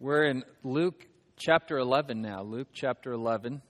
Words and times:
We're 0.00 0.26
in 0.26 0.44
Luke 0.62 1.08
chapter 1.36 1.76
11 1.76 2.22
now. 2.22 2.42
Luke 2.42 2.68
chapter 2.72 3.10
11. 3.10 3.60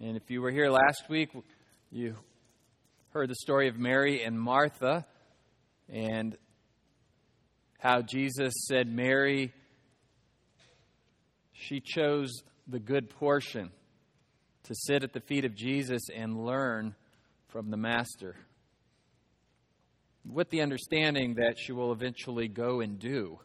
And 0.00 0.16
if 0.16 0.30
you 0.30 0.40
were 0.40 0.50
here 0.50 0.70
last 0.70 1.10
week, 1.10 1.28
you 1.90 2.16
heard 3.10 3.28
the 3.28 3.34
story 3.34 3.68
of 3.68 3.76
Mary 3.76 4.24
and 4.24 4.40
Martha 4.40 5.04
and 5.90 6.38
how 7.80 8.00
Jesus 8.00 8.54
said, 8.66 8.88
Mary, 8.88 9.52
she 11.52 11.82
chose 11.84 12.42
the 12.66 12.80
good 12.80 13.10
portion 13.10 13.72
to 14.62 14.74
sit 14.74 15.04
at 15.04 15.12
the 15.12 15.20
feet 15.20 15.44
of 15.44 15.54
Jesus 15.54 16.00
and 16.16 16.46
learn 16.46 16.94
from 17.48 17.70
the 17.70 17.76
Master. 17.76 18.36
With 20.24 20.48
the 20.48 20.62
understanding 20.62 21.34
that 21.34 21.56
she 21.58 21.72
will 21.72 21.92
eventually 21.92 22.48
go 22.48 22.80
and 22.80 22.98
do 22.98 23.38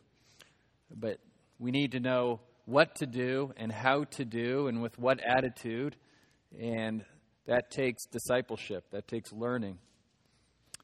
but 0.96 1.20
we 1.60 1.72
need 1.72 1.92
to 1.94 2.00
know 2.00 2.40
what 2.66 2.96
to 2.96 3.06
do 3.06 3.54
and 3.58 3.72
how 3.72 4.04
to 4.04 4.26
do 4.26 4.68
and 4.68 4.82
with 4.82 4.98
what 5.00 5.20
attitude. 5.20 5.96
And 6.60 7.04
that 7.46 7.72
takes 7.72 8.06
discipleship, 8.06 8.86
that 8.92 9.08
takes 9.08 9.32
learning. 9.32 9.80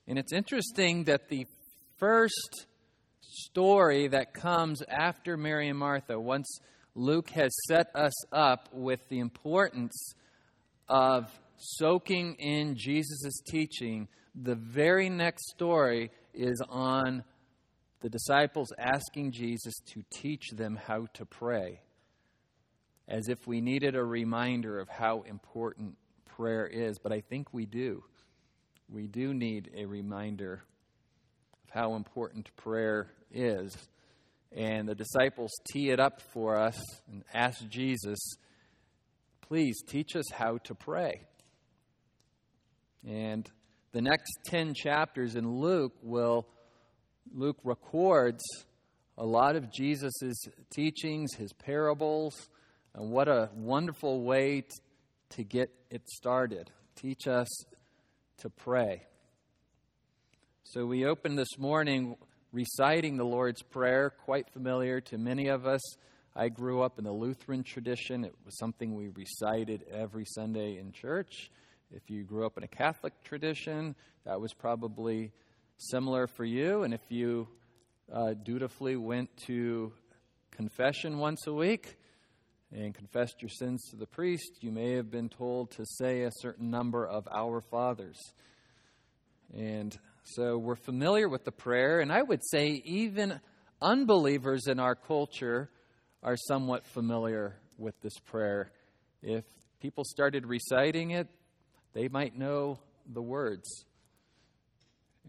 And 0.08 0.18
it's 0.18 0.34
interesting 0.34 1.06
that 1.06 1.30
the 1.30 1.46
first 1.98 2.68
story 3.22 4.08
that 4.08 4.34
comes 4.34 4.82
after 4.90 5.38
Mary 5.38 5.70
and 5.70 5.78
Martha, 5.78 6.20
once 6.20 6.60
Luke 6.96 7.30
has 7.32 7.52
set 7.68 7.88
us 7.96 8.14
up 8.32 8.70
with 8.72 9.00
the 9.10 9.20
importance 9.20 10.14
of 10.88 11.30
soaking 11.58 12.36
in 12.36 12.76
Jesus' 12.76 13.42
teaching, 13.48 14.08
the 14.36 14.56
very 14.56 15.10
next 15.10 15.50
story 15.50 16.12
is 16.34 16.62
on 16.70 17.24
the 18.04 18.10
disciples 18.10 18.68
asking 18.78 19.32
Jesus 19.32 19.74
to 19.94 20.04
teach 20.14 20.50
them 20.52 20.76
how 20.76 21.08
to 21.14 21.26
pray, 21.26 21.80
as 23.08 23.30
if 23.30 23.48
we 23.48 23.62
needed 23.62 23.96
a 23.96 24.04
reminder 24.04 24.78
of 24.78 24.90
how 24.90 25.22
important 25.22 25.96
prayer 26.26 26.68
is. 26.68 27.00
But 27.00 27.14
I 27.14 27.22
think 27.22 27.54
we 27.54 27.66
do. 27.66 28.04
We 28.90 29.08
do 29.08 29.34
need 29.34 29.72
a 29.74 29.86
reminder 29.86 30.64
of 31.64 31.70
how 31.70 31.96
important 31.96 32.54
prayer 32.58 33.10
is. 33.32 33.74
And 34.52 34.86
the 34.86 34.96
disciples 34.96 35.52
tee 35.72 35.90
it 35.90 36.02
up 36.02 36.20
for 36.34 36.58
us 36.58 36.78
and 37.10 37.24
ask 37.34 37.66
Jesus, 37.70 38.20
please 39.40 39.82
teach 39.88 40.18
us 40.18 40.30
how 40.30 40.58
to 40.66 40.76
pray. 40.76 41.22
And 43.08 43.50
the 43.94 44.02
next 44.02 44.40
10 44.48 44.74
chapters 44.74 45.38
in 45.38 45.50
Luke 45.62 45.94
will 46.02 46.46
Luke 47.32 47.58
records 47.64 48.44
a 49.18 49.26
lot 49.26 49.56
of 49.56 49.72
Jesus' 49.72 50.12
teachings, 50.72 51.36
his 51.36 51.54
parables, 51.54 52.50
and 52.94 53.12
what 53.12 53.28
a 53.28 53.50
wonderful 53.54 54.24
way 54.24 54.62
t- 54.62 54.70
to 55.30 55.44
get 55.44 55.70
it 55.90 56.08
started. 56.10 56.72
Teach 56.96 57.28
us 57.28 57.48
to 58.38 58.50
pray. 58.50 59.04
So 60.64 60.86
we 60.86 61.06
open 61.06 61.36
this 61.36 61.58
morning 61.58 62.16
reciting 62.52 63.18
the 63.18 63.26
Lord's 63.26 63.62
Prayer, 63.62 64.10
quite 64.10 64.50
familiar 64.52 65.02
to 65.02 65.18
many 65.18 65.48
of 65.48 65.66
us. 65.66 65.82
I 66.36 66.50
grew 66.50 66.82
up 66.82 66.98
in 66.98 67.04
the 67.04 67.12
Lutheran 67.12 67.64
tradition. 67.64 68.24
It 68.24 68.34
was 68.46 68.58
something 68.58 68.96
we 68.96 69.10
recited 69.10 69.86
every 69.92 70.26
Sunday 70.26 70.78
in 70.78 70.92
church. 70.92 71.52
If 71.92 72.10
you 72.10 72.24
grew 72.24 72.46
up 72.46 72.58
in 72.58 72.64
a 72.64 72.68
Catholic 72.68 73.14
tradition, 73.24 73.96
that 74.26 74.42
was 74.42 74.54
probably 74.54 75.32
similar 75.78 76.28
for 76.28 76.46
you. 76.46 76.84
And 76.84 76.94
if 76.94 77.02
you 77.10 77.48
uh, 78.12 78.34
dutifully 78.34 78.96
went 78.96 79.30
to 79.48 79.92
confession 80.52 81.18
once 81.18 81.48
a 81.48 81.54
week 81.54 81.98
and 82.72 82.94
confessed 82.94 83.42
your 83.42 83.50
sins 83.50 83.90
to 83.90 83.96
the 83.96 84.08
priest, 84.08 84.60
you 84.62 84.72
may 84.72 84.94
have 84.94 85.12
been 85.12 85.30
told 85.30 85.72
to 85.72 85.86
say 85.86 86.24
a 86.24 86.32
certain 86.40 86.70
number 86.70 87.06
of 87.06 87.28
Our 87.32 87.62
Fathers. 87.62 88.20
And 89.56 89.98
so 90.24 90.58
we're 90.58 90.76
familiar 90.76 91.28
with 91.28 91.44
the 91.44 91.52
prayer, 91.52 92.00
and 92.00 92.12
I 92.12 92.22
would 92.22 92.42
say 92.50 92.82
even 92.86 93.40
unbelievers 93.82 94.68
in 94.68 94.80
our 94.80 94.96
culture 94.96 95.70
are 96.24 96.38
somewhat 96.38 96.86
familiar 96.86 97.58
with 97.78 98.00
this 98.02 98.18
prayer. 98.26 98.72
If 99.22 99.44
people 99.82 100.04
started 100.06 100.46
reciting 100.46 101.12
it, 101.12 101.28
they 101.94 102.08
might 102.08 102.38
know 102.38 102.80
the 103.06 103.22
words. 103.22 103.86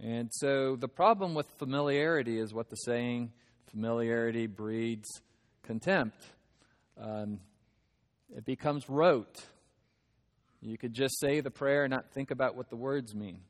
And 0.03 0.31
so 0.33 0.77
the 0.77 0.89
problem 0.89 1.35
with 1.35 1.47
familiarity 1.59 2.39
is 2.39 2.53
what 2.53 2.69
the 2.69 2.77
saying 2.77 3.33
familiarity 3.71 4.47
breeds 4.47 5.09
contempt. 5.63 6.23
Um, 7.01 7.41
it 8.37 8.45
becomes 8.45 8.89
rote. 8.89 9.43
You 10.61 10.79
could 10.79 10.95
just 10.95 11.21
say 11.21 11.41
the 11.41 11.51
prayer 11.51 11.85
and 11.85 11.91
not 11.91 12.11
think 12.13 12.31
about 12.31 12.57
what 12.57 12.71
the 12.71 12.77
words 12.77 13.15
mean. 13.15 13.41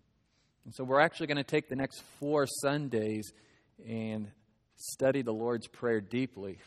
And 0.64 0.74
so 0.74 0.84
we're 0.84 1.00
actually 1.00 1.26
going 1.26 1.36
to 1.36 1.44
take 1.44 1.68
the 1.68 1.76
next 1.76 2.02
four 2.18 2.46
Sundays 2.46 3.32
and 3.86 4.30
study 4.76 5.22
the 5.22 5.32
Lord's 5.32 5.68
Prayer 5.68 6.00
deeply. 6.00 6.58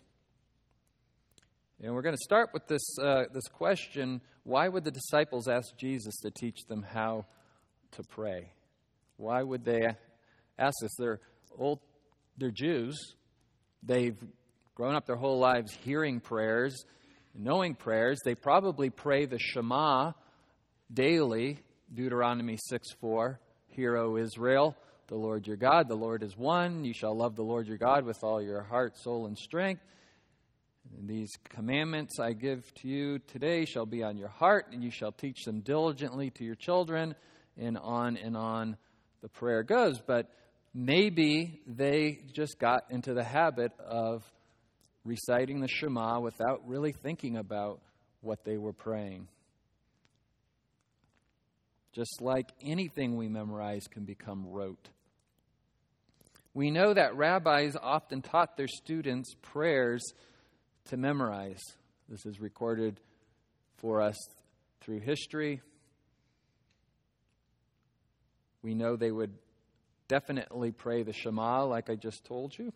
And 1.81 1.93
we're 1.93 2.01
going 2.01 2.15
to 2.15 2.23
start 2.23 2.49
with 2.53 2.67
this, 2.67 2.97
uh, 2.99 3.25
this 3.33 3.47
question 3.47 4.21
why 4.43 4.69
would 4.69 4.85
the 4.85 4.91
disciples 4.91 5.49
ask 5.49 5.75
Jesus 5.75 6.21
to 6.21 6.31
teach 6.31 6.65
them 6.69 6.81
how 6.81 7.25
to 7.91 8.03
pray? 8.03 8.51
Why 9.17 9.41
would 9.41 9.65
they 9.65 9.87
ask 10.57 10.75
this? 10.81 10.95
They're 10.97 11.19
old, 11.57 11.79
they're 12.37 12.51
Jews. 12.51 12.95
They've 13.83 14.17
grown 14.75 14.95
up 14.95 15.05
their 15.05 15.15
whole 15.15 15.39
lives 15.39 15.75
hearing 15.83 16.19
prayers, 16.19 16.85
knowing 17.33 17.75
prayers. 17.75 18.19
They 18.23 18.35
probably 18.35 18.89
pray 18.89 19.25
the 19.25 19.39
Shema 19.39 20.13
daily, 20.93 21.59
Deuteronomy 21.93 22.57
6 22.69 22.87
4. 23.01 23.39
Hear, 23.69 23.97
O 23.97 24.17
Israel, 24.17 24.75
the 25.07 25.15
Lord 25.15 25.47
your 25.47 25.57
God, 25.57 25.87
the 25.87 25.95
Lord 25.95 26.23
is 26.23 26.35
one. 26.37 26.83
You 26.83 26.93
shall 26.93 27.15
love 27.15 27.35
the 27.35 27.43
Lord 27.43 27.67
your 27.67 27.77
God 27.77 28.05
with 28.05 28.23
all 28.23 28.41
your 28.41 28.63
heart, 28.63 28.97
soul, 28.97 29.25
and 29.25 29.37
strength. 29.37 29.81
And 30.97 31.07
these 31.07 31.31
commandments 31.49 32.19
I 32.19 32.33
give 32.33 32.73
to 32.75 32.87
you 32.87 33.19
today 33.19 33.65
shall 33.65 33.85
be 33.85 34.03
on 34.03 34.17
your 34.17 34.29
heart, 34.29 34.67
and 34.71 34.83
you 34.83 34.91
shall 34.91 35.11
teach 35.11 35.43
them 35.43 35.61
diligently 35.61 36.29
to 36.31 36.43
your 36.43 36.55
children, 36.55 37.15
and 37.57 37.77
on 37.77 38.17
and 38.17 38.37
on 38.37 38.77
the 39.21 39.29
prayer 39.29 39.63
goes, 39.63 39.99
but 39.99 40.29
maybe 40.73 41.61
they 41.65 42.19
just 42.33 42.59
got 42.59 42.83
into 42.89 43.13
the 43.13 43.23
habit 43.23 43.71
of 43.79 44.23
reciting 45.03 45.61
the 45.61 45.67
Shema 45.67 46.19
without 46.19 46.67
really 46.67 46.91
thinking 46.91 47.37
about 47.37 47.79
what 48.21 48.43
they 48.43 48.57
were 48.57 48.73
praying. 48.73 49.27
Just 51.93 52.21
like 52.21 52.49
anything 52.63 53.15
we 53.15 53.27
memorize 53.27 53.83
can 53.89 54.03
become 54.03 54.45
rote. 54.47 54.89
We 56.53 56.69
know 56.69 56.93
that 56.93 57.15
rabbis 57.15 57.75
often 57.81 58.21
taught 58.21 58.57
their 58.57 58.67
students 58.67 59.33
prayers 59.41 60.03
to 60.89 60.97
memorize. 60.97 61.61
This 62.09 62.25
is 62.25 62.39
recorded 62.39 62.99
for 63.77 64.01
us 64.01 64.15
through 64.81 64.99
history. 64.99 65.61
We 68.61 68.73
know 68.73 68.95
they 68.95 69.11
would 69.11 69.33
definitely 70.07 70.71
pray 70.71 71.03
the 71.03 71.13
Shema, 71.13 71.65
like 71.65 71.89
I 71.89 71.95
just 71.95 72.25
told 72.25 72.57
you. 72.57 72.73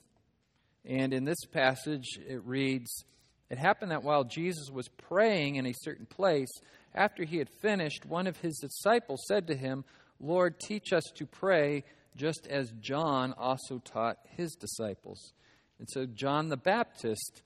And 0.86 1.14
in 1.14 1.26
this 1.26 1.46
passage, 1.52 2.20
it 2.28 2.42
reads 2.46 3.04
It 3.50 3.58
happened 3.58 3.92
that 3.92 4.04
while 4.04 4.24
Jesus 4.24 4.70
was 4.72 4.88
praying 4.88 5.56
in 5.56 5.66
a 5.66 5.74
certain 5.84 6.06
place, 6.06 6.52
after 6.94 7.24
he 7.24 7.38
had 7.38 7.50
finished, 7.62 8.06
one 8.06 8.28
of 8.28 8.38
his 8.38 8.58
disciples 8.58 9.24
said 9.28 9.48
to 9.48 9.56
him, 9.56 9.84
Lord, 10.20 10.60
teach 10.60 10.94
us 10.94 11.04
to 11.16 11.26
pray, 11.26 11.84
just 12.16 12.48
as 12.48 12.72
John 12.80 13.34
also 13.38 13.80
taught 13.80 14.18
his 14.38 14.56
disciples. 14.56 15.34
And 15.80 15.88
so 15.90 16.06
John 16.06 16.50
the 16.50 16.58
Baptist 16.58 17.42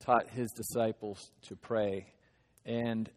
taught 0.00 0.30
his 0.30 0.50
disciples 0.52 1.30
to 1.48 1.56
pray. 1.56 2.06
And 2.64 3.10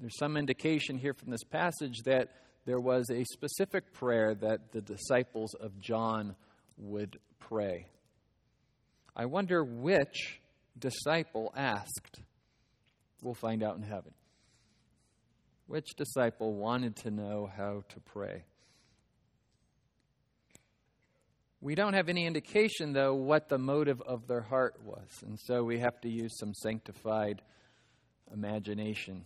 there's 0.00 0.18
some 0.18 0.36
indication 0.36 0.98
here 0.98 1.14
from 1.14 1.30
this 1.30 1.44
passage 1.44 2.02
that 2.04 2.30
there 2.66 2.80
was 2.80 3.08
a 3.10 3.24
specific 3.32 3.92
prayer 3.92 4.34
that 4.34 4.72
the 4.72 4.82
disciples 4.82 5.54
of 5.54 5.80
John 5.80 6.34
would 6.76 7.18
pray. 7.38 7.86
I 9.14 9.26
wonder 9.26 9.64
which 9.64 10.40
disciple 10.76 11.52
asked. 11.56 12.20
We'll 13.22 13.34
find 13.34 13.62
out 13.62 13.76
in 13.76 13.82
heaven. 13.82 14.12
Which 15.68 15.94
disciple 15.96 16.54
wanted 16.54 16.96
to 16.96 17.10
know 17.10 17.48
how 17.56 17.84
to 17.88 18.00
pray? 18.00 18.44
We 21.60 21.74
don't 21.76 21.94
have 21.94 22.08
any 22.08 22.26
indication, 22.26 22.92
though, 22.92 23.14
what 23.14 23.48
the 23.48 23.58
motive 23.58 24.02
of 24.02 24.26
their 24.26 24.42
heart 24.42 24.74
was. 24.84 25.08
And 25.22 25.38
so 25.38 25.62
we 25.62 25.78
have 25.78 26.00
to 26.02 26.08
use 26.08 26.36
some 26.38 26.52
sanctified 26.52 27.42
imagination. 28.32 29.24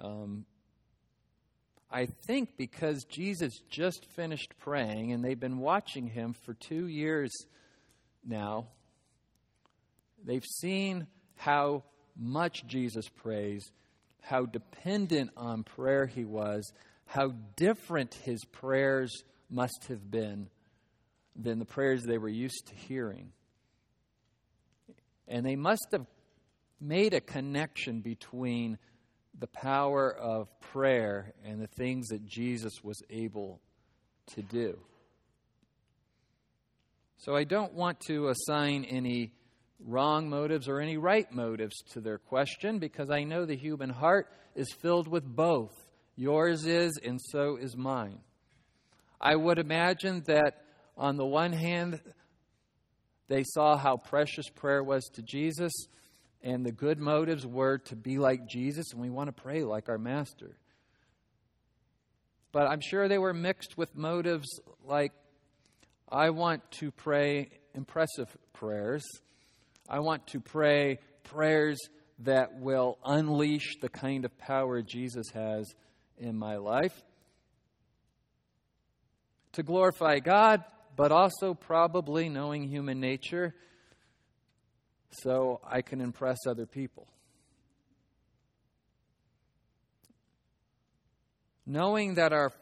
Um, 0.00 0.44
I 1.96 2.06
think 2.26 2.58
because 2.58 3.04
Jesus 3.04 3.58
just 3.70 4.04
finished 4.04 4.52
praying 4.58 5.12
and 5.12 5.24
they've 5.24 5.40
been 5.40 5.58
watching 5.58 6.08
him 6.08 6.34
for 6.34 6.52
two 6.52 6.88
years 6.88 7.30
now, 8.22 8.66
They've 10.26 10.44
seen 10.44 11.06
how 11.36 11.84
much 12.16 12.66
Jesus 12.66 13.08
prays, 13.08 13.70
how 14.20 14.44
dependent 14.44 15.30
on 15.36 15.62
prayer 15.62 16.06
he 16.06 16.24
was, 16.24 16.72
how 17.06 17.32
different 17.54 18.14
his 18.14 18.44
prayers 18.44 19.12
must 19.48 19.86
have 19.88 20.10
been 20.10 20.48
than 21.36 21.60
the 21.60 21.64
prayers 21.64 22.02
they 22.02 22.18
were 22.18 22.28
used 22.28 22.66
to 22.66 22.74
hearing. 22.74 23.30
And 25.28 25.46
they 25.46 25.56
must 25.56 25.86
have 25.92 26.06
made 26.80 27.14
a 27.14 27.20
connection 27.20 28.00
between 28.00 28.78
the 29.38 29.46
power 29.46 30.10
of 30.12 30.48
prayer 30.60 31.32
and 31.44 31.60
the 31.60 31.66
things 31.66 32.08
that 32.08 32.26
Jesus 32.26 32.72
was 32.82 33.02
able 33.10 33.60
to 34.34 34.42
do. 34.42 34.78
So 37.18 37.34
I 37.34 37.44
don't 37.44 37.74
want 37.74 38.00
to 38.08 38.28
assign 38.28 38.84
any 38.84 39.32
wrong 39.84 40.28
motives 40.28 40.68
or 40.68 40.80
any 40.80 40.96
right 40.96 41.30
motives 41.32 41.76
to 41.92 42.00
their 42.00 42.18
question 42.18 42.78
because 42.78 43.10
I 43.10 43.24
know 43.24 43.44
the 43.44 43.56
human 43.56 43.90
heart 43.90 44.28
is 44.54 44.72
filled 44.80 45.08
with 45.08 45.24
both. 45.24 45.72
Yours 46.16 46.64
is, 46.64 46.98
and 47.04 47.20
so 47.20 47.56
is 47.56 47.76
mine. 47.76 48.20
I 49.20 49.36
would 49.36 49.58
imagine 49.58 50.22
that 50.26 50.62
on 50.96 51.16
the 51.16 51.26
one 51.26 51.52
hand, 51.52 52.00
they 53.28 53.44
saw 53.44 53.76
how 53.76 53.96
precious 53.96 54.48
prayer 54.48 54.82
was 54.82 55.04
to 55.14 55.22
Jesus, 55.22 55.72
and 56.42 56.64
the 56.64 56.72
good 56.72 56.98
motives 56.98 57.46
were 57.46 57.78
to 57.78 57.96
be 57.96 58.18
like 58.18 58.46
Jesus, 58.48 58.92
and 58.92 59.00
we 59.00 59.10
want 59.10 59.28
to 59.28 59.42
pray 59.42 59.64
like 59.64 59.88
our 59.88 59.98
Master. 59.98 60.56
But 62.52 62.68
I'm 62.68 62.80
sure 62.80 63.08
they 63.08 63.18
were 63.18 63.34
mixed 63.34 63.76
with 63.76 63.94
motives 63.96 64.48
like, 64.84 65.12
I 66.08 66.30
want 66.30 66.70
to 66.78 66.90
pray 66.90 67.50
impressive 67.74 68.28
prayers. 68.52 69.04
I 69.88 69.98
want 70.00 70.26
to 70.28 70.40
pray 70.40 70.98
prayers 71.24 71.78
that 72.20 72.60
will 72.60 72.98
unleash 73.04 73.76
the 73.82 73.88
kind 73.88 74.24
of 74.24 74.38
power 74.38 74.80
Jesus 74.82 75.26
has 75.34 75.66
in 76.16 76.36
my 76.36 76.56
life. 76.56 76.94
To 79.52 79.62
glorify 79.62 80.20
God, 80.20 80.64
but 80.96 81.12
also 81.12 81.54
probably 81.54 82.28
knowing 82.28 82.68
human 82.68 83.00
nature 83.00 83.54
so 85.10 85.60
I 85.64 85.82
can 85.82 86.00
impress 86.00 86.38
other 86.46 86.66
people. 86.66 87.06
Knowing 91.66 92.14
that 92.14 92.32
our 92.32 92.52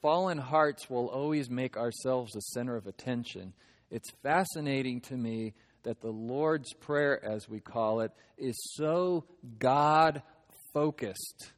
fallen 0.00 0.38
hearts 0.38 0.88
will 0.88 1.08
always 1.08 1.50
make 1.50 1.76
ourselves 1.76 2.32
the 2.32 2.40
center 2.40 2.76
of 2.76 2.86
attention, 2.86 3.52
it's 3.90 4.10
fascinating 4.22 5.00
to 5.02 5.16
me 5.16 5.54
that 5.82 6.00
the 6.00 6.10
Lord's 6.10 6.72
Prayer, 6.74 7.24
as 7.24 7.48
we 7.48 7.60
call 7.60 8.00
it, 8.00 8.12
is 8.36 8.56
so 8.74 9.24
God 9.58 10.22
focused. 10.72 11.52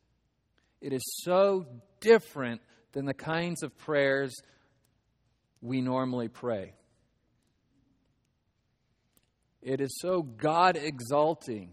It 0.81 0.93
is 0.93 1.03
so 1.25 1.67
different 2.01 2.61
than 2.93 3.05
the 3.05 3.15
kinds 3.15 3.63
of 3.63 3.77
prayers 3.77 4.35
we 5.61 5.81
normally 5.81 6.29
pray. 6.29 6.73
It 9.63 9.81
is 9.81 9.99
so 10.01 10.23
God 10.23 10.77
exalting 10.77 11.73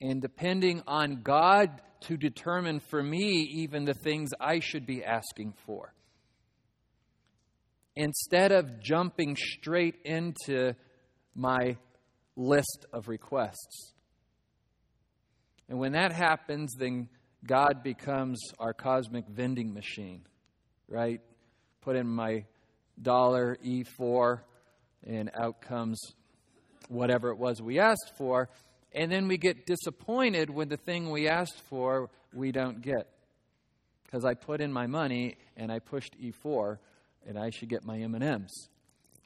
and 0.00 0.22
depending 0.22 0.82
on 0.86 1.22
God 1.22 1.80
to 2.02 2.16
determine 2.16 2.80
for 2.80 3.02
me 3.02 3.48
even 3.56 3.84
the 3.84 3.94
things 3.94 4.30
I 4.40 4.60
should 4.60 4.86
be 4.86 5.04
asking 5.04 5.54
for. 5.66 5.92
Instead 7.96 8.52
of 8.52 8.80
jumping 8.80 9.36
straight 9.36 9.96
into 10.04 10.74
my 11.34 11.76
list 12.36 12.86
of 12.92 13.08
requests. 13.08 13.92
And 15.68 15.78
when 15.78 15.92
that 15.92 16.12
happens, 16.12 16.72
then 16.78 17.08
God 17.44 17.82
becomes 17.82 18.40
our 18.58 18.72
cosmic 18.72 19.26
vending 19.28 19.74
machine, 19.74 20.22
right? 20.88 21.20
Put 21.80 21.96
in 21.96 22.06
my 22.06 22.44
dollar 23.00 23.58
E4, 23.64 24.40
and 25.04 25.30
out 25.40 25.60
comes 25.60 26.00
whatever 26.88 27.30
it 27.30 27.38
was 27.38 27.62
we 27.62 27.78
asked 27.78 28.12
for. 28.16 28.48
And 28.92 29.12
then 29.12 29.28
we 29.28 29.36
get 29.36 29.66
disappointed 29.66 30.50
when 30.50 30.68
the 30.68 30.76
thing 30.76 31.10
we 31.10 31.28
asked 31.28 31.60
for 31.68 32.10
we 32.32 32.52
don't 32.52 32.82
get. 32.82 33.08
Because 34.04 34.24
I 34.24 34.34
put 34.34 34.60
in 34.60 34.72
my 34.72 34.86
money 34.86 35.36
and 35.56 35.70
I 35.70 35.78
pushed 35.78 36.16
E4 36.20 36.78
and 37.26 37.38
I 37.38 37.50
should 37.50 37.68
get 37.68 37.84
my 37.84 37.98
M&Ms. 37.98 38.68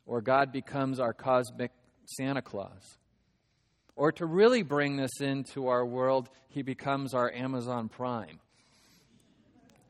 Or 0.07 0.21
God 0.21 0.53
becomes 0.53 0.99
our 0.99 1.13
cosmic 1.13 1.71
Santa 2.05 2.43
Claus. 2.43 2.99
Or 3.95 4.11
to 4.13 4.27
really 4.27 4.63
bring 4.63 4.97
this 4.97 5.21
into 5.21 5.69
our 5.69 5.87
world, 5.87 6.29
he 6.49 6.63
becomes 6.63 7.15
our 7.15 7.31
Amazon 7.33 7.89
Prime. 7.89 8.41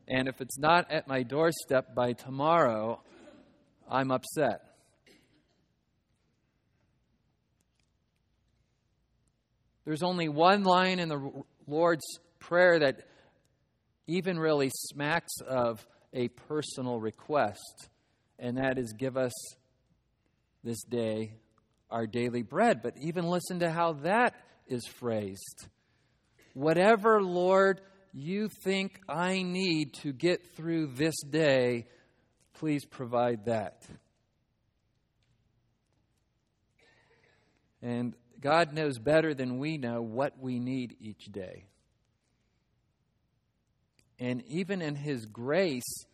And 0.08 0.28
if 0.28 0.40
it's 0.40 0.58
not 0.58 0.90
at 0.90 1.08
my 1.08 1.22
doorstep 1.22 1.94
by 1.94 2.12
tomorrow, 2.12 3.00
I'm 3.90 4.10
upset. 4.10 4.71
There's 9.84 10.02
only 10.02 10.29
one 10.29 10.62
line 10.62 10.99
in 10.99 11.08
the 11.08 11.44
Lord's 11.67 12.05
Prayer 12.38 12.79
that 12.81 13.06
even 14.06 14.38
really 14.38 14.70
smacks 14.75 15.32
of 15.46 15.87
a 16.12 16.29
personal 16.29 17.00
request, 17.00 17.88
and 18.38 18.58
that 18.58 18.79
is 18.79 18.93
give 18.99 19.17
us 19.17 19.32
this 20.64 20.82
day 20.84 21.34
our 21.90 22.06
daily 22.06 22.43
bread. 22.43 22.82
But 22.82 22.94
even 23.00 23.26
listen 23.26 23.61
to 23.61 23.70
how 23.70 23.94
that 24.05 24.34
is 24.67 24.87
phrased. 24.87 25.67
Whatever, 26.55 27.23
Lord, 27.23 27.81
you 28.12 28.49
think 28.64 29.00
I 29.08 29.43
need 29.43 29.94
to 30.02 30.12
get 30.12 30.55
through 30.56 30.88
this 30.94 31.14
day, 31.23 31.87
please 32.55 32.84
provide 32.84 33.46
that. 33.46 33.84
And 37.81 38.14
God 38.42 38.74
knows 38.74 38.98
better 38.98 39.32
than 39.32 39.58
we 39.58 39.78
know 39.78 40.02
what 40.02 40.38
we 40.38 40.58
need 40.58 40.96
each 41.00 41.26
day. 41.26 41.64
And 44.18 44.42
even 44.48 44.82
in 44.82 44.96
His 44.96 45.24
grace, 45.26 46.04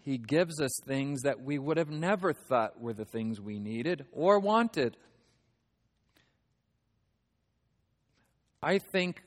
He 0.00 0.18
gives 0.18 0.60
us 0.60 0.72
things 0.84 1.22
that 1.22 1.40
we 1.40 1.58
would 1.58 1.76
have 1.78 1.88
never 1.88 2.32
thought 2.32 2.80
were 2.80 2.92
the 2.92 3.04
things 3.04 3.40
we 3.40 3.58
needed 3.58 4.04
or 4.12 4.38
wanted. 4.40 4.96
I 8.62 8.78
think 8.78 9.22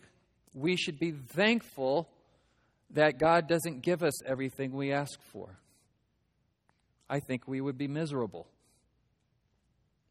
we 0.53 0.75
should 0.75 1.00
be 1.00 1.12
thankful 1.12 2.10
that 2.91 3.19
God 3.19 3.48
doesn't 3.48 3.84
give 3.84 4.03
us 4.03 4.24
everything 4.25 4.74
we 4.74 4.91
ask 4.91 5.17
for. 5.31 5.57
I 7.10 7.19
think 7.19 7.48
we 7.48 7.62
would 7.62 7.77
be 7.77 7.88
miserable. 7.88 8.48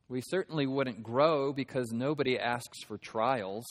We 0.08 0.22
certainly 0.22 0.66
wouldn't 0.66 1.02
grow 1.02 1.52
because 1.52 1.92
nobody 1.92 2.38
asks 2.38 2.82
for 2.82 2.96
trials. 2.96 3.66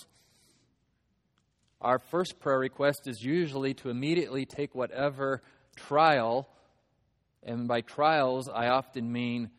Our 1.81 1.97
first 1.97 2.39
prayer 2.39 2.59
request 2.59 3.07
is 3.07 3.21
usually 3.21 3.73
to 3.75 3.89
immediately 3.89 4.45
take 4.45 4.75
whatever 4.75 5.41
trial, 5.75 6.47
and 7.43 7.67
by 7.67 7.81
trials, 7.81 8.49
I 8.49 8.67
often 8.67 9.11
mean 9.11 9.49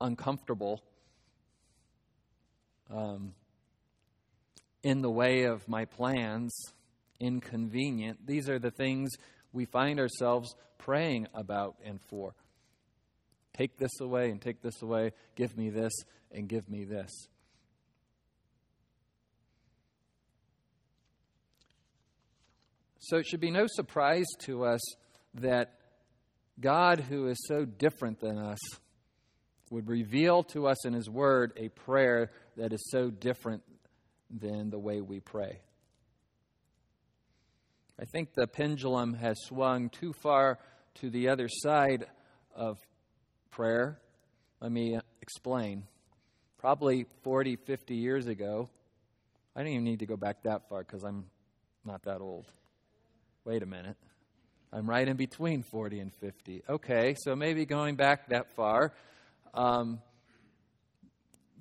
uncomfortable, 0.00 0.82
um, 2.90 3.34
in 4.82 5.02
the 5.02 5.10
way 5.10 5.44
of 5.44 5.68
my 5.68 5.84
plans, 5.84 6.52
inconvenient. 7.20 8.26
These 8.26 8.48
are 8.48 8.58
the 8.58 8.70
things 8.70 9.10
we 9.52 9.64
find 9.64 10.00
ourselves 10.00 10.54
praying 10.78 11.28
about 11.34 11.76
and 11.84 12.00
for. 12.08 12.34
Take 13.58 13.76
this 13.76 14.00
away 14.00 14.30
and 14.30 14.40
take 14.40 14.62
this 14.62 14.82
away. 14.82 15.10
Give 15.34 15.56
me 15.56 15.68
this 15.68 15.92
and 16.30 16.48
give 16.48 16.68
me 16.70 16.84
this. 16.84 17.10
So 23.00 23.16
it 23.16 23.26
should 23.26 23.40
be 23.40 23.50
no 23.50 23.66
surprise 23.66 24.26
to 24.42 24.64
us 24.64 24.80
that 25.34 25.74
God, 26.60 27.00
who 27.00 27.26
is 27.26 27.38
so 27.48 27.64
different 27.64 28.20
than 28.20 28.38
us, 28.38 28.58
would 29.70 29.88
reveal 29.88 30.44
to 30.44 30.68
us 30.68 30.86
in 30.86 30.92
His 30.92 31.10
Word 31.10 31.52
a 31.56 31.68
prayer 31.68 32.30
that 32.56 32.72
is 32.72 32.88
so 32.90 33.10
different 33.10 33.62
than 34.30 34.70
the 34.70 34.78
way 34.78 35.00
we 35.00 35.18
pray. 35.18 35.60
I 38.00 38.04
think 38.04 38.34
the 38.34 38.46
pendulum 38.46 39.14
has 39.14 39.36
swung 39.46 39.90
too 39.90 40.12
far 40.22 40.60
to 41.00 41.10
the 41.10 41.28
other 41.28 41.48
side 41.48 42.06
of 42.54 42.78
prayer. 43.58 43.98
Let 44.60 44.70
me 44.70 45.00
explain. 45.20 45.82
Probably 46.58 47.06
40, 47.24 47.56
50 47.56 47.96
years 47.96 48.28
ago, 48.28 48.68
I 49.56 49.64
don't 49.64 49.72
even 49.72 49.82
need 49.82 49.98
to 49.98 50.06
go 50.06 50.16
back 50.16 50.44
that 50.44 50.68
far 50.68 50.84
because 50.84 51.02
I'm 51.02 51.24
not 51.84 52.04
that 52.04 52.20
old. 52.20 52.46
Wait 53.44 53.64
a 53.64 53.66
minute. 53.66 53.96
I'm 54.72 54.88
right 54.88 55.08
in 55.08 55.16
between 55.16 55.64
40 55.64 55.98
and 55.98 56.14
50. 56.14 56.62
Okay, 56.68 57.16
so 57.18 57.34
maybe 57.34 57.66
going 57.66 57.96
back 57.96 58.28
that 58.28 58.54
far. 58.54 58.92
Um, 59.52 60.02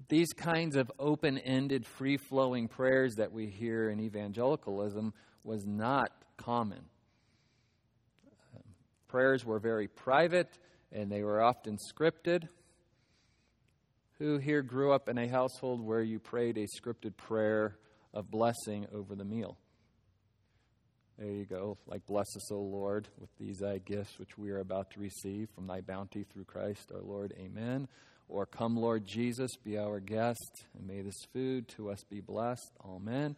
these 0.08 0.34
kinds 0.34 0.76
of 0.76 0.92
open 1.00 1.40
ended, 1.40 1.84
free 1.84 2.18
flowing 2.18 2.68
prayers 2.68 3.16
that 3.16 3.32
we 3.32 3.48
hear 3.48 3.90
in 3.90 4.00
evangelicalism 4.00 5.16
was 5.44 5.66
not 5.66 6.12
common. 6.38 6.84
prayers 9.08 9.44
were 9.44 9.58
very 9.58 9.88
private 9.88 10.60
and 10.92 11.12
they 11.12 11.24
were 11.24 11.42
often 11.42 11.78
scripted. 11.78 12.48
Who 14.20 14.38
here 14.38 14.64
grew 14.64 14.92
up 14.92 15.10
in 15.10 15.18
a 15.18 15.28
household 15.28 15.82
where 15.82 16.02
you 16.02 16.20
prayed 16.20 16.58
a 16.58 16.66
scripted 16.66 17.18
prayer 17.18 17.78
of 18.14 18.32
blessing 18.32 18.88
over 18.94 19.16
the 19.16 19.26
meal? 19.26 19.58
There 21.20 21.32
you 21.32 21.46
go. 21.46 21.78
Like, 21.88 22.06
bless 22.06 22.28
us, 22.36 22.52
O 22.52 22.60
Lord, 22.60 23.08
with 23.20 23.30
these 23.40 23.58
thy 23.58 23.80
gifts 23.80 24.20
which 24.20 24.38
we 24.38 24.52
are 24.52 24.60
about 24.60 24.92
to 24.92 25.00
receive 25.00 25.50
from 25.50 25.66
thy 25.66 25.82
bounty 25.82 26.24
through 26.24 26.46
Christ 26.46 26.92
our 26.94 27.02
Lord. 27.02 27.34
Amen. 27.40 27.88
Or, 28.30 28.46
come, 28.46 28.76
Lord 28.78 29.06
Jesus, 29.06 29.52
be 29.64 29.78
our 29.78 30.00
guest, 30.00 30.66
and 30.78 30.86
may 30.86 31.02
this 31.02 31.26
food 31.34 31.68
to 31.70 31.90
us 31.90 32.04
be 32.10 32.20
blessed. 32.20 32.72
Amen. 32.86 33.36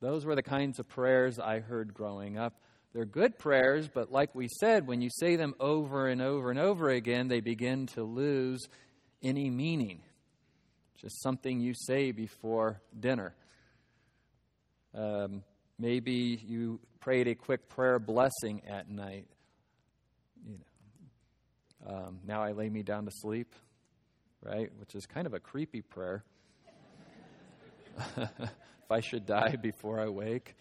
Those 0.00 0.24
were 0.24 0.34
the 0.34 0.42
kinds 0.42 0.80
of 0.80 0.88
prayers 0.88 1.38
I 1.38 1.60
heard 1.60 1.94
growing 1.94 2.38
up. 2.38 2.54
They're 2.92 3.04
good 3.06 3.38
prayers, 3.38 3.88
but 3.88 4.12
like 4.12 4.34
we 4.34 4.48
said, 4.60 4.86
when 4.86 5.00
you 5.00 5.08
say 5.10 5.36
them 5.36 5.54
over 5.58 6.08
and 6.08 6.20
over 6.20 6.50
and 6.50 6.58
over 6.58 6.90
again, 6.90 7.28
they 7.28 7.40
begin 7.40 7.86
to 7.88 8.02
lose 8.02 8.68
any 9.22 9.48
meaning. 9.48 10.00
Just 11.00 11.22
something 11.22 11.58
you 11.60 11.72
say 11.74 12.12
before 12.12 12.80
dinner. 12.98 13.34
Um, 14.94 15.42
maybe 15.78 16.38
you 16.46 16.80
prayed 17.00 17.28
a 17.28 17.34
quick 17.34 17.68
prayer 17.70 17.98
blessing 17.98 18.62
at 18.68 18.90
night. 18.90 19.26
You 20.46 20.58
know, 21.86 21.96
um, 21.96 22.18
now 22.26 22.42
I 22.42 22.52
lay 22.52 22.68
me 22.68 22.82
down 22.82 23.06
to 23.06 23.10
sleep, 23.10 23.54
right? 24.42 24.70
Which 24.78 24.94
is 24.94 25.06
kind 25.06 25.26
of 25.26 25.32
a 25.32 25.40
creepy 25.40 25.80
prayer. 25.80 26.24
if 28.16 28.90
I 28.90 29.00
should 29.00 29.26
die 29.26 29.56
before 29.56 29.98
I 29.98 30.08
wake. 30.08 30.56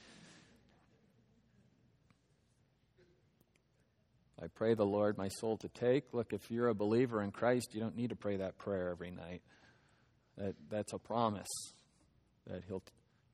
I 4.42 4.48
pray 4.48 4.74
the 4.74 4.86
Lord 4.86 5.18
my 5.18 5.28
soul 5.28 5.58
to 5.58 5.68
take. 5.68 6.14
Look, 6.14 6.34
if 6.34 6.50
you're 6.50 6.70
a 6.70 6.74
believer 6.74 7.22
in 7.22 7.32
Christ, 7.32 7.74
you 7.74 7.80
don't 7.80 7.96
need 7.96 8.10
to 8.10 8.16
pray 8.16 8.38
that 8.38 8.58
prayer 8.58 8.90
every 8.90 9.12
night. 9.12 9.42
That, 10.38 10.56
that's 10.70 10.94
a 10.94 10.98
promise 10.98 11.50
that 12.48 12.64
He'll 12.68 12.82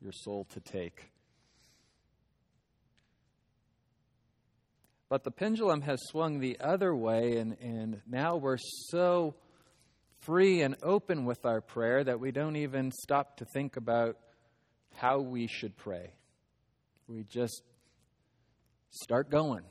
your 0.01 0.11
soul 0.11 0.45
to 0.53 0.59
take. 0.59 1.11
But 5.09 5.23
the 5.23 5.31
pendulum 5.31 5.81
has 5.81 5.99
swung 6.07 6.39
the 6.39 6.59
other 6.59 6.93
way, 6.93 7.37
and, 7.37 7.55
and 7.61 8.01
now 8.05 8.35
we're 8.35 8.57
so 8.89 9.35
free 10.19 10.61
and 10.61 10.75
open 10.83 11.23
with 11.23 11.45
our 11.45 11.61
prayer 11.61 12.03
that 12.03 12.19
we 12.19 12.31
don't 12.31 12.57
even 12.57 12.91
stop 12.91 13.37
to 13.37 13.45
think 13.53 13.77
about 13.77 14.17
how 14.95 15.19
we 15.19 15.47
should 15.47 15.77
pray. 15.77 16.11
We 17.07 17.23
just 17.23 17.61
start 18.89 19.29
going. 19.29 19.63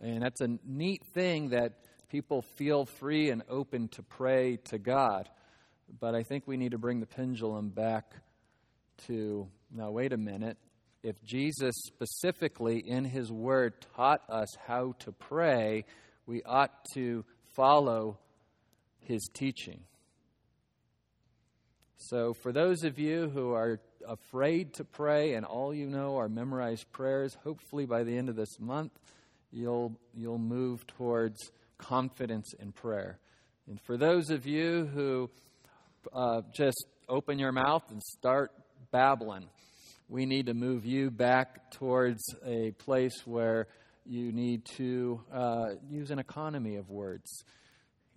And 0.00 0.22
that's 0.22 0.40
a 0.40 0.58
neat 0.64 1.02
thing 1.12 1.50
that 1.50 1.72
people 2.08 2.42
feel 2.42 2.84
free 2.86 3.30
and 3.30 3.42
open 3.48 3.88
to 3.88 4.02
pray 4.02 4.58
to 4.64 4.78
God. 4.78 5.28
But 6.00 6.14
I 6.14 6.22
think 6.22 6.44
we 6.46 6.56
need 6.56 6.72
to 6.72 6.78
bring 6.78 7.00
the 7.00 7.06
pendulum 7.06 7.70
back 7.70 8.14
to 9.06 9.48
now, 9.72 9.90
wait 9.90 10.12
a 10.12 10.16
minute 10.16 10.56
if 11.04 11.22
Jesus 11.22 11.74
specifically 11.84 12.78
in 12.78 13.04
his 13.04 13.30
word 13.30 13.74
taught 13.94 14.22
us 14.28 14.48
how 14.66 14.94
to 15.00 15.12
pray, 15.12 15.84
we 16.26 16.42
ought 16.44 16.72
to 16.94 17.24
follow 17.52 18.18
his 19.00 19.28
teaching. 19.32 19.80
So, 21.98 22.32
for 22.32 22.52
those 22.52 22.84
of 22.84 22.98
you 22.98 23.28
who 23.28 23.52
are 23.52 23.80
afraid 24.08 24.74
to 24.74 24.84
pray 24.84 25.34
and 25.34 25.44
all 25.44 25.74
you 25.74 25.86
know 25.86 26.16
are 26.16 26.28
memorized 26.28 26.90
prayers, 26.90 27.36
hopefully 27.44 27.84
by 27.84 28.02
the 28.02 28.16
end 28.16 28.30
of 28.30 28.36
this 28.36 28.58
month, 28.58 28.92
you'll, 29.54 29.98
you'll 30.14 30.38
move 30.38 30.86
towards 30.86 31.38
confidence 31.78 32.52
in 32.58 32.72
prayer. 32.72 33.18
And 33.68 33.80
for 33.80 33.96
those 33.96 34.30
of 34.30 34.46
you 34.46 34.86
who 34.86 35.30
uh, 36.12 36.42
just 36.52 36.86
open 37.08 37.38
your 37.38 37.52
mouth 37.52 37.84
and 37.90 38.02
start 38.02 38.52
babbling, 38.90 39.48
we 40.08 40.26
need 40.26 40.46
to 40.46 40.54
move 40.54 40.84
you 40.84 41.10
back 41.10 41.70
towards 41.70 42.22
a 42.44 42.72
place 42.72 43.22
where 43.24 43.68
you 44.04 44.32
need 44.32 44.66
to 44.76 45.20
uh, 45.32 45.66
use 45.88 46.10
an 46.10 46.18
economy 46.18 46.76
of 46.76 46.90
words 46.90 47.44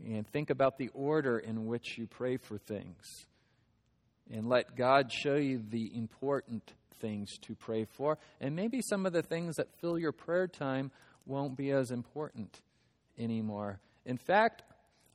and 0.05 0.27
think 0.27 0.49
about 0.49 0.77
the 0.77 0.89
order 0.93 1.39
in 1.39 1.65
which 1.65 1.97
you 1.97 2.07
pray 2.07 2.37
for 2.37 2.57
things. 2.57 3.25
And 4.31 4.49
let 4.49 4.75
God 4.75 5.11
show 5.11 5.35
you 5.35 5.63
the 5.69 5.89
important 5.95 6.73
things 6.99 7.37
to 7.43 7.55
pray 7.55 7.85
for. 7.85 8.17
And 8.41 8.55
maybe 8.55 8.81
some 8.81 9.05
of 9.05 9.13
the 9.13 9.21
things 9.21 9.55
that 9.55 9.67
fill 9.79 9.97
your 9.97 10.11
prayer 10.11 10.47
time 10.47 10.91
won't 11.27 11.57
be 11.57 11.71
as 11.71 11.91
important 11.91 12.61
anymore. 13.17 13.79
In 14.05 14.17
fact, 14.17 14.63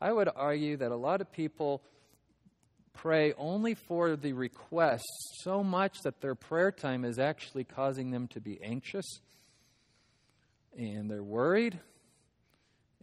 I 0.00 0.12
would 0.12 0.28
argue 0.34 0.76
that 0.76 0.90
a 0.92 0.96
lot 0.96 1.20
of 1.20 1.32
people 1.32 1.82
pray 2.92 3.32
only 3.38 3.74
for 3.74 4.16
the 4.16 4.32
request 4.32 5.04
so 5.42 5.62
much 5.64 5.96
that 6.04 6.20
their 6.20 6.34
prayer 6.34 6.70
time 6.70 7.04
is 7.04 7.18
actually 7.18 7.64
causing 7.64 8.10
them 8.10 8.28
to 8.28 8.40
be 8.40 8.62
anxious 8.62 9.20
and 10.76 11.10
they're 11.10 11.22
worried 11.22 11.78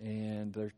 and 0.01 0.53
they're 0.53 0.73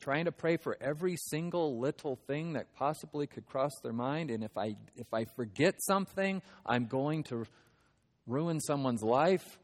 trying 0.00 0.24
to 0.24 0.32
pray 0.32 0.56
for 0.56 0.76
every 0.80 1.16
single 1.16 1.78
little 1.78 2.16
thing 2.26 2.54
that 2.54 2.72
possibly 2.74 3.26
could 3.26 3.46
cross 3.46 3.72
their 3.82 3.92
mind 3.92 4.30
and 4.30 4.42
if 4.42 4.56
I 4.56 4.76
if 4.96 5.12
I 5.12 5.24
forget 5.24 5.74
something 5.78 6.42
I'm 6.66 6.86
going 6.86 7.22
to 7.24 7.46
ruin 8.26 8.60
someone's 8.60 9.02
life 9.02 9.58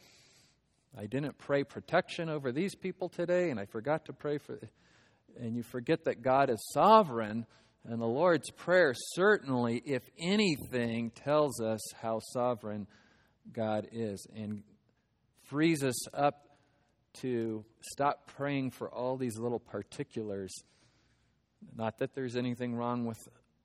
I 0.97 1.07
didn't 1.07 1.39
pray 1.39 1.65
protection 1.65 2.29
over 2.29 2.53
these 2.53 2.75
people 2.75 3.09
today 3.09 3.51
and 3.51 3.59
I 3.59 3.67
forgot 3.67 4.07
to 4.07 4.13
pray 4.13 4.39
for 4.39 4.59
and 5.39 5.57
you 5.57 5.63
forget 5.63 6.05
that 6.05 6.23
God 6.23 6.51
is 6.51 6.59
sovereign 6.73 7.47
and 7.85 8.01
the 8.01 8.07
Lord's 8.07 8.51
Prayer 8.51 8.93
certainly, 9.15 9.83
if 9.85 10.03
anything, 10.19 11.11
tells 11.11 11.61
us 11.61 11.81
how 12.01 12.21
sovereign 12.33 12.87
God 13.53 13.89
is 13.93 14.27
and 14.35 14.63
frees 15.45 15.83
us 15.83 16.09
up 16.13 16.49
to 17.21 17.65
stop 17.81 18.31
praying 18.37 18.73
for 18.73 18.91
all 18.93 19.17
these 19.17 19.39
little 19.39 19.59
particulars. 19.59 20.53
Not 21.75 21.99
that 21.99 22.15
there's 22.15 22.37
anything 22.37 22.75
wrong 22.75 23.07
with 23.07 23.17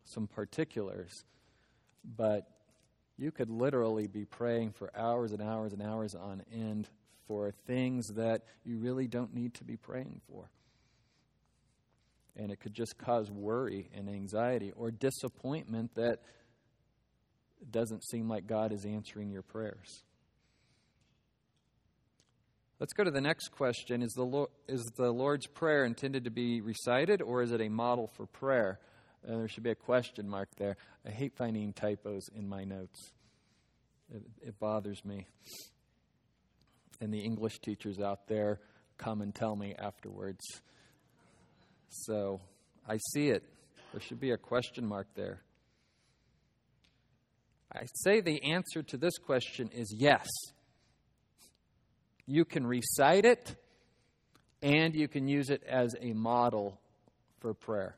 some 0.05 0.27
particulars, 0.27 1.11
but 2.03 2.47
you 3.17 3.31
could 3.31 3.49
literally 3.49 4.07
be 4.07 4.25
praying 4.25 4.71
for 4.71 4.89
hours 4.95 5.33
and 5.33 5.41
hours 5.41 5.73
and 5.73 5.81
hours 5.81 6.15
on 6.15 6.43
end 6.51 6.87
for 7.27 7.51
things 7.65 8.07
that 8.15 8.43
you 8.63 8.77
really 8.77 9.07
don't 9.07 9.33
need 9.33 9.53
to 9.55 9.63
be 9.63 9.77
praying 9.77 10.21
for 10.27 10.49
and 12.35 12.51
it 12.51 12.59
could 12.59 12.73
just 12.73 12.97
cause 12.97 13.29
worry 13.31 13.89
and 13.95 14.09
anxiety 14.09 14.71
or 14.75 14.91
disappointment 14.91 15.93
that 15.95 16.19
doesn't 17.69 18.03
seem 18.03 18.27
like 18.27 18.47
God 18.47 18.71
is 18.71 18.85
answering 18.85 19.29
your 19.29 19.41
prayers. 19.41 20.03
Let's 22.79 22.93
go 22.93 23.03
to 23.03 23.11
the 23.11 23.21
next 23.21 23.49
question. 23.49 24.01
Is 24.01 24.11
the, 24.13 24.23
Lord, 24.23 24.49
is 24.67 24.83
the 24.97 25.11
Lord's 25.11 25.47
Prayer 25.47 25.85
intended 25.85 26.25
to 26.25 26.31
be 26.31 26.59
recited 26.59 27.21
or 27.21 27.41
is 27.41 27.51
it 27.51 27.61
a 27.61 27.69
model 27.69 28.07
for 28.07 28.25
prayer? 28.25 28.79
Uh, 29.25 29.37
there 29.37 29.47
should 29.47 29.63
be 29.63 29.69
a 29.69 29.75
question 29.75 30.27
mark 30.27 30.49
there. 30.57 30.75
I 31.05 31.11
hate 31.11 31.33
finding 31.37 31.71
typos 31.71 32.29
in 32.35 32.49
my 32.49 32.65
notes, 32.65 33.13
it, 34.13 34.23
it 34.41 34.59
bothers 34.59 35.05
me. 35.05 35.27
And 37.01 37.13
the 37.13 37.19
English 37.19 37.59
teachers 37.59 37.99
out 37.99 38.27
there 38.27 38.59
come 38.97 39.21
and 39.21 39.33
tell 39.33 39.55
me 39.55 39.75
afterwards. 39.77 40.43
So 41.89 42.41
I 42.87 42.97
see 43.11 43.29
it. 43.29 43.43
There 43.91 44.01
should 44.01 44.19
be 44.19 44.31
a 44.31 44.37
question 44.37 44.85
mark 44.85 45.07
there. 45.15 45.41
I 47.71 47.85
say 47.95 48.21
the 48.21 48.43
answer 48.43 48.83
to 48.83 48.97
this 48.97 49.17
question 49.17 49.69
is 49.73 49.93
yes. 49.97 50.27
You 52.25 52.45
can 52.45 52.65
recite 52.65 53.25
it 53.25 53.55
and 54.61 54.95
you 54.95 55.07
can 55.07 55.27
use 55.27 55.49
it 55.49 55.63
as 55.67 55.95
a 55.99 56.13
model 56.13 56.79
for 57.39 57.53
prayer. 57.53 57.97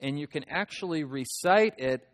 And 0.00 0.18
you 0.18 0.26
can 0.26 0.44
actually 0.48 1.04
recite 1.04 1.78
it 1.78 2.08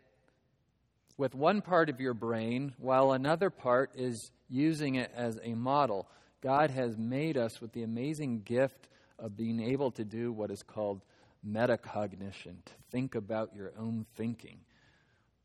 with 1.17 1.35
one 1.35 1.61
part 1.61 1.89
of 1.89 1.99
your 1.99 2.13
brain 2.13 2.73
while 2.77 3.11
another 3.11 3.49
part 3.49 3.91
is 3.95 4.31
using 4.49 4.95
it 4.95 5.11
as 5.15 5.39
a 5.43 5.53
model. 5.53 6.07
God 6.41 6.71
has 6.71 6.97
made 6.97 7.37
us 7.37 7.61
with 7.61 7.71
the 7.73 7.83
amazing 7.83 8.41
gift 8.41 8.89
of 9.19 9.37
being 9.37 9.61
able 9.61 9.91
to 9.91 10.03
do 10.03 10.31
what 10.31 10.51
is 10.51 10.61
called 10.63 11.01
metacognition, 11.47 12.63
to 12.65 12.73
think 12.91 13.15
about 13.15 13.55
your 13.55 13.71
own 13.77 14.05
thinking. 14.15 14.59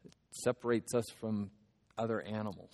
It 0.05 0.12
separates 0.31 0.95
us 0.95 1.05
from 1.21 1.50
other 1.97 2.21
animals. 2.21 2.73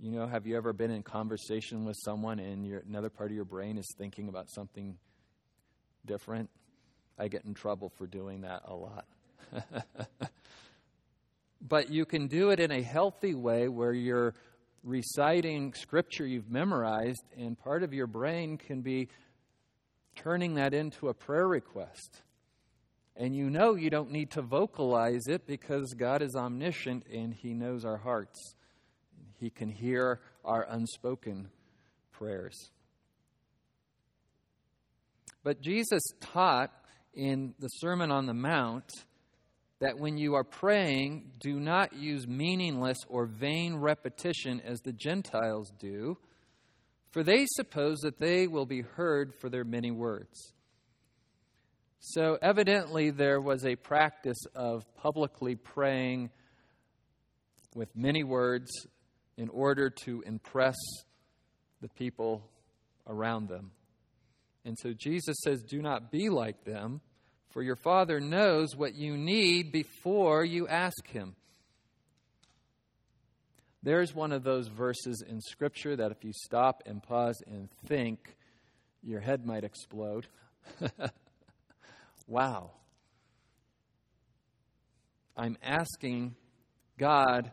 You 0.00 0.10
know, 0.10 0.26
have 0.26 0.46
you 0.46 0.56
ever 0.56 0.72
been 0.72 0.90
in 0.90 1.02
conversation 1.02 1.84
with 1.84 1.96
someone 2.04 2.38
and 2.38 2.66
your, 2.66 2.82
another 2.86 3.10
part 3.10 3.30
of 3.30 3.36
your 3.36 3.44
brain 3.44 3.78
is 3.78 3.86
thinking 3.96 4.28
about 4.28 4.50
something 4.50 4.98
different? 6.04 6.50
I 7.18 7.28
get 7.28 7.44
in 7.44 7.54
trouble 7.54 7.90
for 7.96 8.06
doing 8.06 8.40
that 8.40 8.62
a 8.66 8.74
lot. 8.74 9.06
but 11.66 11.90
you 11.90 12.04
can 12.04 12.28
do 12.28 12.50
it 12.50 12.60
in 12.60 12.70
a 12.70 12.82
healthy 12.82 13.34
way 13.34 13.68
where 13.68 13.92
you're 13.92 14.34
reciting 14.82 15.72
scripture 15.72 16.26
you've 16.26 16.50
memorized, 16.50 17.24
and 17.36 17.58
part 17.58 17.82
of 17.82 17.94
your 17.94 18.06
brain 18.06 18.58
can 18.58 18.82
be 18.82 19.08
turning 20.14 20.54
that 20.54 20.74
into 20.74 21.08
a 21.08 21.14
prayer 21.14 21.48
request. 21.48 22.22
And 23.16 23.34
you 23.34 23.48
know 23.48 23.74
you 23.74 23.90
don't 23.90 24.10
need 24.10 24.32
to 24.32 24.42
vocalize 24.42 25.26
it 25.26 25.46
because 25.46 25.94
God 25.94 26.20
is 26.20 26.34
omniscient 26.36 27.06
and 27.12 27.32
He 27.32 27.54
knows 27.54 27.84
our 27.84 27.96
hearts. 27.96 28.54
He 29.38 29.50
can 29.50 29.70
hear 29.70 30.20
our 30.44 30.66
unspoken 30.68 31.48
prayers. 32.12 32.70
But 35.42 35.60
Jesus 35.60 36.02
taught 36.20 36.72
in 37.14 37.54
the 37.58 37.68
Sermon 37.68 38.10
on 38.10 38.26
the 38.26 38.34
Mount 38.34 38.90
that 39.80 39.98
when 39.98 40.16
you 40.16 40.34
are 40.34 40.44
praying, 40.44 41.30
do 41.40 41.58
not 41.58 41.92
use 41.92 42.26
meaningless 42.26 42.98
or 43.08 43.26
vain 43.26 43.76
repetition 43.76 44.60
as 44.64 44.80
the 44.80 44.92
Gentiles 44.92 45.72
do, 45.78 46.16
for 47.10 47.22
they 47.22 47.46
suppose 47.46 47.98
that 48.00 48.18
they 48.18 48.46
will 48.46 48.66
be 48.66 48.82
heard 48.82 49.34
for 49.34 49.48
their 49.48 49.64
many 49.64 49.90
words. 49.90 50.52
So, 52.00 52.38
evidently, 52.42 53.10
there 53.10 53.40
was 53.40 53.64
a 53.64 53.76
practice 53.76 54.44
of 54.54 54.84
publicly 54.96 55.54
praying 55.54 56.30
with 57.74 57.88
many 57.96 58.24
words 58.24 58.70
in 59.36 59.48
order 59.48 59.90
to 59.90 60.22
impress 60.26 60.76
the 61.80 61.88
people 61.88 62.48
around 63.06 63.48
them. 63.48 63.70
And 64.64 64.78
so 64.78 64.92
Jesus 64.92 65.36
says, 65.44 65.62
Do 65.62 65.82
not 65.82 66.10
be 66.10 66.28
like 66.28 66.64
them, 66.64 67.00
for 67.54 67.62
your 67.62 67.76
Father 67.76 68.18
knows 68.18 68.74
what 68.74 68.96
you 68.96 69.16
need 69.16 69.70
before 69.70 70.44
you 70.44 70.66
ask 70.66 71.06
Him. 71.06 71.36
There's 73.80 74.12
one 74.12 74.32
of 74.32 74.42
those 74.42 74.66
verses 74.66 75.22
in 75.26 75.40
Scripture 75.40 75.94
that 75.94 76.10
if 76.10 76.24
you 76.24 76.32
stop 76.34 76.82
and 76.84 77.00
pause 77.00 77.40
and 77.46 77.68
think, 77.86 78.36
your 79.04 79.20
head 79.20 79.46
might 79.46 79.62
explode. 79.62 80.26
wow. 82.26 82.72
I'm 85.36 85.56
asking 85.62 86.34
God, 86.98 87.52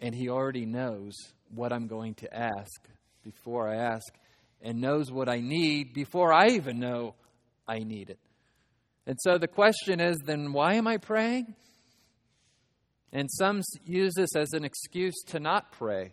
and 0.00 0.16
He 0.16 0.28
already 0.28 0.66
knows 0.66 1.14
what 1.54 1.72
I'm 1.72 1.86
going 1.86 2.14
to 2.14 2.34
ask 2.34 2.88
before 3.22 3.68
I 3.68 3.76
ask 3.76 4.12
and 4.60 4.80
knows 4.80 5.12
what 5.12 5.28
I 5.28 5.38
need 5.38 5.94
before 5.94 6.32
I 6.32 6.48
even 6.48 6.80
know 6.80 7.14
I 7.68 7.80
need 7.80 8.10
it. 8.10 8.18
And 9.08 9.18
so 9.22 9.38
the 9.38 9.48
question 9.48 10.00
is 10.00 10.18
then 10.18 10.52
why 10.52 10.74
am 10.74 10.86
I 10.86 10.98
praying? 10.98 11.54
And 13.10 13.26
some 13.32 13.62
use 13.82 14.12
this 14.14 14.36
as 14.36 14.52
an 14.52 14.66
excuse 14.66 15.14
to 15.28 15.40
not 15.40 15.72
pray. 15.72 16.12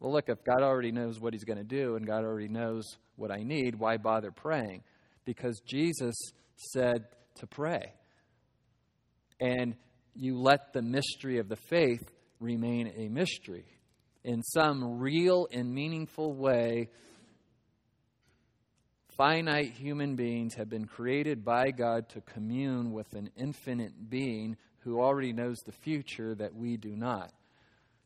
Well, 0.00 0.12
look, 0.12 0.28
if 0.28 0.42
God 0.42 0.60
already 0.60 0.90
knows 0.90 1.20
what 1.20 1.34
He's 1.34 1.44
going 1.44 1.58
to 1.58 1.64
do 1.64 1.94
and 1.94 2.04
God 2.04 2.24
already 2.24 2.48
knows 2.48 2.84
what 3.14 3.30
I 3.30 3.44
need, 3.44 3.76
why 3.76 3.96
bother 3.96 4.32
praying? 4.32 4.82
Because 5.24 5.60
Jesus 5.64 6.16
said 6.56 7.04
to 7.36 7.46
pray. 7.46 7.92
And 9.40 9.76
you 10.16 10.36
let 10.36 10.72
the 10.72 10.82
mystery 10.82 11.38
of 11.38 11.48
the 11.48 11.56
faith 11.56 12.02
remain 12.40 12.92
a 12.96 13.08
mystery. 13.08 13.66
In 14.24 14.42
some 14.42 14.98
real 14.98 15.46
and 15.52 15.72
meaningful 15.72 16.34
way, 16.34 16.88
finite 19.16 19.72
human 19.72 20.14
beings 20.14 20.54
have 20.54 20.68
been 20.68 20.84
created 20.84 21.44
by 21.44 21.70
God 21.70 22.08
to 22.10 22.20
commune 22.20 22.92
with 22.92 23.14
an 23.14 23.30
infinite 23.36 24.10
being 24.10 24.56
who 24.80 25.00
already 25.00 25.32
knows 25.32 25.58
the 25.64 25.72
future 25.72 26.34
that 26.34 26.54
we 26.54 26.76
do 26.76 26.94
not. 26.94 27.32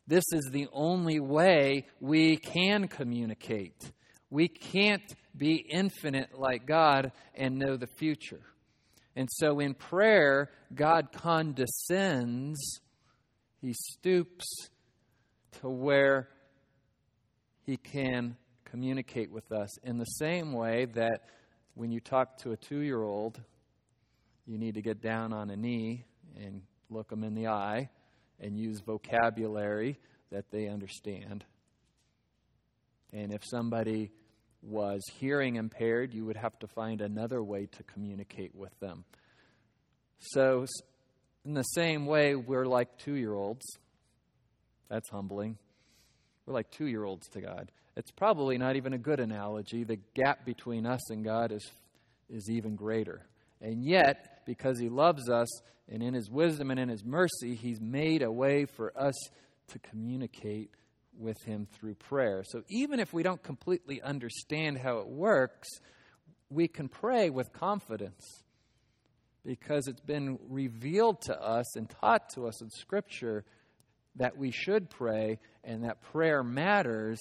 This 0.07 0.25
is 0.33 0.49
the 0.51 0.69
only 0.73 1.21
way 1.21 1.87
we 2.01 2.37
can 2.37 2.89
communicate. 2.89 3.93
We 4.31 4.49
can't 4.49 5.15
be 5.37 5.65
infinite 5.71 6.39
like 6.39 6.67
God 6.67 7.13
and 7.35 7.59
know 7.59 7.77
the 7.77 7.87
future. 7.87 8.43
And 9.17 9.29
so 9.33 9.59
in 9.59 9.75
prayer, 9.75 10.51
God 10.75 11.09
condescends, 11.13 12.81
He 13.61 13.73
stoops 13.73 14.47
to 15.61 15.69
where 15.69 16.29
He 17.67 17.77
can 17.77 18.37
communicate 18.71 19.31
with 19.31 19.51
us 19.53 19.79
in 19.79 19.99
the 19.99 20.05
same 20.05 20.53
way 20.53 20.87
that 20.95 21.25
when 21.75 21.91
you 21.91 22.01
talk 22.01 22.39
to 22.39 22.53
a 22.53 22.57
two 22.57 22.81
year 22.81 23.03
old, 23.03 23.41
you 24.47 24.59
need 24.59 24.75
to 24.75 24.83
get 24.83 25.01
down 25.01 25.33
on 25.33 25.51
a 25.51 25.57
knee 25.57 26.05
and 26.37 26.63
look 26.89 27.09
them 27.09 27.25
in 27.25 27.35
the 27.35 27.49
eye 27.49 27.89
and 28.41 28.59
use 28.59 28.81
vocabulary 28.81 29.99
that 30.31 30.51
they 30.51 30.69
understand. 30.69 31.45
And 33.13 33.33
if 33.33 33.43
somebody 33.45 34.11
was 34.63 35.03
hearing 35.19 35.57
impaired, 35.57 36.15
you 36.15 36.25
would 36.27 36.37
have 36.37 36.59
to 36.61 36.67
find 36.67 37.01
another 37.01 37.43
way 37.43 37.67
to 37.67 37.83
communicate 37.85 38.55
with 38.55 38.79
them. 38.81 39.05
So, 40.19 40.67
in 41.45 41.55
the 41.55 41.63
same 41.63 42.07
way, 42.07 42.35
we're 42.35 42.67
like 42.67 42.99
two 42.99 43.15
year 43.15 43.33
olds. 43.33 43.65
That's 44.89 45.09
humbling. 45.09 45.57
We're 46.45 46.55
like 46.55 46.71
two 46.71 46.87
year 46.87 47.05
olds 47.05 47.27
to 47.29 47.41
God. 47.41 47.73
It's 48.01 48.11
probably 48.11 48.57
not 48.57 48.77
even 48.77 48.95
a 48.95 48.99
good 48.99 49.21
analogy. 49.21 49.85
The 49.85 49.99
gap 50.15 50.47
between 50.47 50.87
us 50.87 51.11
and 51.11 51.23
God 51.23 51.53
is, 51.53 51.71
is 52.31 52.49
even 52.49 52.75
greater. 52.75 53.27
And 53.61 53.85
yet, 53.85 54.41
because 54.47 54.79
He 54.79 54.89
loves 54.89 55.29
us, 55.29 55.47
and 55.87 56.03
in 56.03 56.15
His 56.15 56.31
wisdom 56.31 56.71
and 56.71 56.81
in 56.81 56.89
His 56.89 57.05
mercy, 57.05 57.55
He's 57.55 57.79
made 57.79 58.23
a 58.23 58.33
way 58.33 58.65
for 58.65 58.91
us 58.99 59.13
to 59.69 59.79
communicate 59.81 60.71
with 61.19 61.37
Him 61.45 61.69
through 61.75 61.97
prayer. 61.97 62.43
So 62.47 62.63
even 62.71 63.01
if 63.01 63.13
we 63.13 63.23
don't 63.23 63.43
completely 63.43 64.01
understand 64.01 64.79
how 64.79 65.01
it 65.01 65.07
works, 65.07 65.69
we 66.49 66.69
can 66.69 66.89
pray 66.89 67.29
with 67.29 67.53
confidence 67.53 68.25
because 69.45 69.89
it's 69.89 70.01
been 70.01 70.39
revealed 70.49 71.21
to 71.25 71.39
us 71.39 71.77
and 71.77 71.87
taught 72.01 72.31
to 72.31 72.47
us 72.47 72.63
in 72.63 72.71
Scripture 72.71 73.45
that 74.17 74.39
we 74.39 74.53
should 74.53 74.89
pray 74.89 75.39
and 75.63 75.85
that 75.85 76.01
prayer 76.01 76.43
matters 76.43 77.21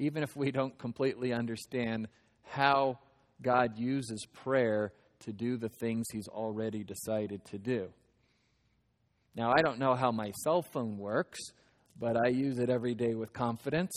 even 0.00 0.22
if 0.22 0.34
we 0.34 0.50
don't 0.50 0.76
completely 0.78 1.32
understand 1.32 2.08
how 2.42 2.98
God 3.42 3.78
uses 3.78 4.26
prayer 4.32 4.92
to 5.20 5.32
do 5.32 5.58
the 5.58 5.68
things 5.68 6.06
He's 6.10 6.26
already 6.26 6.82
decided 6.82 7.44
to 7.46 7.58
do. 7.58 7.90
Now, 9.36 9.52
I 9.52 9.60
don't 9.60 9.78
know 9.78 9.94
how 9.94 10.10
my 10.10 10.32
cell 10.42 10.62
phone 10.62 10.96
works, 10.96 11.38
but 11.98 12.16
I 12.16 12.28
use 12.28 12.58
it 12.58 12.70
every 12.70 12.94
day 12.94 13.14
with 13.14 13.34
confidence. 13.34 13.92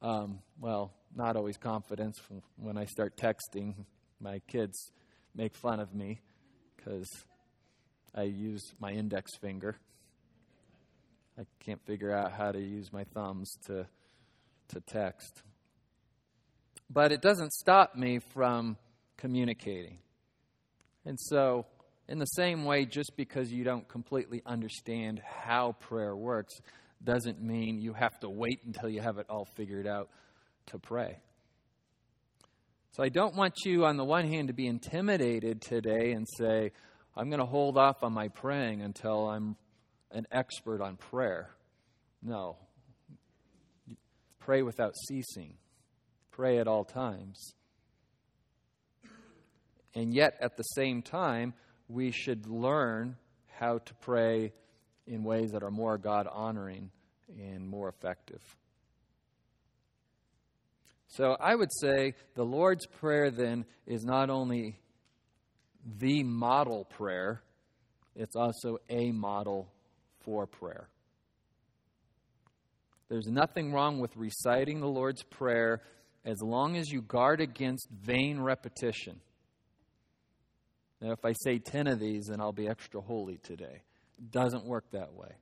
Um, 0.00 0.40
well, 0.58 0.92
not 1.14 1.36
always 1.36 1.58
confidence. 1.58 2.18
When 2.56 2.78
I 2.78 2.86
start 2.86 3.18
texting, 3.18 3.74
my 4.18 4.40
kids 4.48 4.90
make 5.34 5.54
fun 5.54 5.78
of 5.78 5.94
me 5.94 6.20
because 6.74 7.08
I 8.14 8.22
use 8.22 8.62
my 8.80 8.92
index 8.92 9.36
finger. 9.36 9.76
I 11.38 11.42
can't 11.60 11.84
figure 11.84 12.12
out 12.12 12.32
how 12.32 12.50
to 12.50 12.60
use 12.60 12.92
my 12.92 13.04
thumbs 13.04 13.52
to 13.66 13.86
to 14.68 14.80
text. 14.80 15.42
But 16.90 17.12
it 17.12 17.22
doesn't 17.22 17.52
stop 17.52 17.96
me 17.96 18.20
from 18.32 18.76
communicating. 19.16 19.98
And 21.04 21.18
so, 21.18 21.66
in 22.08 22.18
the 22.18 22.26
same 22.26 22.64
way, 22.64 22.84
just 22.84 23.16
because 23.16 23.50
you 23.50 23.64
don't 23.64 23.88
completely 23.88 24.42
understand 24.44 25.20
how 25.24 25.72
prayer 25.80 26.14
works 26.14 26.54
doesn't 27.02 27.42
mean 27.42 27.80
you 27.80 27.92
have 27.92 28.18
to 28.20 28.28
wait 28.28 28.60
until 28.64 28.88
you 28.88 29.00
have 29.00 29.18
it 29.18 29.26
all 29.28 29.46
figured 29.56 29.86
out 29.86 30.08
to 30.66 30.78
pray. 30.78 31.18
So, 32.92 33.02
I 33.02 33.08
don't 33.08 33.34
want 33.34 33.64
you, 33.64 33.84
on 33.84 33.96
the 33.96 34.04
one 34.04 34.28
hand, 34.28 34.48
to 34.48 34.54
be 34.54 34.66
intimidated 34.66 35.60
today 35.60 36.12
and 36.12 36.26
say, 36.38 36.72
I'm 37.16 37.28
going 37.28 37.40
to 37.40 37.46
hold 37.46 37.76
off 37.78 38.02
on 38.02 38.12
my 38.12 38.28
praying 38.28 38.82
until 38.82 39.28
I'm 39.28 39.56
an 40.10 40.26
expert 40.30 40.80
on 40.80 40.96
prayer. 40.96 41.50
No, 42.22 42.56
Pray 44.44 44.62
without 44.62 44.94
ceasing. 45.08 45.54
Pray 46.30 46.58
at 46.58 46.68
all 46.68 46.84
times. 46.84 47.54
And 49.94 50.12
yet, 50.12 50.36
at 50.38 50.58
the 50.58 50.62
same 50.62 51.00
time, 51.00 51.54
we 51.88 52.10
should 52.10 52.46
learn 52.46 53.16
how 53.58 53.78
to 53.78 53.94
pray 54.02 54.52
in 55.06 55.24
ways 55.24 55.52
that 55.52 55.62
are 55.62 55.70
more 55.70 55.96
God 55.96 56.26
honoring 56.30 56.90
and 57.38 57.66
more 57.66 57.88
effective. 57.88 58.42
So 61.08 61.38
I 61.40 61.54
would 61.54 61.70
say 61.80 62.12
the 62.34 62.44
Lord's 62.44 62.86
Prayer 62.86 63.30
then 63.30 63.64
is 63.86 64.04
not 64.04 64.28
only 64.28 64.78
the 65.86 66.22
model 66.22 66.84
prayer, 66.84 67.40
it's 68.14 68.36
also 68.36 68.78
a 68.90 69.10
model 69.10 69.72
for 70.20 70.46
prayer. 70.46 70.88
There's 73.08 73.26
nothing 73.26 73.72
wrong 73.72 74.00
with 74.00 74.16
reciting 74.16 74.80
the 74.80 74.88
Lord's 74.88 75.22
Prayer 75.22 75.82
as 76.24 76.40
long 76.40 76.76
as 76.76 76.88
you 76.90 77.02
guard 77.02 77.40
against 77.40 77.88
vain 77.90 78.40
repetition. 78.40 79.20
Now, 81.00 81.12
if 81.12 81.24
I 81.24 81.32
say 81.32 81.58
10 81.58 81.86
of 81.86 82.00
these, 82.00 82.26
then 82.28 82.40
I'll 82.40 82.52
be 82.52 82.66
extra 82.66 83.00
holy 83.00 83.36
today. 83.36 83.82
Doesn't 84.30 84.64
work 84.64 84.90
that 84.92 85.12
way. 85.12 85.32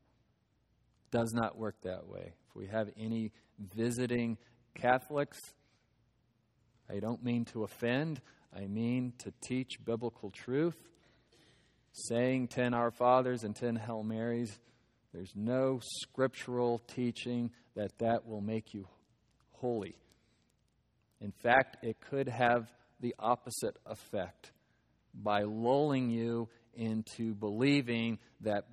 Does 1.13 1.33
not 1.33 1.57
work 1.57 1.77
that 1.83 2.09
way. 2.09 2.33
If 2.49 2.57
we 2.57 2.67
have 2.67 2.89
any 2.99 3.33
visiting 3.59 4.39
Catholics, 4.75 5.39
I 6.91 6.99
don't 6.99 7.23
mean 7.23 7.45
to 7.47 7.63
offend, 7.63 8.21
I 8.55 8.67
mean 8.67 9.13
to 9.19 9.33
teach 9.41 9.85
biblical 9.85 10.31
truth. 10.31 10.77
Saying 11.93 12.49
10 12.49 12.75
Our 12.75 12.91
Fathers 12.91 13.45
and 13.45 13.55
10 13.55 13.77
Hail 13.77 14.03
Marys, 14.03 14.59
there's 15.13 15.33
no 15.35 15.81
scriptural 15.83 16.79
teaching 16.79 17.51
that 17.77 17.99
that 17.99 18.27
will 18.27 18.41
make 18.41 18.73
you 18.75 18.87
holy. 19.53 19.97
In 21.21 21.33
fact, 21.33 21.85
it 21.85 21.99
could 22.01 22.29
have 22.29 22.73
the 23.01 23.15
opposite 23.19 23.77
effect 23.87 24.53
by 25.15 25.43
lulling 25.43 26.11
you 26.11 26.49
into 26.75 27.35
believing 27.35 28.19
that 28.41 28.65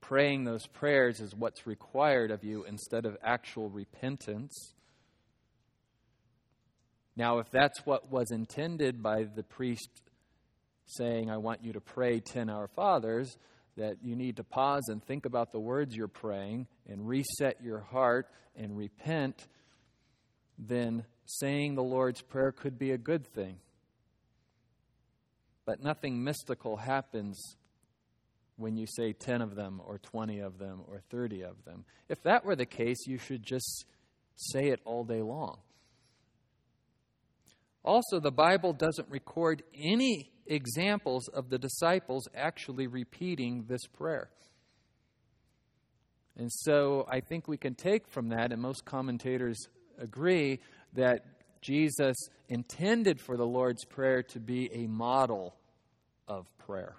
praying 0.00 0.44
those 0.44 0.66
prayers 0.66 1.20
is 1.20 1.34
what's 1.34 1.66
required 1.66 2.30
of 2.30 2.44
you 2.44 2.64
instead 2.64 3.04
of 3.04 3.16
actual 3.22 3.68
repentance. 3.68 4.74
Now, 7.16 7.38
if 7.38 7.50
that's 7.50 7.84
what 7.84 8.10
was 8.10 8.30
intended 8.30 9.02
by 9.02 9.24
the 9.24 9.42
priest 9.42 9.88
saying, 10.86 11.30
I 11.30 11.36
want 11.38 11.62
you 11.62 11.72
to 11.74 11.80
pray 11.80 12.20
10 12.20 12.48
Our 12.48 12.68
Fathers, 12.68 13.36
that 13.76 13.96
you 14.02 14.16
need 14.16 14.36
to 14.36 14.44
pause 14.44 14.88
and 14.88 15.02
think 15.02 15.24
about 15.26 15.52
the 15.52 15.60
words 15.60 15.96
you're 15.96 16.08
praying 16.08 16.66
and 16.88 17.08
reset 17.08 17.62
your 17.62 17.80
heart 17.80 18.28
and 18.56 18.76
repent, 18.76 19.46
then 20.58 21.04
saying 21.24 21.74
the 21.74 21.82
Lord's 21.82 22.20
Prayer 22.20 22.52
could 22.52 22.78
be 22.78 22.90
a 22.90 22.98
good 22.98 23.26
thing. 23.26 23.56
But 25.64 25.82
nothing 25.82 26.22
mystical 26.22 26.76
happens 26.76 27.56
when 28.56 28.76
you 28.76 28.86
say 28.86 29.12
10 29.12 29.40
of 29.40 29.54
them 29.54 29.80
or 29.84 29.98
20 29.98 30.40
of 30.40 30.58
them 30.58 30.82
or 30.88 31.00
30 31.10 31.42
of 31.42 31.64
them. 31.64 31.84
If 32.08 32.22
that 32.24 32.44
were 32.44 32.56
the 32.56 32.66
case, 32.66 33.06
you 33.06 33.18
should 33.18 33.42
just 33.42 33.86
say 34.36 34.68
it 34.68 34.80
all 34.84 35.04
day 35.04 35.22
long. 35.22 35.58
Also, 37.84 38.20
the 38.20 38.30
Bible 38.30 38.72
doesn't 38.72 39.08
record 39.08 39.62
any 39.74 40.30
examples 40.46 41.28
of 41.28 41.50
the 41.50 41.58
disciples 41.58 42.28
actually 42.34 42.86
repeating 42.86 43.64
this 43.68 43.86
prayer. 43.86 44.30
And 46.36 46.50
so 46.50 47.06
I 47.10 47.20
think 47.20 47.46
we 47.46 47.56
can 47.56 47.74
take 47.74 48.08
from 48.08 48.30
that, 48.30 48.52
and 48.52 48.60
most 48.60 48.84
commentators 48.84 49.68
agree, 49.98 50.60
that 50.94 51.24
Jesus 51.60 52.16
intended 52.48 53.20
for 53.20 53.36
the 53.36 53.46
Lord's 53.46 53.84
Prayer 53.84 54.22
to 54.24 54.40
be 54.40 54.72
a 54.72 54.86
model 54.86 55.54
of 56.26 56.46
prayer. 56.58 56.96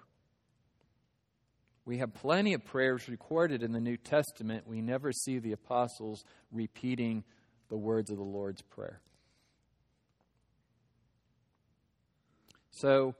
We 1.84 1.98
have 1.98 2.14
plenty 2.14 2.54
of 2.54 2.64
prayers 2.64 3.08
recorded 3.08 3.62
in 3.62 3.72
the 3.72 3.80
New 3.80 3.98
Testament. 3.98 4.66
We 4.66 4.80
never 4.80 5.12
see 5.12 5.38
the 5.38 5.52
apostles 5.52 6.24
repeating 6.50 7.24
the 7.68 7.76
words 7.76 8.10
of 8.10 8.16
the 8.16 8.22
Lord's 8.22 8.62
Prayer. 8.62 9.00
So 12.70 13.14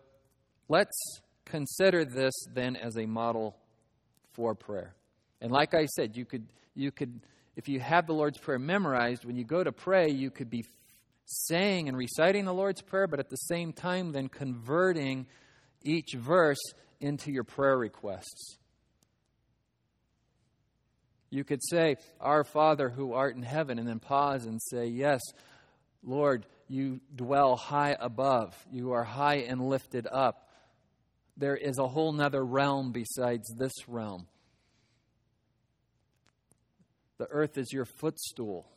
let's 0.69 1.21
consider 1.45 2.05
this 2.05 2.33
then 2.53 2.77
as 2.77 2.97
a 2.97 3.07
model 3.07 3.57
for 4.33 4.55
prayer. 4.55 4.95
And 5.41 5.53
like 5.53 5.75
I 5.75 5.87
said, 5.87 6.17
you 6.17 6.25
could, 6.25 6.47
you 6.75 6.91
could, 6.91 7.21
if 7.57 7.69
you 7.69 7.81
have 7.81 8.07
the 8.07 8.15
Lord's 8.15 8.39
Prayer 8.39 8.59
memorized, 8.59 9.25
when 9.25 9.37
you 9.37 9.45
go 9.45 9.63
to 9.63 9.73
pray, 9.73 10.11
you 10.11 10.31
could 10.31 10.51
be 10.51 10.65
saying 11.27 11.89
and 11.89 11.97
reciting 11.97 12.45
the 12.45 12.55
Lord's 12.55 12.83
Prayer, 12.83 13.07
but 13.07 13.21
at 13.21 13.31
the 13.31 13.37
same 13.37 13.73
time, 13.73 14.13
then 14.13 14.29
converting 14.29 15.27
each 15.83 16.15
verse 16.15 16.61
into 17.01 17.31
your 17.31 17.45
prayer 17.45 17.77
requests. 17.77 18.57
You 21.31 21.45
could 21.45 21.61
say, 21.63 21.97
Our 22.21 22.45
Father 22.45 22.89
who 22.89 23.13
art 23.13 23.37
in 23.37 23.43
heaven, 23.43 23.79
and 23.79 23.89
then 23.89 23.99
pause 23.99 24.47
and 24.47 24.61
say, 24.63 24.87
Yes, 24.87 25.21
Lord, 26.03 26.47
you 26.69 27.01
dwell 27.15 27.57
high 27.57 27.97
above. 27.99 28.55
You 28.71 28.93
are 28.93 29.05
high 29.05 29.45
and 29.49 29.69
lifted 29.69 30.07
up. 30.11 30.44
There 31.37 31.57
is 31.57 31.79
a 31.79 31.89
whole 31.89 32.13
nother 32.13 32.45
realm 32.45 32.93
besides 32.93 33.53
this 33.59 33.73
realm. 33.89 34.27
The 37.19 37.27
earth 37.31 37.59
is 37.59 37.73
your 37.73 37.85
footstool. 37.85 38.69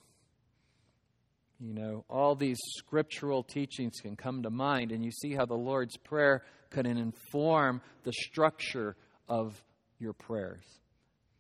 You 1.59 1.73
know, 1.73 2.05
all 2.07 2.35
these 2.35 2.59
scriptural 2.77 3.43
teachings 3.43 3.99
can 3.99 4.15
come 4.15 4.43
to 4.43 4.49
mind, 4.51 4.91
and 4.91 5.03
you 5.03 5.11
see 5.11 5.33
how 5.33 5.45
the 5.45 5.55
Lord's 5.55 5.97
Prayer 5.97 6.43
can 6.69 6.85
inform 6.85 7.81
the 8.03 8.13
structure 8.13 8.95
of 9.27 9.63
your 9.99 10.13
prayers. 10.13 10.63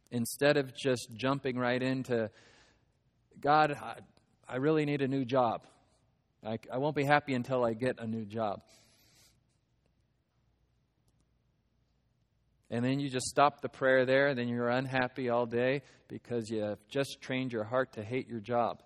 Instead 0.09 0.57
of 0.57 0.75
just 0.75 1.09
jumping 1.15 1.57
right 1.57 1.81
into, 1.81 2.31
God, 3.39 3.73
I, 3.73 3.95
I 4.47 4.55
really 4.55 4.85
need 4.85 5.01
a 5.01 5.07
new 5.07 5.25
job. 5.25 5.61
I, 6.43 6.57
I 6.71 6.77
won't 6.77 6.95
be 6.95 7.03
happy 7.03 7.33
until 7.33 7.63
I 7.63 7.73
get 7.73 7.99
a 7.99 8.07
new 8.07 8.25
job. 8.25 8.61
And 12.69 12.83
then 12.83 12.99
you 12.99 13.09
just 13.09 13.27
stop 13.27 13.61
the 13.61 13.69
prayer 13.69 14.05
there, 14.05 14.27
and 14.27 14.37
then 14.37 14.49
you're 14.49 14.69
unhappy 14.69 15.29
all 15.29 15.45
day 15.45 15.81
because 16.07 16.49
you 16.49 16.61
have 16.61 16.79
just 16.89 17.21
trained 17.21 17.53
your 17.53 17.63
heart 17.63 17.93
to 17.93 18.03
hate 18.03 18.27
your 18.27 18.41
job. 18.41 18.81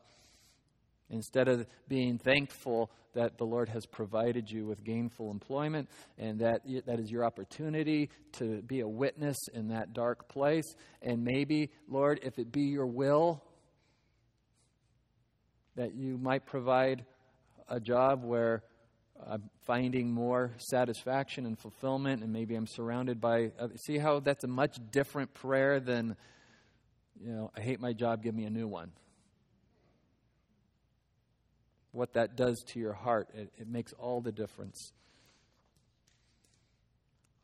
Instead 1.09 1.47
of 1.47 1.65
being 1.87 2.17
thankful 2.17 2.91
that 3.13 3.37
the 3.37 3.43
Lord 3.43 3.67
has 3.69 3.85
provided 3.85 4.49
you 4.49 4.65
with 4.65 4.83
gainful 4.83 5.31
employment 5.31 5.89
and 6.17 6.39
that 6.39 6.61
that 6.85 6.99
is 6.99 7.11
your 7.11 7.25
opportunity 7.25 8.09
to 8.33 8.61
be 8.61 8.79
a 8.79 8.87
witness 8.87 9.37
in 9.53 9.69
that 9.69 9.93
dark 9.93 10.29
place. 10.29 10.75
And 11.01 11.23
maybe, 11.23 11.69
Lord, 11.89 12.21
if 12.23 12.39
it 12.39 12.51
be 12.51 12.61
your 12.61 12.87
will, 12.87 13.43
that 15.75 15.93
you 15.93 16.17
might 16.17 16.45
provide 16.45 17.05
a 17.67 17.79
job 17.79 18.23
where 18.23 18.63
I'm 19.29 19.49
finding 19.65 20.11
more 20.11 20.51
satisfaction 20.57 21.45
and 21.45 21.57
fulfillment, 21.57 22.23
and 22.23 22.33
maybe 22.33 22.55
I'm 22.55 22.67
surrounded 22.67 23.21
by. 23.21 23.51
Uh, 23.59 23.69
see 23.75 23.97
how 23.97 24.19
that's 24.19 24.43
a 24.43 24.47
much 24.47 24.77
different 24.91 25.33
prayer 25.33 25.79
than, 25.79 26.15
you 27.23 27.31
know, 27.31 27.51
I 27.55 27.61
hate 27.61 27.79
my 27.79 27.93
job, 27.93 28.23
give 28.23 28.35
me 28.35 28.45
a 28.45 28.49
new 28.49 28.67
one. 28.67 28.91
What 31.91 32.13
that 32.13 32.35
does 32.35 32.63
to 32.69 32.79
your 32.79 32.93
heart, 32.93 33.29
it, 33.33 33.51
it 33.57 33.67
makes 33.67 33.93
all 33.93 34.21
the 34.21 34.31
difference. 34.31 34.93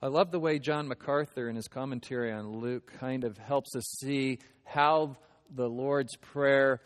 I 0.01 0.07
love 0.07 0.31
the 0.31 0.39
way 0.39 0.59
John 0.59 0.87
MacArthur, 0.87 1.49
in 1.49 1.55
his 1.55 1.67
commentary 1.67 2.31
on 2.31 2.59
Luke, 2.59 2.91
kind 2.99 3.23
of 3.23 3.37
helps 3.37 3.75
us 3.75 3.83
see 3.99 4.39
how 4.63 5.17
the 5.53 5.67
Lord's 5.67 6.15
Prayer 6.17 6.81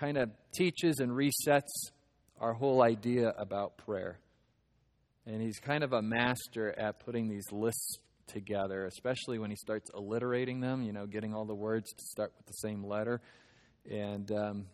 kind 0.00 0.16
of 0.16 0.30
teaches 0.54 0.98
and 0.98 1.12
resets 1.12 1.90
our 2.40 2.52
whole 2.52 2.82
idea 2.82 3.34
about 3.36 3.76
prayer. 3.78 4.18
And 5.26 5.42
he's 5.42 5.58
kind 5.58 5.82
of 5.82 5.92
a 5.92 6.02
master 6.02 6.74
at 6.78 7.00
putting 7.00 7.28
these 7.28 7.50
lists 7.50 7.98
together, 8.28 8.84
especially 8.86 9.38
when 9.38 9.50
he 9.50 9.56
starts 9.56 9.90
alliterating 9.94 10.60
them, 10.60 10.82
you 10.82 10.92
know, 10.92 11.06
getting 11.06 11.34
all 11.34 11.44
the 11.44 11.54
words 11.54 11.92
to 11.92 12.04
start 12.04 12.32
with 12.36 12.46
the 12.46 12.52
same 12.52 12.84
letter. 12.84 13.20
And, 13.90 14.30
um, 14.30 14.66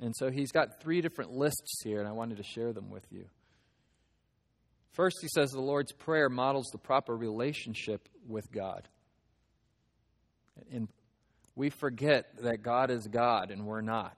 and 0.00 0.14
so 0.16 0.30
he's 0.30 0.52
got 0.52 0.80
three 0.80 1.00
different 1.00 1.32
lists 1.32 1.80
here, 1.82 1.98
and 1.98 2.08
I 2.08 2.12
wanted 2.12 2.38
to 2.38 2.42
share 2.42 2.72
them 2.72 2.90
with 2.90 3.06
you. 3.10 3.24
First, 4.92 5.16
he 5.20 5.28
says 5.28 5.50
the 5.50 5.60
Lord's 5.60 5.92
Prayer 5.92 6.28
models 6.28 6.66
the 6.70 6.78
proper 6.78 7.16
relationship 7.16 8.08
with 8.28 8.50
God. 8.52 8.88
And 10.72 10.88
we 11.56 11.70
forget 11.70 12.26
that 12.42 12.62
God 12.62 12.90
is 12.90 13.06
God 13.08 13.50
and 13.50 13.66
we're 13.66 13.80
not 13.80 14.16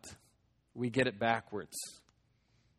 we 0.76 0.90
get 0.90 1.06
it 1.06 1.18
backwards. 1.18 1.76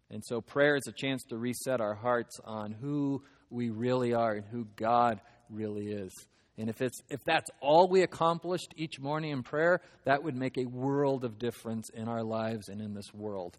And 0.10 0.24
so 0.26 0.42
prayer 0.42 0.76
is 0.76 0.88
a 0.88 0.92
chance 0.92 1.24
to 1.30 1.38
reset 1.38 1.82
our 1.82 1.96
hearts 1.96 2.40
on 2.46 2.72
who 2.72 3.24
we 3.50 3.70
really 3.70 4.14
are 4.14 4.34
and 4.34 4.46
who 4.46 4.68
God 4.76 5.20
really 5.50 5.88
is. 5.88 6.12
And 6.58 6.70
if 6.70 6.82
it's 6.82 7.00
if 7.10 7.24
that's 7.24 7.50
all 7.62 7.88
we 7.88 8.02
accomplished 8.02 8.74
each 8.78 9.00
morning 9.00 9.32
in 9.32 9.44
prayer, 9.44 9.82
that 10.06 10.24
would 10.24 10.36
make 10.36 10.58
a 10.58 10.66
world 10.66 11.24
of 11.24 11.38
difference 11.38 11.90
in 11.94 12.08
our 12.08 12.24
lives 12.24 12.70
and 12.70 12.82
in 12.82 12.94
this 12.94 13.14
world. 13.14 13.58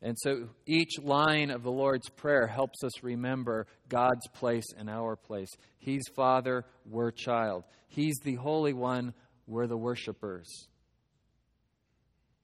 And 0.00 0.16
so 0.20 0.48
each 0.64 1.00
line 1.02 1.50
of 1.50 1.64
the 1.64 1.72
Lord's 1.72 2.08
Prayer 2.08 2.46
helps 2.46 2.84
us 2.84 3.02
remember 3.02 3.66
God's 3.88 4.28
place 4.28 4.66
and 4.76 4.88
our 4.88 5.16
place. 5.16 5.50
He's 5.78 6.04
Father, 6.14 6.64
we're 6.88 7.10
child. 7.10 7.64
He's 7.88 8.16
the 8.22 8.36
Holy 8.36 8.72
One, 8.72 9.12
we're 9.46 9.66
the 9.66 9.76
worshipers. 9.76 10.68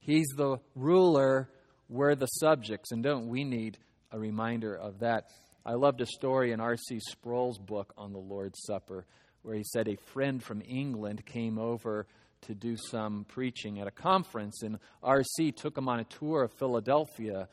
He's 0.05 0.27
the 0.37 0.59
ruler, 0.75 1.49
we're 1.89 2.13
the 2.13 2.27
subjects. 2.27 2.91
And 2.91 3.01
don't 3.01 3.27
we 3.27 3.43
need 3.43 3.79
a 4.11 4.19
reminder 4.19 4.75
of 4.75 4.99
that? 4.99 5.31
I 5.65 5.73
loved 5.73 5.99
a 5.99 6.05
story 6.05 6.51
in 6.51 6.59
R.C. 6.59 6.99
Sproul's 7.09 7.57
book 7.57 7.91
on 7.97 8.13
the 8.13 8.19
Lord's 8.19 8.59
Supper 8.67 9.07
where 9.41 9.55
he 9.55 9.63
said 9.63 9.87
a 9.87 9.95
friend 10.13 10.43
from 10.43 10.61
England 10.67 11.25
came 11.25 11.57
over 11.57 12.05
to 12.41 12.53
do 12.53 12.77
some 12.77 13.25
preaching 13.27 13.79
at 13.79 13.87
a 13.87 13.91
conference, 13.91 14.61
and 14.61 14.77
R.C. 15.01 15.51
took 15.53 15.75
him 15.75 15.89
on 15.89 15.99
a 15.99 16.03
tour 16.03 16.43
of 16.43 16.53
Philadelphia. 16.53 17.47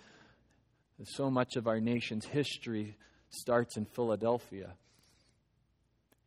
So 1.04 1.30
much 1.30 1.56
of 1.56 1.66
our 1.66 1.80
nation's 1.80 2.26
history 2.26 2.96
starts 3.30 3.78
in 3.78 3.86
Philadelphia. 3.86 4.74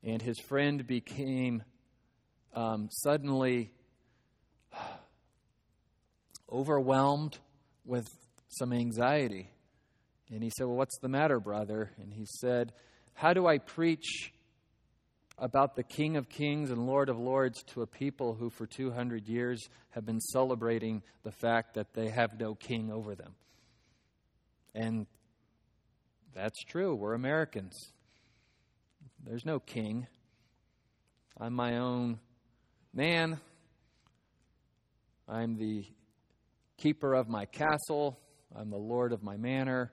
And 0.04 0.22
his 0.22 0.40
friend 0.40 0.86
became 0.86 1.64
um, 2.56 2.90
suddenly 2.92 3.72
overwhelmed 6.52 7.38
with 7.86 8.08
some 8.50 8.74
anxiety. 8.74 9.50
And 10.32 10.44
he 10.44 10.50
said, 10.50 10.66
Well, 10.68 10.76
what's 10.76 10.98
the 11.00 11.10
matter, 11.10 11.40
brother? 11.40 11.92
And 12.02 12.14
he 12.14 12.26
said, 12.26 12.74
How 13.14 13.34
do 13.34 13.48
I 13.48 13.58
preach 13.58 14.34
about 15.38 15.76
the 15.76 15.84
King 15.84 16.16
of 16.16 16.30
Kings 16.30 16.72
and 16.72 16.88
Lord 16.88 17.10
of 17.10 17.20
Lords 17.20 17.62
to 17.74 17.82
a 17.82 17.88
people 17.88 18.34
who 18.36 18.50
for 18.50 18.66
200 18.66 19.28
years 19.28 19.68
have 19.90 20.06
been 20.06 20.22
celebrating 20.22 21.04
the 21.24 21.32
fact 21.32 21.74
that 21.74 21.94
they 21.94 22.10
have 22.10 22.40
no 22.40 22.56
king 22.56 22.92
over 22.92 23.16
them? 23.16 23.36
And 24.74 25.08
that's 26.34 26.64
true. 26.64 26.96
We're 26.96 27.14
Americans. 27.14 27.92
There's 29.26 29.46
no 29.46 29.60
king. 29.60 30.08
I'm 31.38 31.54
my 31.54 31.78
own 31.78 32.20
man. 32.94 33.40
I'm 35.28 35.58
the 35.58 35.86
keeper 36.78 37.14
of 37.14 37.28
my 37.28 37.46
castle. 37.46 38.20
I'm 38.56 38.70
the 38.70 38.78
lord 38.78 39.12
of 39.12 39.24
my 39.24 39.38
manor. 39.38 39.92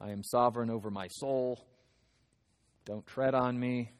I 0.00 0.10
am 0.10 0.22
sovereign 0.22 0.70
over 0.70 0.90
my 0.90 1.08
soul. 1.08 1.66
Don't 2.84 3.06
tread 3.06 3.34
on 3.34 3.58
me. 3.58 3.92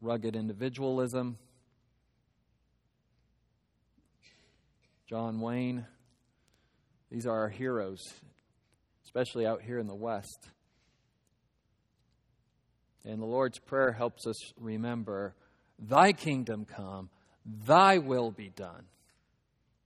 Rugged 0.00 0.36
individualism. 0.36 1.38
John 5.08 5.40
Wayne. 5.40 5.86
These 7.10 7.26
are 7.26 7.40
our 7.40 7.48
heroes, 7.48 8.00
especially 9.04 9.44
out 9.44 9.62
here 9.62 9.78
in 9.78 9.88
the 9.88 9.94
West. 9.94 10.48
And 13.04 13.20
the 13.20 13.26
Lord's 13.26 13.58
Prayer 13.58 13.90
helps 13.90 14.26
us 14.26 14.36
remember 14.56 15.34
Thy 15.78 16.12
kingdom 16.12 16.64
come, 16.64 17.10
Thy 17.44 17.98
will 17.98 18.30
be 18.30 18.50
done. 18.50 18.84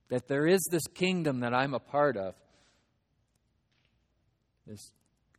That 0.09 0.27
there 0.27 0.45
is 0.45 0.61
this 0.69 0.85
kingdom 0.93 1.39
that 1.39 1.53
I'm 1.53 1.73
a 1.73 1.79
part 1.79 2.15
of, 2.15 2.35
this 4.67 4.91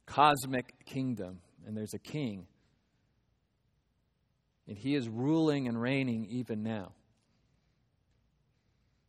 cosmic 0.07 0.85
kingdom, 0.87 1.41
and 1.67 1.77
there's 1.77 1.95
a 1.95 1.99
king. 1.99 2.47
And 4.69 4.77
he 4.77 4.95
is 4.95 5.09
ruling 5.09 5.69
and 5.69 5.81
reigning 5.81 6.27
even 6.31 6.63
now. 6.63 6.93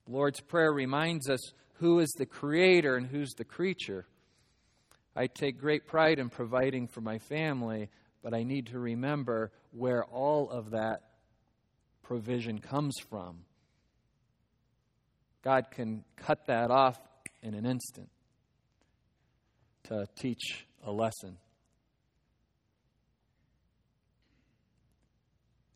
The 0.05 0.13
Lord's 0.13 0.39
Prayer 0.39 0.71
reminds 0.71 1.29
us 1.29 1.39
who 1.79 1.99
is 1.99 2.11
the 2.17 2.25
creator 2.25 2.95
and 2.95 3.07
who's 3.07 3.33
the 3.33 3.43
creature. 3.43 4.05
I 5.15 5.27
take 5.27 5.59
great 5.59 5.87
pride 5.87 6.19
in 6.19 6.29
providing 6.29 6.87
for 6.87 7.01
my 7.01 7.17
family, 7.17 7.89
but 8.23 8.33
I 8.33 8.43
need 8.43 8.67
to 8.67 8.79
remember 8.79 9.51
where 9.71 10.05
all 10.05 10.49
of 10.49 10.71
that 10.71 11.01
provision 12.03 12.59
comes 12.59 12.95
from. 13.09 13.39
God 15.47 15.71
can 15.71 16.03
cut 16.17 16.47
that 16.47 16.71
off 16.71 16.99
in 17.41 17.53
an 17.53 17.65
instant 17.65 18.09
to 19.85 20.05
teach 20.19 20.67
a 20.83 20.91
lesson. 20.91 21.37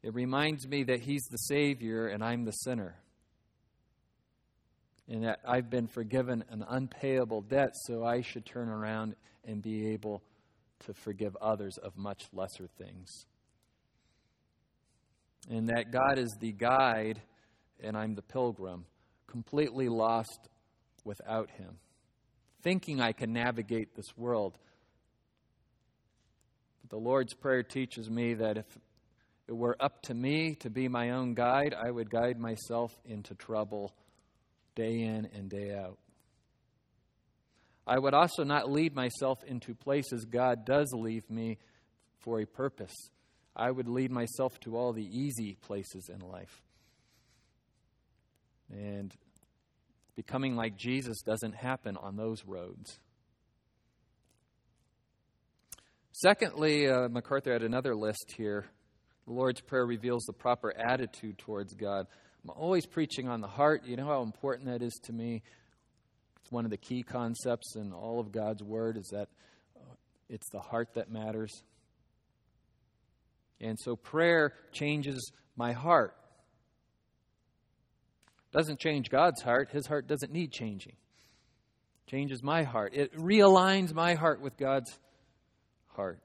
It 0.04 0.14
reminds 0.14 0.68
me 0.68 0.84
that 0.84 1.00
He's 1.00 1.24
the 1.32 1.38
Savior 1.38 2.08
and 2.08 2.22
I'm 2.22 2.44
the 2.44 2.52
sinner. 2.52 2.96
And 5.08 5.24
that 5.24 5.40
I've 5.48 5.70
been 5.70 5.88
forgiven 5.88 6.44
an 6.50 6.66
unpayable 6.68 7.40
debt, 7.40 7.70
so 7.86 8.04
I 8.04 8.24
should 8.24 8.46
turn 8.46 8.68
around 8.68 9.16
and 9.46 9.62
be 9.62 9.94
able 9.94 10.22
to 10.86 10.94
forgive 10.94 11.38
others 11.38 11.78
of 11.78 11.96
much 11.96 12.24
lesser 12.34 12.68
things. 12.78 13.26
And 15.50 15.70
that 15.70 15.94
God 15.94 16.18
is 16.18 16.36
the 16.42 16.52
guide 16.52 17.22
and 17.82 17.96
I'm 17.96 18.16
the 18.16 18.22
pilgrim, 18.22 18.86
completely 19.32 19.88
lost 19.88 20.50
without 21.06 21.50
Him, 21.52 21.78
thinking 22.62 23.00
I 23.00 23.14
can 23.14 23.32
navigate 23.32 23.96
this 23.96 24.18
world. 24.18 24.58
But 26.82 26.90
the 26.90 27.02
Lord's 27.02 27.34
Prayer 27.34 27.64
teaches 27.64 28.10
me 28.10 28.34
that 28.36 28.58
if 28.58 28.66
it 29.48 29.56
were 29.56 29.78
up 29.80 30.02
to 30.04 30.14
me 30.14 30.56
to 30.60 30.70
be 30.70 30.88
my 30.88 31.12
own 31.12 31.34
guide, 31.34 31.74
I 31.74 31.90
would 31.90 32.10
guide 32.10 32.40
myself 32.40 32.94
into 33.06 33.34
trouble 33.36 33.94
day 34.76 35.02
in 35.02 35.30
and 35.34 35.50
day 35.50 35.74
out. 35.74 35.98
I 37.88 37.98
would 37.98 38.14
also 38.14 38.44
not 38.44 38.72
lead 38.72 38.96
myself 38.96 39.44
into 39.46 39.74
places 39.74 40.26
God 40.26 40.66
does 40.66 40.94
leave 40.94 41.30
me 41.30 41.58
for 42.20 42.40
a 42.40 42.46
purpose. 42.46 42.94
I 43.56 43.72
would 43.72 43.88
lead 43.88 44.12
myself 44.12 44.60
to 44.62 44.78
all 44.78 44.94
the 44.94 45.04
easy 45.04 45.58
places 45.62 46.10
in 46.10 46.20
life. 46.20 46.62
And 48.72 49.14
becoming 50.16 50.56
like 50.56 50.78
Jesus 50.78 51.22
doesn't 51.22 51.56
happen 51.56 51.98
on 51.98 52.16
those 52.16 52.46
roads. 52.46 53.00
Secondly, 56.14 56.88
uh, 56.88 57.10
MacArthur 57.10 57.54
had 57.54 57.64
another 57.64 57.96
list 57.96 58.34
here. 58.38 58.66
The 59.26 59.34
Lord's 59.34 59.62
Prayer 59.62 59.86
reveals 59.86 60.24
the 60.24 60.34
proper 60.34 60.76
attitude 60.78 61.38
towards 61.38 61.74
God. 61.74 62.06
I'm 62.44 62.50
always 62.50 62.86
preaching 62.86 63.28
on 63.28 63.42
the 63.42 63.48
heart. 63.48 63.84
You 63.86 63.96
know 63.96 64.06
how 64.06 64.22
important 64.22 64.68
that 64.68 64.82
is 64.82 65.00
to 65.06 65.14
me 65.14 65.42
It's 66.42 66.52
one 66.52 66.66
of 66.66 66.72
the 66.72 66.78
key 66.78 67.04
concepts 67.04 67.76
in 67.76 67.94
all 67.94 68.20
of 68.20 68.32
God's 68.32 68.64
Word 68.64 68.98
is 68.98 69.08
that 69.12 69.30
uh, 69.76 69.94
it's 70.30 70.50
the 70.52 70.60
heart 70.60 70.90
that 70.96 71.10
matters. 71.12 71.64
And 73.60 73.80
so 73.80 73.96
prayer 73.96 74.54
changes 74.72 75.32
my 75.56 75.72
heart. 75.72 76.16
Doesn't 78.52 78.80
change 78.80 79.10
God's 79.10 79.42
heart. 79.42 79.70
His 79.72 79.88
heart 79.88 80.08
doesn't 80.08 80.32
need 80.32 80.52
changing. 80.52 80.96
Changes 82.08 82.44
my 82.44 82.64
heart. 82.64 82.94
It 82.94 83.16
realigns 83.16 83.94
my 83.94 84.16
heart 84.16 84.42
with 84.42 84.58
God's 84.58 85.00
heart. 85.88 86.20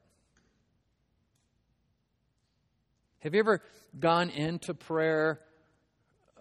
Have 3.20 3.34
you 3.34 3.40
ever 3.40 3.62
gone 3.98 4.30
into 4.30 4.74
prayer 4.74 5.40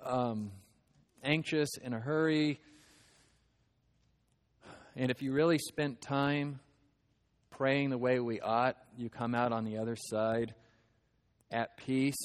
um, 0.03 0.51
anxious, 1.23 1.69
in 1.81 1.93
a 1.93 1.99
hurry, 1.99 2.59
and 4.95 5.11
if 5.11 5.21
you 5.21 5.33
really 5.33 5.57
spent 5.57 6.01
time 6.01 6.59
praying 7.49 7.89
the 7.89 7.97
way 7.97 8.19
we 8.19 8.39
ought, 8.39 8.77
you 8.97 9.09
come 9.09 9.35
out 9.35 9.51
on 9.51 9.65
the 9.65 9.77
other 9.77 9.95
side 9.95 10.53
at 11.51 11.77
peace 11.77 12.15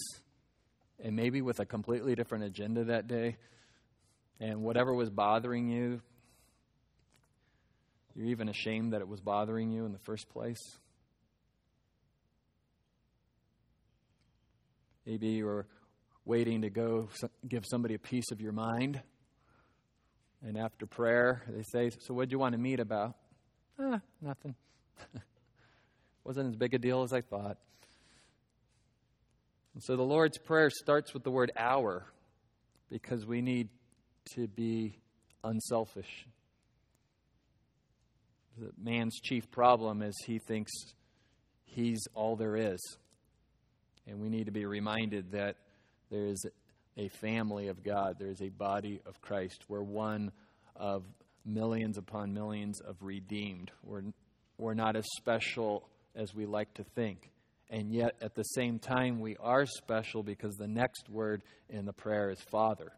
and 1.03 1.17
maybe 1.17 1.43
with 1.43 1.61
a 1.61 1.67
completely 1.67 2.15
different 2.15 2.45
agenda 2.45 2.85
that 2.85 3.07
day. 3.07 3.37
And 4.39 4.63
whatever 4.63 4.95
was 4.95 5.11
bothering 5.11 5.69
you, 5.69 6.01
you're 8.15 8.27
even 8.27 8.49
ashamed 8.49 8.93
that 8.93 9.01
it 9.01 9.09
was 9.09 9.21
bothering 9.21 9.71
you 9.71 9.85
in 9.85 9.93
the 9.93 9.99
first 9.99 10.29
place. 10.29 10.79
Maybe 15.07 15.29
you 15.29 15.45
were 15.45 15.67
waiting 16.25 16.63
to 16.63 16.71
go 16.71 17.09
give 17.49 17.65
somebody 17.67 17.95
a 17.95 17.99
piece 17.99 18.31
of 18.31 18.41
your 18.41 18.53
mind 18.53 19.03
and 20.43 20.57
after 20.57 20.87
prayer, 20.87 21.43
they 21.49 21.63
say, 21.63 21.91
So, 22.01 22.15
what 22.15 22.29
do 22.29 22.35
you 22.35 22.39
want 22.39 22.53
to 22.53 22.59
meet 22.59 22.81
about? 22.81 23.15
Ah, 23.79 24.01
nothing. 24.23 24.55
Wasn't 26.25 26.49
as 26.49 26.57
big 26.57 26.75
a 26.75 26.79
deal 26.79 27.03
as 27.03 27.13
I 27.13 27.21
thought. 27.21 27.59
And 29.75 29.83
so 29.83 29.97
the 29.97 30.03
Lord's 30.03 30.39
Prayer 30.39 30.71
starts 30.71 31.15
with 31.15 31.23
the 31.23 31.31
word 31.31 31.53
our 31.57 32.07
because 32.91 33.25
we 33.25 33.41
need 33.41 33.69
to 34.35 34.49
be 34.49 34.99
unselfish. 35.45 36.27
The 38.59 38.73
man's 38.83 39.19
chief 39.21 39.51
problem 39.51 40.03
is 40.03 40.15
he 40.27 40.39
thinks 40.39 40.73
he's 41.65 42.01
all 42.15 42.37
there 42.37 42.57
is. 42.57 42.81
And 44.07 44.21
we 44.21 44.29
need 44.29 44.47
to 44.47 44.53
be 44.53 44.67
reminded 44.67 45.33
that 45.33 45.57
there 46.11 46.27
is 46.27 46.45
a 46.97 47.09
family 47.09 47.69
of 47.69 47.83
God. 47.83 48.17
There 48.19 48.31
is 48.31 48.43
a 48.43 48.49
body 48.49 49.01
of 49.07 49.21
Christ. 49.21 49.65
We're 49.69 49.83
one 49.83 50.33
of 50.77 51.05
millions 51.45 51.97
upon 51.97 52.35
millions 52.35 52.81
of 52.81 52.97
redeemed. 53.01 53.71
We're, 53.85 54.03
we're 54.59 54.75
not 54.75 54.97
as 54.97 55.07
special 55.17 55.89
as 56.15 56.35
we 56.35 56.45
like 56.45 56.75
to 56.75 56.85
think. 56.85 57.31
And 57.73 57.93
yet, 57.93 58.17
at 58.21 58.35
the 58.35 58.43
same 58.43 58.81
time, 58.81 59.21
we 59.21 59.37
are 59.39 59.65
special 59.65 60.25
because 60.25 60.57
the 60.57 60.67
next 60.67 61.09
word 61.09 61.45
in 61.69 61.87
the 61.87 61.93
prayer 61.93 62.31
is 62.31 62.41
Father. 62.51 62.91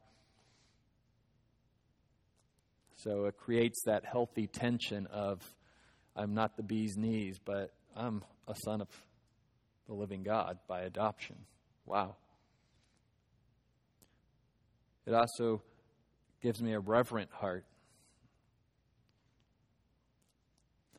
So 2.96 3.26
it 3.26 3.36
creates 3.36 3.82
that 3.84 4.04
healthy 4.04 4.46
tension 4.46 5.06
of, 5.08 5.42
I'm 6.16 6.32
not 6.32 6.56
the 6.56 6.62
bee's 6.62 6.96
knees, 6.96 7.36
but 7.44 7.74
I'm 7.94 8.24
a 8.48 8.54
son 8.64 8.80
of 8.80 8.88
the 9.88 9.92
living 9.92 10.22
God 10.22 10.58
by 10.66 10.82
adoption. 10.82 11.36
Wow. 11.84 12.16
It 15.04 15.12
also 15.12 15.60
gives 16.42 16.62
me 16.62 16.72
a 16.72 16.80
reverent 16.80 17.30
heart. 17.30 17.66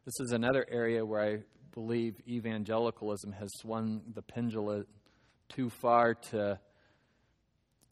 This 0.06 0.20
is 0.20 0.32
another 0.32 0.66
area 0.70 1.06
where 1.06 1.22
I 1.22 1.38
believe 1.74 2.22
evangelicalism 2.28 3.32
has 3.34 3.50
swung 3.60 4.02
the 4.14 4.22
pendulum 4.22 4.86
too 5.50 5.70
far 5.70 6.14
to 6.16 6.60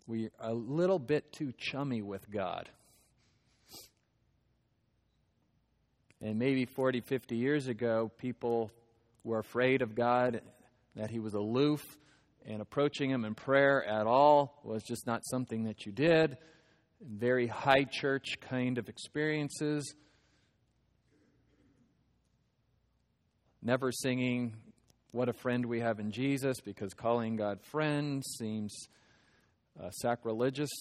we're 0.08 0.32
a 0.40 0.54
little 0.54 1.00
bit 1.00 1.32
too 1.32 1.54
chummy 1.58 2.02
with 2.02 2.30
God. 2.30 2.70
And 6.22 6.38
maybe 6.38 6.66
40, 6.66 7.02
50 7.02 7.36
years 7.36 7.68
ago, 7.68 8.12
people 8.18 8.72
were 9.24 9.40
afraid 9.40 9.82
of 9.82 9.96
God, 9.96 10.42
that 10.96 11.10
He 11.10 11.20
was 11.20 11.34
aloof, 11.34 11.98
and 12.46 12.62
approaching 12.62 13.10
Him 13.10 13.24
in 13.24 13.36
prayer 13.36 13.84
at 13.86 14.06
all 14.06 14.60
was 14.64 14.84
just 14.84 15.08
not 15.08 15.22
something 15.26 15.64
that 15.64 15.86
you 15.86 15.92
did. 15.92 16.38
Very 17.02 17.48
high 17.48 17.86
church 17.86 18.40
kind 18.42 18.78
of 18.78 18.90
experiences. 18.90 19.96
Never 23.64 23.92
singing 23.92 24.56
What 25.12 25.30
a 25.30 25.34
Friend 25.34 25.64
We 25.68 25.82
Have 25.82 26.00
in 26.00 26.10
Jesus 26.10 26.60
because 26.62 26.96
calling 26.96 27.36
God 27.36 27.62
friend 27.62 28.24
seems 28.26 28.76
uh, 29.80 29.92
sacrilegious. 29.92 30.72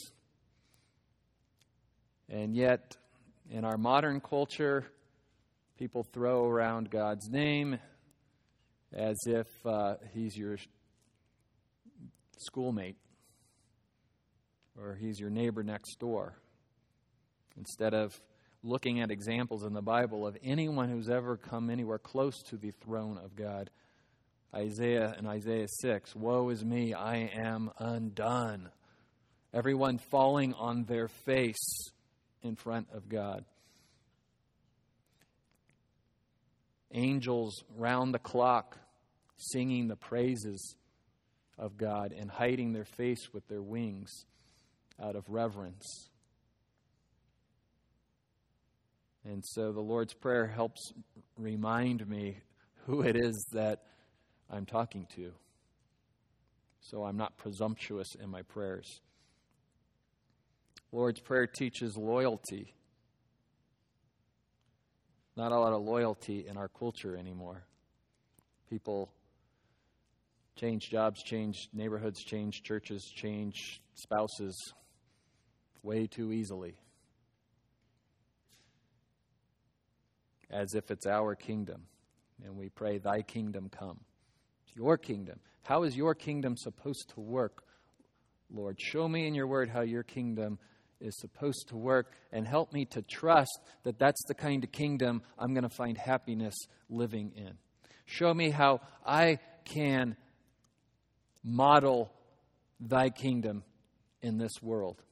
And 2.31 2.57
yet, 2.57 2.97
in 3.51 3.66
our 3.66 3.77
modern 3.77 4.23
culture, 4.23 4.87
people 5.79 6.05
throw 6.05 6.47
around 6.47 6.88
God's 6.88 7.29
name 7.29 7.79
as 8.95 9.19
if 9.27 9.47
uh, 9.66 9.97
he's 10.14 10.35
your 10.35 10.57
schoolmate 12.38 12.97
or 14.81 14.95
he's 14.95 15.21
your 15.21 15.29
neighbor 15.29 15.62
next 15.62 15.99
door. 15.99 16.35
Instead 17.59 17.93
of 17.93 18.19
looking 18.62 19.01
at 19.01 19.11
examples 19.11 19.64
in 19.64 19.73
the 19.73 19.83
Bible 19.83 20.27
of 20.27 20.37
anyone 20.42 20.88
who's 20.88 21.09
ever 21.09 21.37
come 21.37 21.70
anywhere 21.70 21.99
close 21.99 22.42
to 22.44 22.57
the 22.57 22.70
throne 22.70 23.18
of 23.18 23.37
God. 23.37 23.70
Isaiah 24.55 25.14
and 25.16 25.27
Isaiah 25.27 25.68
6 25.81 26.14
Woe 26.16 26.49
is 26.51 26.64
me, 26.64 26.92
I 26.92 27.31
am 27.35 27.70
undone 27.79 28.70
everyone 29.53 29.99
falling 29.99 30.55
on 30.55 30.85
their 30.85 31.09
face 31.09 31.90
in 32.42 32.55
front 32.57 32.88
of 32.92 33.09
God. 33.09 33.44
Angels 36.92 37.62
round 37.77 38.14
the 38.14 38.18
clock 38.18 38.77
singing 39.37 39.88
the 39.88 39.96
praises 39.96 40.75
of 41.59 41.77
God 41.77 42.12
and 42.12 42.31
hiding 42.31 42.73
their 42.73 42.85
face 42.85 43.33
with 43.33 43.46
their 43.49 43.62
wings 43.62 44.25
out 45.03 45.16
of 45.16 45.29
reverence. 45.29 46.10
And 49.24 49.44
so 49.44 49.72
the 49.72 49.80
Lord's 49.80 50.14
Prayer 50.14 50.46
helps 50.46 50.92
remind 51.37 52.06
me 52.09 52.38
who 52.87 53.02
it 53.02 53.16
is 53.16 53.46
that 53.52 53.83
I'm 54.50 54.66
talking 54.66 55.06
to. 55.16 55.33
So 56.80 57.04
I'm 57.04 57.16
not 57.16 57.37
presumptuous 57.37 58.14
in 58.14 58.30
my 58.30 58.42
prayers. 58.42 59.00
Lord's 60.92 61.20
Prayer 61.20 61.46
teaches 61.46 61.96
loyalty. 61.96 62.74
Not 65.37 65.52
a 65.52 65.59
lot 65.59 65.72
of 65.72 65.83
loyalty 65.83 66.46
in 66.48 66.56
our 66.56 66.68
culture 66.68 67.16
anymore. 67.16 67.64
People 68.68 69.12
change 70.56 70.90
jobs, 70.90 71.22
change 71.22 71.68
neighborhoods, 71.72 72.22
change 72.22 72.62
churches, 72.62 73.04
change 73.14 73.80
spouses 73.94 74.74
way 75.83 76.06
too 76.06 76.33
easily. 76.33 76.76
As 80.51 80.75
if 80.75 80.91
it's 80.91 81.07
our 81.07 81.35
kingdom. 81.35 81.83
And 82.45 82.57
we 82.57 82.69
pray, 82.69 82.99
Thy 82.99 83.23
kingdom 83.23 83.69
come. 83.71 84.01
Your 84.75 84.99
kingdom. 84.99 85.41
How 85.63 85.83
is 85.83 85.97
your 85.97 86.15
kingdom 86.15 86.57
supposed 86.57 87.11
to 87.15 87.21
work, 87.21 87.63
Lord? 88.53 88.81
Show 88.81 89.09
me 89.09 89.27
in 89.27 89.35
your 89.35 89.47
word 89.47 89.69
how 89.69 89.83
your 89.83 90.03
kingdom 90.03 90.59
is 91.01 91.19
supposed 91.19 91.69
to 91.69 91.77
work 91.77 92.13
and 92.33 92.47
help 92.47 92.73
me 92.73 92.85
to 92.87 93.03
trust 93.03 93.61
that 93.85 93.99
that's 93.99 94.23
the 94.27 94.35
kind 94.35 94.65
of 94.65 94.73
kingdom 94.73 95.23
I'm 95.39 95.55
going 95.55 95.69
to 95.69 95.75
find 95.75 95.97
happiness 95.97 96.55
living 96.89 97.33
in. 97.37 97.53
Show 98.05 98.35
me 98.35 98.51
how 98.51 98.81
I 99.07 99.39
can 99.65 100.17
model 101.43 102.11
thy 102.81 103.11
kingdom 103.11 103.63
in 104.23 104.39
this 104.39 104.63
world. 104.63 105.03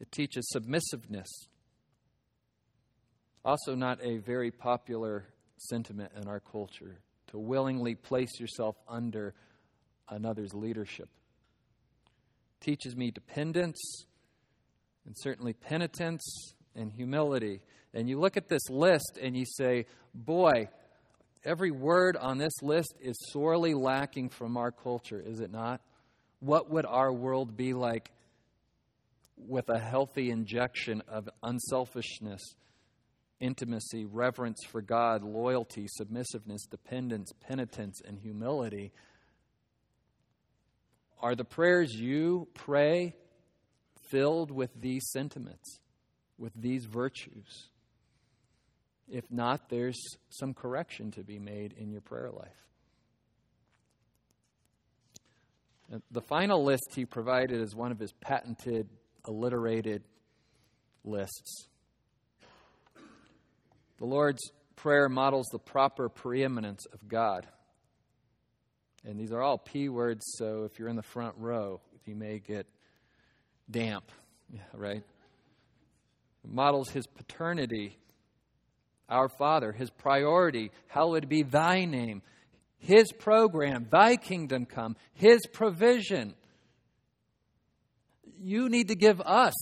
It 0.00 0.10
teaches 0.10 0.48
submissiveness. 0.50 1.28
Also, 3.44 3.74
not 3.74 3.98
a 4.02 4.18
very 4.18 4.50
popular 4.50 5.26
sentiment 5.58 6.12
in 6.20 6.28
our 6.28 6.40
culture 6.40 6.98
to 7.28 7.38
willingly 7.38 7.94
place 7.94 8.40
yourself 8.40 8.76
under 8.88 9.34
another's 10.08 10.54
leadership 10.54 11.08
teaches 12.64 12.96
me 12.96 13.10
dependence 13.10 14.06
and 15.06 15.14
certainly 15.18 15.52
penitence 15.52 16.54
and 16.74 16.90
humility. 16.90 17.60
And 17.92 18.08
you 18.08 18.18
look 18.18 18.36
at 18.36 18.48
this 18.48 18.70
list 18.70 19.18
and 19.20 19.36
you 19.36 19.44
say, 19.44 19.86
boy, 20.14 20.68
every 21.44 21.70
word 21.70 22.16
on 22.16 22.38
this 22.38 22.62
list 22.62 22.94
is 23.00 23.16
sorely 23.30 23.74
lacking 23.74 24.30
from 24.30 24.56
our 24.56 24.72
culture, 24.72 25.22
is 25.24 25.40
it 25.40 25.52
not? 25.52 25.80
What 26.40 26.70
would 26.70 26.86
our 26.86 27.12
world 27.12 27.56
be 27.56 27.74
like 27.74 28.10
with 29.36 29.68
a 29.68 29.78
healthy 29.78 30.30
injection 30.30 31.02
of 31.08 31.28
unselfishness, 31.42 32.40
intimacy, 33.44 34.06
reverence 34.06 34.64
for 34.64 34.80
God, 34.80 35.22
loyalty, 35.22 35.86
submissiveness, 35.86 36.64
dependence, 36.70 37.32
penitence, 37.46 38.00
and 38.06 38.18
humility? 38.18 38.90
Are 41.20 41.34
the 41.34 41.44
prayers 41.44 41.94
you 41.94 42.48
pray 42.54 43.14
filled 44.08 44.50
with 44.50 44.70
these 44.80 45.04
sentiments, 45.10 45.78
with 46.38 46.52
these 46.56 46.86
virtues? 46.86 47.68
If 49.08 49.30
not, 49.30 49.68
there's 49.68 50.00
some 50.30 50.54
correction 50.54 51.10
to 51.12 51.22
be 51.22 51.38
made 51.38 51.74
in 51.76 51.90
your 51.90 52.00
prayer 52.00 52.30
life. 52.30 52.48
Uh, 55.92 55.98
the 56.10 56.22
final 56.22 56.64
list 56.64 56.94
he 56.94 57.04
provided 57.04 57.60
is 57.60 57.74
one 57.74 57.92
of 57.92 57.98
his 57.98 58.12
patented, 58.12 58.88
alliterated 59.26 60.02
lists. 61.04 61.68
The 64.04 64.10
Lord's 64.10 64.52
Prayer 64.76 65.08
models 65.08 65.46
the 65.50 65.58
proper 65.58 66.10
preeminence 66.10 66.84
of 66.92 67.08
God. 67.08 67.46
And 69.02 69.18
these 69.18 69.32
are 69.32 69.40
all 69.40 69.56
P 69.56 69.88
words, 69.88 70.26
so 70.36 70.64
if 70.64 70.78
you're 70.78 70.90
in 70.90 70.96
the 70.96 71.02
front 71.02 71.36
row, 71.38 71.80
you 72.04 72.14
may 72.14 72.38
get 72.38 72.66
damp, 73.70 74.12
yeah, 74.52 74.60
right? 74.74 75.02
It 76.44 76.52
models 76.52 76.90
his 76.90 77.06
paternity, 77.06 77.96
our 79.08 79.30
Father, 79.30 79.72
his 79.72 79.88
priority, 79.88 80.70
how 80.86 81.06
hallowed 81.06 81.26
be 81.30 81.42
thy 81.42 81.86
name, 81.86 82.20
his 82.76 83.10
program, 83.10 83.86
thy 83.90 84.16
kingdom 84.16 84.66
come, 84.66 84.96
his 85.14 85.46
provision. 85.50 86.34
You 88.38 88.68
need 88.68 88.88
to 88.88 88.96
give 88.96 89.22
us 89.22 89.54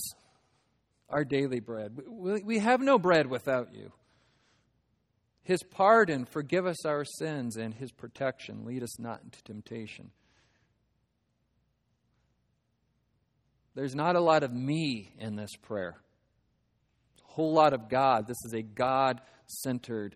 our 1.09 1.25
daily 1.25 1.61
bread. 1.61 1.97
We 2.09 2.59
have 2.59 2.81
no 2.81 2.99
bread 2.99 3.29
without 3.29 3.73
you. 3.73 3.93
His 5.45 5.63
pardon, 5.63 6.25
forgive 6.25 6.67
us 6.67 6.87
our 6.87 7.05
sins, 7.05 7.57
and 7.57 7.75
His 7.75 7.91
protection, 7.91 8.65
lead 8.65 8.83
us 8.83 8.99
not 8.99 9.23
into 9.25 9.43
temptation. 9.43 10.11
There's 13.75 13.95
not 13.95 14.17
a 14.17 14.21
lot 14.21 14.43
of 14.43 14.53
me 14.53 15.15
in 15.19 15.35
this 15.35 15.57
prayer, 15.57 15.97
a 17.27 17.33
whole 17.33 17.53
lot 17.53 17.73
of 17.73 17.89
God. 17.89 18.27
This 18.27 18.45
is 18.45 18.53
a 18.53 18.63
God 18.63 19.21
centered 19.47 20.15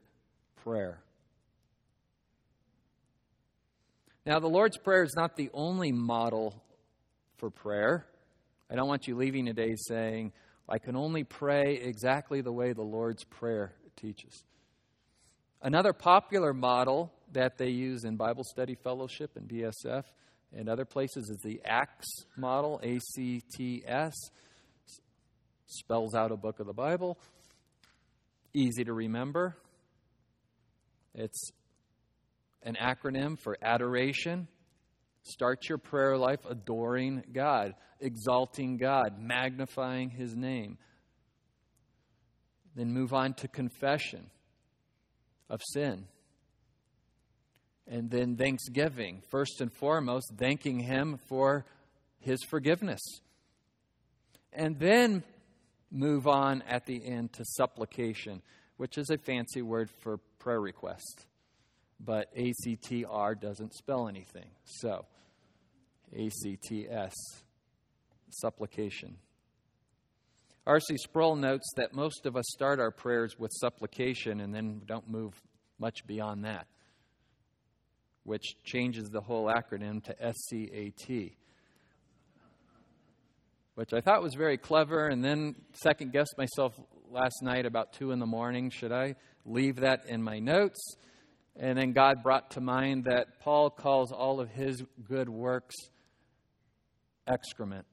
prayer. 0.56 1.00
Now, 4.26 4.40
the 4.40 4.48
Lord's 4.48 4.76
Prayer 4.76 5.04
is 5.04 5.14
not 5.16 5.36
the 5.36 5.50
only 5.54 5.92
model 5.92 6.60
for 7.36 7.48
prayer. 7.48 8.06
I 8.68 8.74
don't 8.74 8.88
want 8.88 9.06
you 9.06 9.16
leaving 9.16 9.46
today 9.46 9.76
saying, 9.76 10.32
I 10.68 10.78
can 10.78 10.96
only 10.96 11.22
pray 11.22 11.76
exactly 11.76 12.40
the 12.40 12.52
way 12.52 12.72
the 12.72 12.82
Lord's 12.82 13.22
Prayer 13.22 13.72
teaches. 13.94 14.42
Another 15.62 15.92
popular 15.92 16.52
model 16.52 17.12
that 17.32 17.58
they 17.58 17.68
use 17.68 18.04
in 18.04 18.16
Bible 18.16 18.44
study 18.44 18.74
fellowship 18.74 19.36
and 19.36 19.48
BSF 19.48 20.04
and 20.54 20.68
other 20.68 20.84
places 20.84 21.28
is 21.28 21.38
the 21.42 21.60
ACTS 21.64 22.26
model, 22.36 22.80
A 22.82 22.98
C 22.98 23.42
T 23.56 23.82
S. 23.86 24.14
Spells 25.66 26.14
out 26.14 26.30
a 26.30 26.36
book 26.36 26.60
of 26.60 26.66
the 26.66 26.72
Bible. 26.72 27.18
Easy 28.54 28.84
to 28.84 28.92
remember. 28.92 29.56
It's 31.14 31.50
an 32.62 32.76
acronym 32.80 33.38
for 33.38 33.56
adoration. 33.60 34.48
Start 35.22 35.68
your 35.68 35.78
prayer 35.78 36.16
life 36.16 36.40
adoring 36.48 37.24
God, 37.32 37.74
exalting 38.00 38.76
God, 38.76 39.18
magnifying 39.18 40.10
His 40.10 40.36
name. 40.36 40.78
Then 42.76 42.92
move 42.92 43.12
on 43.12 43.34
to 43.34 43.48
confession 43.48 44.30
of 45.48 45.60
sin. 45.72 46.06
And 47.86 48.10
then 48.10 48.36
thanksgiving. 48.36 49.22
First 49.30 49.60
and 49.60 49.72
foremost, 49.72 50.32
thanking 50.36 50.80
Him 50.80 51.18
for 51.28 51.64
His 52.18 52.42
forgiveness. 52.48 53.00
And 54.52 54.78
then 54.78 55.22
move 55.90 56.26
on 56.26 56.62
at 56.62 56.86
the 56.86 57.00
end 57.06 57.32
to 57.34 57.44
supplication, 57.44 58.42
which 58.76 58.98
is 58.98 59.10
a 59.10 59.18
fancy 59.18 59.62
word 59.62 59.90
for 60.02 60.18
prayer 60.38 60.60
request. 60.60 61.26
But 62.00 62.34
ACTR 62.36 63.40
doesn't 63.40 63.74
spell 63.74 64.08
anything. 64.08 64.50
So, 64.64 65.06
ACTS, 66.12 67.14
supplication. 68.30 69.16
R.C. 70.66 70.96
Sproul 70.96 71.36
notes 71.36 71.70
that 71.76 71.94
most 71.94 72.26
of 72.26 72.36
us 72.36 72.44
start 72.48 72.80
our 72.80 72.90
prayers 72.90 73.38
with 73.38 73.52
supplication 73.52 74.40
and 74.40 74.52
then 74.52 74.82
don't 74.84 75.08
move 75.08 75.40
much 75.78 76.04
beyond 76.06 76.44
that, 76.44 76.66
which 78.24 78.56
changes 78.64 79.08
the 79.08 79.20
whole 79.20 79.46
acronym 79.46 80.02
to 80.02 80.16
SCAT, 80.20 81.36
which 83.76 83.92
I 83.92 84.00
thought 84.00 84.22
was 84.22 84.34
very 84.34 84.58
clever, 84.58 85.06
and 85.06 85.24
then 85.24 85.54
second 85.72 86.12
guessed 86.12 86.34
myself 86.36 86.74
last 87.12 87.42
night 87.42 87.64
about 87.64 87.92
2 87.92 88.10
in 88.10 88.18
the 88.18 88.26
morning. 88.26 88.70
Should 88.70 88.90
I 88.90 89.14
leave 89.44 89.76
that 89.76 90.06
in 90.08 90.20
my 90.20 90.40
notes? 90.40 90.96
And 91.54 91.78
then 91.78 91.92
God 91.92 92.24
brought 92.24 92.50
to 92.52 92.60
mind 92.60 93.04
that 93.04 93.38
Paul 93.40 93.70
calls 93.70 94.10
all 94.10 94.40
of 94.40 94.50
his 94.50 94.82
good 95.08 95.28
works 95.28 95.76
excrement. 97.28 97.86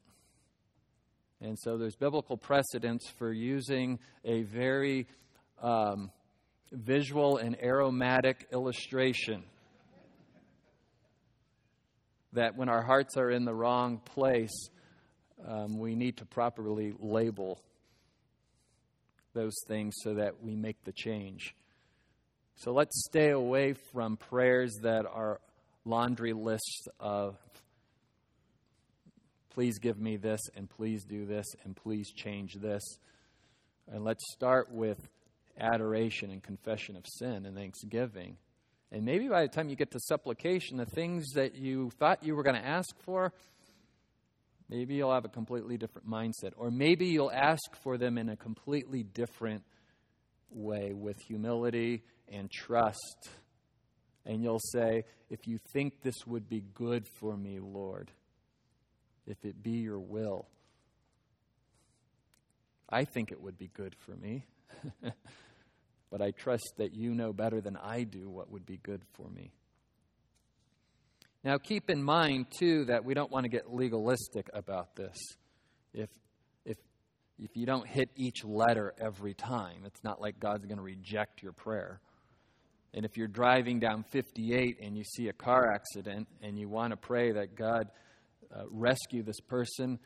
And 1.43 1.59
so 1.59 1.77
there's 1.77 1.97
biblical 1.97 2.37
precedence 2.37 3.11
for 3.17 3.33
using 3.33 3.99
a 4.23 4.43
very 4.43 5.07
um, 5.61 6.09
visual 6.71 7.35
and 7.35 7.61
aromatic 7.61 8.47
illustration. 8.53 9.43
That 12.31 12.55
when 12.55 12.69
our 12.69 12.81
hearts 12.81 13.17
are 13.17 13.29
in 13.29 13.43
the 13.43 13.53
wrong 13.53 13.99
place, 14.05 14.69
um, 15.45 15.77
we 15.77 15.95
need 15.95 16.15
to 16.17 16.25
properly 16.25 16.93
label 16.97 17.61
those 19.33 19.55
things 19.67 19.95
so 19.97 20.13
that 20.13 20.41
we 20.41 20.55
make 20.55 20.81
the 20.85 20.93
change. 20.93 21.55
So 22.55 22.71
let's 22.71 23.03
stay 23.09 23.31
away 23.31 23.73
from 23.91 24.15
prayers 24.15 24.79
that 24.83 25.05
are 25.05 25.41
laundry 25.83 26.31
lists 26.31 26.87
of 27.01 27.35
please 29.53 29.79
give 29.79 29.99
me 29.99 30.17
this, 30.17 30.41
and 30.55 30.69
please 30.69 31.03
do 31.03 31.25
this, 31.25 31.45
and 31.63 31.75
please 31.75 32.11
change 32.11 32.55
this. 32.55 32.81
And 33.91 34.03
let's 34.03 34.23
start 34.33 34.71
with 34.71 35.07
adoration 35.59 36.31
and 36.31 36.41
confession 36.41 36.95
of 36.95 37.05
sin 37.07 37.45
and 37.45 37.55
thanksgiving. 37.55 38.37
And 38.91 39.05
maybe 39.05 39.27
by 39.27 39.43
the 39.43 39.47
time 39.47 39.69
you 39.69 39.75
get 39.75 39.91
to 39.91 39.99
supplication, 39.99 40.77
the 40.77 40.85
things 40.85 41.31
that 41.33 41.55
you 41.55 41.91
thought 41.99 42.23
you 42.23 42.35
were 42.35 42.43
going 42.43 42.61
to 42.61 42.65
ask 42.65 42.95
for, 43.01 43.33
maybe 44.69 44.95
you'll 44.95 45.13
have 45.13 45.25
a 45.25 45.29
completely 45.29 45.77
different 45.77 46.09
mindset. 46.09 46.53
Or 46.57 46.71
maybe 46.71 47.07
you'll 47.07 47.31
ask 47.31 47.75
for 47.81 47.97
them 47.97 48.17
in 48.17 48.29
a 48.29 48.35
completely 48.35 49.03
different 49.03 49.63
way 50.51 50.93
with 50.93 51.17
humility 51.27 52.03
and 52.27 52.49
trust. 52.51 53.29
And 54.25 54.41
you'll 54.41 54.61
say, 54.71 55.05
If 55.29 55.47
you 55.47 55.59
think 55.73 56.01
this 56.01 56.25
would 56.25 56.47
be 56.47 56.63
good 56.73 57.07
for 57.19 57.35
me, 57.35 57.59
Lord, 57.59 58.11
if 59.27 59.43
it 59.45 59.61
be 59.63 59.71
your 59.71 59.99
will. 59.99 60.47
I 62.89 63.05
think 63.05 63.31
it 63.31 63.41
would 63.41 63.57
be 63.57 63.69
good 63.73 63.95
for 63.99 64.15
me, 64.15 64.45
but 66.11 66.21
I 66.21 66.31
trust 66.31 66.73
that 66.77 66.93
you 66.93 67.15
know 67.15 67.33
better 67.33 67.61
than 67.61 67.77
I 67.77 68.03
do 68.03 68.29
what 68.29 68.51
would 68.51 68.65
be 68.65 68.77
good 68.77 69.01
for 69.13 69.29
me. 69.29 69.51
Now, 71.43 71.57
keep 71.57 71.89
in 71.89 72.01
mind, 72.01 72.45
too, 72.57 72.85
that 72.85 73.03
we 73.03 73.13
don't 73.13 73.31
want 73.31 73.43
to 73.43 73.49
get 73.49 73.73
legalistic 73.73 74.49
about 74.53 74.95
this. 74.95 75.17
If, 75.93 76.09
if, 76.65 76.77
if 77.37 77.57
you 77.57 77.65
don't 77.65 77.85
hit 77.87 78.09
each 78.15 78.45
letter 78.45 78.93
every 78.97 79.33
time, 79.33 79.83
it's 79.85 80.03
not 80.03 80.21
like 80.21 80.39
God's 80.39 80.65
going 80.65 80.77
to 80.77 80.83
reject 80.83 81.43
your 81.43 81.51
prayer. 81.51 81.99
And 82.93 83.05
if 83.05 83.17
you're 83.17 83.27
driving 83.27 83.79
down 83.79 84.05
58 84.11 84.77
and 84.81 84.95
you 84.95 85.03
see 85.03 85.27
a 85.27 85.33
car 85.33 85.69
accident 85.73 86.27
and 86.41 86.57
you 86.57 86.69
want 86.69 86.91
to 86.91 86.97
pray 86.97 87.31
that 87.33 87.55
God 87.55 87.89
uh, 88.53 88.63
rescue 88.69 89.23
this 89.23 89.39
person. 89.39 89.99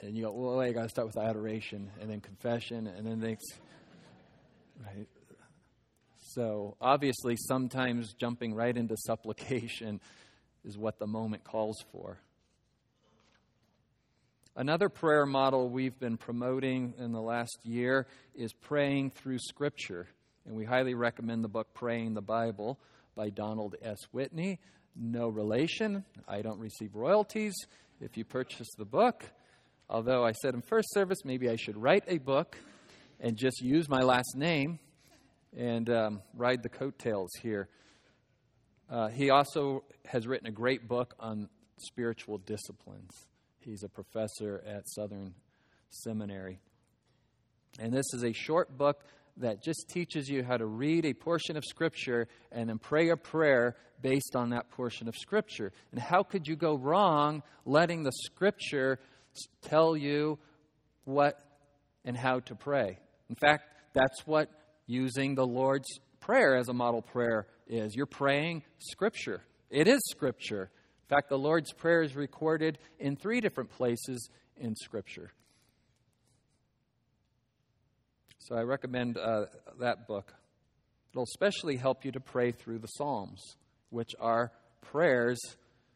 And 0.00 0.16
you 0.16 0.24
go, 0.24 0.32
well, 0.32 0.60
I 0.60 0.72
got 0.72 0.84
to 0.84 0.88
start 0.88 1.06
with 1.06 1.18
adoration 1.18 1.90
and 2.00 2.10
then 2.10 2.20
confession 2.20 2.86
and 2.86 3.06
then 3.06 3.20
thanks. 3.20 3.44
Right? 4.78 5.08
So 6.18 6.76
obviously, 6.80 7.36
sometimes 7.36 8.14
jumping 8.14 8.54
right 8.54 8.76
into 8.76 8.96
supplication 8.96 10.00
is 10.64 10.78
what 10.78 10.98
the 10.98 11.06
moment 11.06 11.44
calls 11.44 11.84
for. 11.92 12.18
Another 14.56 14.88
prayer 14.88 15.26
model 15.26 15.68
we've 15.68 15.98
been 15.98 16.16
promoting 16.16 16.94
in 16.98 17.12
the 17.12 17.20
last 17.20 17.58
year 17.64 18.06
is 18.34 18.52
praying 18.52 19.10
through 19.10 19.38
Scripture. 19.38 20.06
And 20.44 20.56
we 20.56 20.64
highly 20.64 20.94
recommend 20.94 21.44
the 21.44 21.48
book 21.48 21.72
Praying 21.72 22.14
the 22.14 22.20
Bible 22.20 22.78
by 23.14 23.30
Donald 23.30 23.76
S. 23.82 23.98
Whitney. 24.12 24.58
No 24.96 25.28
relation. 25.28 26.04
I 26.28 26.42
don't 26.42 26.58
receive 26.58 26.94
royalties 26.94 27.54
if 28.00 28.16
you 28.16 28.24
purchase 28.24 28.68
the 28.76 28.84
book. 28.84 29.24
Although 29.88 30.24
I 30.24 30.32
said 30.32 30.54
in 30.54 30.62
first 30.62 30.92
service, 30.92 31.18
maybe 31.24 31.48
I 31.48 31.56
should 31.56 31.76
write 31.76 32.04
a 32.06 32.18
book 32.18 32.56
and 33.18 33.36
just 33.36 33.60
use 33.60 33.88
my 33.88 34.00
last 34.00 34.36
name 34.36 34.78
and 35.56 35.90
um, 35.90 36.22
ride 36.34 36.62
the 36.62 36.68
coattails 36.68 37.30
here. 37.42 37.68
Uh, 38.88 39.08
he 39.08 39.30
also 39.30 39.84
has 40.04 40.26
written 40.26 40.46
a 40.46 40.52
great 40.52 40.88
book 40.88 41.14
on 41.20 41.48
spiritual 41.78 42.38
disciplines. 42.38 43.10
He's 43.60 43.82
a 43.82 43.88
professor 43.88 44.62
at 44.66 44.88
Southern 44.88 45.34
Seminary. 45.90 46.60
And 47.78 47.92
this 47.92 48.06
is 48.14 48.24
a 48.24 48.32
short 48.32 48.76
book 48.76 49.04
that 49.36 49.62
just 49.62 49.88
teaches 49.88 50.28
you 50.28 50.42
how 50.42 50.56
to 50.56 50.66
read 50.66 51.04
a 51.04 51.14
portion 51.14 51.56
of 51.56 51.64
Scripture 51.64 52.28
and 52.52 52.68
then 52.68 52.78
pray 52.78 53.08
a 53.08 53.16
prayer 53.16 53.76
based 54.02 54.34
on 54.34 54.50
that 54.50 54.70
portion 54.70 55.08
of 55.08 55.16
Scripture. 55.16 55.72
And 55.92 56.00
how 56.00 56.22
could 56.22 56.46
you 56.46 56.56
go 56.56 56.76
wrong 56.76 57.42
letting 57.64 58.02
the 58.02 58.12
Scripture 58.12 58.98
tell 59.62 59.96
you 59.96 60.38
what 61.04 61.42
and 62.04 62.16
how 62.16 62.40
to 62.40 62.54
pray? 62.54 62.98
In 63.28 63.36
fact, 63.36 63.64
that's 63.92 64.26
what 64.26 64.48
using 64.86 65.34
the 65.34 65.46
Lord's 65.46 65.88
Prayer 66.20 66.56
as 66.56 66.68
a 66.68 66.74
model 66.74 67.00
prayer 67.00 67.46
is. 67.66 67.96
You're 67.96 68.06
praying 68.06 68.62
Scripture, 68.78 69.42
it 69.70 69.88
is 69.88 70.00
Scripture. 70.10 70.70
In 71.08 71.16
fact, 71.16 71.28
the 71.28 71.38
Lord's 71.38 71.72
Prayer 71.72 72.02
is 72.02 72.14
recorded 72.14 72.78
in 73.00 73.16
three 73.16 73.40
different 73.40 73.70
places 73.70 74.28
in 74.56 74.76
Scripture. 74.76 75.32
So 78.50 78.56
I 78.56 78.64
recommend 78.64 79.16
uh, 79.16 79.44
that 79.78 80.08
book. 80.08 80.34
It'll 81.12 81.22
especially 81.22 81.76
help 81.76 82.04
you 82.04 82.10
to 82.10 82.18
pray 82.18 82.50
through 82.50 82.80
the 82.80 82.88
Psalms, 82.88 83.54
which 83.90 84.10
are 84.18 84.50
prayers 84.80 85.38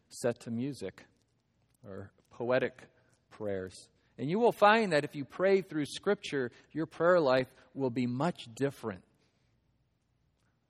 set 0.09 0.39
to 0.43 0.53
music 0.53 1.03
or 1.85 2.13
poetic 2.31 2.79
prayers. 3.33 3.89
And 4.19 4.31
you 4.31 4.39
will 4.39 4.53
find 4.53 4.93
that 4.93 5.03
if 5.03 5.17
you 5.17 5.25
pray 5.25 5.63
through 5.63 5.87
Scripture, 5.87 6.53
your 6.71 6.87
prayer 6.87 7.19
life 7.19 7.49
will 7.75 7.91
be 7.91 8.07
much 8.07 8.47
different. 8.55 9.03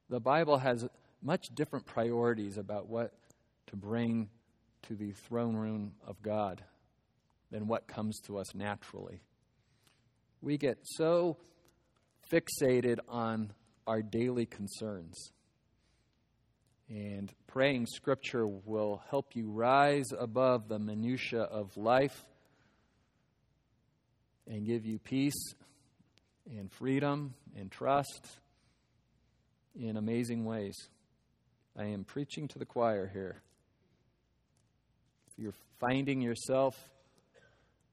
The 0.09 0.21
Bible 0.21 0.57
has 0.57 0.89
much 1.21 1.49
different 1.55 1.85
priorities 1.85 2.57
about 2.57 2.89
what 2.89 3.13
to 3.67 3.77
bring 3.77 4.31
to 4.85 4.95
the 4.95 5.13
throne 5.13 5.55
room 5.55 5.93
of 6.07 6.23
God 6.23 6.65
than 7.51 7.67
what 7.67 7.87
comes 7.87 8.21
to 8.21 8.39
us 8.39 8.55
naturally. 8.55 9.21
We 10.41 10.57
get 10.57 10.79
so 10.83 11.37
fixated 12.35 12.99
on 13.09 13.53
our 13.87 14.03
daily 14.03 14.47
concerns. 14.47 15.31
And 16.89 17.33
praying 17.47 17.87
scripture 17.87 18.47
will 18.47 19.03
help 19.09 19.37
you 19.37 19.51
rise 19.51 20.07
above 20.19 20.69
the 20.69 20.79
minutitia 20.79 21.43
of 21.43 21.77
life 21.77 22.25
and 24.47 24.67
give 24.67 24.85
you 24.85 24.99
peace 24.99 25.55
and 26.51 26.71
freedom 26.73 27.35
and 27.57 27.71
trust 27.71 28.27
in 29.79 29.97
amazing 29.97 30.45
ways. 30.45 30.77
I 31.79 31.85
am 31.87 32.05
preaching 32.05 32.49
to 32.49 32.59
the 32.59 32.67
choir 32.67 33.09
here. 33.13 33.43
If 35.29 35.39
you're 35.39 35.55
finding 35.79 36.21
yourself 36.21 36.77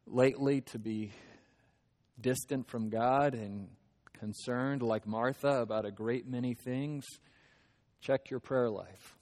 lately 0.05 0.61
to 0.61 0.79
be 0.79 1.11
distant 2.19 2.67
from 2.67 2.89
God 2.89 3.33
and 3.33 3.69
concerned, 4.21 4.83
like 4.83 5.07
Martha, 5.07 5.61
about 5.61 5.83
a 5.83 5.91
great 5.91 6.27
many 6.27 6.53
things, 6.53 7.03
check 8.01 8.29
your 8.29 8.39
prayer 8.39 8.69
life. 8.69 9.17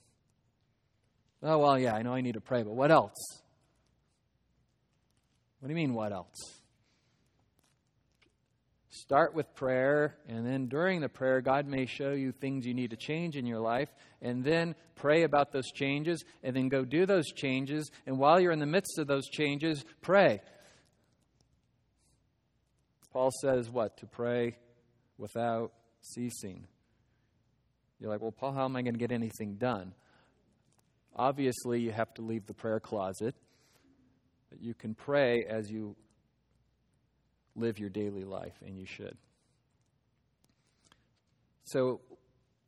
Oh, 1.42 1.56
well, 1.56 1.78
yeah, 1.78 1.94
I 1.94 2.02
know 2.02 2.12
I 2.12 2.20
need 2.20 2.34
to 2.34 2.40
pray, 2.42 2.62
but 2.62 2.74
what 2.74 2.90
else? 2.90 3.16
What 5.58 5.68
do 5.68 5.70
you 5.70 5.76
mean, 5.76 5.94
what 5.94 6.12
else? 6.12 6.36
start 8.92 9.34
with 9.34 9.52
prayer, 9.54 10.16
and 10.28 10.46
then 10.46 10.66
during 10.66 11.00
the 11.00 11.08
prayer, 11.08 11.40
God 11.40 11.66
may 11.66 11.86
show 11.86 12.12
you 12.12 12.32
things 12.32 12.66
you 12.66 12.74
need 12.74 12.90
to 12.90 12.96
change 12.96 13.36
in 13.36 13.46
your 13.46 13.58
life, 13.58 13.88
and 14.20 14.44
then 14.44 14.74
pray 14.94 15.22
about 15.22 15.50
those 15.50 15.70
changes, 15.72 16.24
and 16.44 16.54
then 16.54 16.68
go 16.68 16.84
do 16.84 17.06
those 17.06 17.26
changes. 17.32 17.90
And 18.06 18.18
while 18.18 18.38
you're 18.38 18.52
in 18.52 18.58
the 18.58 18.66
midst 18.66 18.98
of 18.98 19.06
those 19.06 19.26
changes, 19.28 19.84
pray. 20.00 20.40
Paul 23.12 23.30
says 23.42 23.70
what? 23.70 23.96
To 23.98 24.06
pray 24.06 24.56
without 25.20 25.72
ceasing. 26.00 26.66
You're 28.00 28.10
like, 28.10 28.22
well, 28.22 28.32
Paul, 28.32 28.52
how 28.52 28.64
am 28.64 28.74
I 28.74 28.82
going 28.82 28.94
to 28.94 28.98
get 28.98 29.12
anything 29.12 29.56
done? 29.56 29.92
Obviously, 31.14 31.80
you 31.80 31.92
have 31.92 32.12
to 32.14 32.22
leave 32.22 32.46
the 32.46 32.54
prayer 32.54 32.80
closet, 32.80 33.34
but 34.48 34.62
you 34.62 34.74
can 34.74 34.94
pray 34.94 35.44
as 35.44 35.70
you 35.70 35.94
live 37.54 37.78
your 37.78 37.90
daily 37.90 38.24
life, 38.24 38.54
and 38.64 38.78
you 38.78 38.86
should. 38.86 39.16
So 41.64 42.00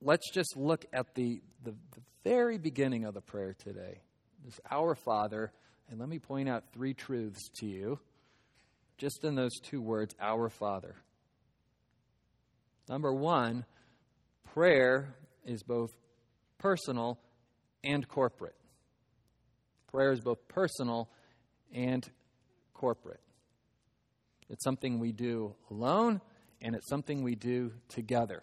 let's 0.03 0.31
just 0.33 0.57
look 0.57 0.85
at 0.93 1.15
the, 1.15 1.41
the, 1.65 1.71
the, 1.71 2.01
very 2.25 2.57
beginning 2.57 3.05
of 3.05 3.15
the 3.15 3.21
prayer 3.21 3.53
today. 3.53 4.01
This 4.45 4.61
Our 4.71 4.95
Father, 4.95 5.51
and 5.91 5.99
let 5.99 6.09
me 6.09 6.21
point 6.21 6.49
out 6.49 6.63
three 6.73 6.95
truths 6.95 7.49
to 7.59 7.67
you, 7.67 7.99
just 8.97 9.25
in 9.25 9.35
those 9.35 9.59
two 9.61 9.81
words, 9.81 10.15
Our 10.21 10.49
Father. 10.49 10.95
Number 12.89 13.13
one, 13.13 13.65
prayer 14.53 15.15
is 15.45 15.63
both 15.63 15.91
personal 16.59 17.19
and 17.85 18.07
corporate. 18.07 18.57
Prayer 19.91 20.13
is 20.13 20.21
both 20.21 20.47
personal 20.49 21.09
and 21.73 22.09
corporate. 22.75 23.21
It's 24.49 24.65
something 24.65 24.99
we 24.99 25.13
do 25.13 25.55
alone, 25.71 26.21
and 26.61 26.75
it's 26.75 26.89
something 26.89 27.23
we 27.23 27.35
do 27.35 27.73
together. 27.89 28.43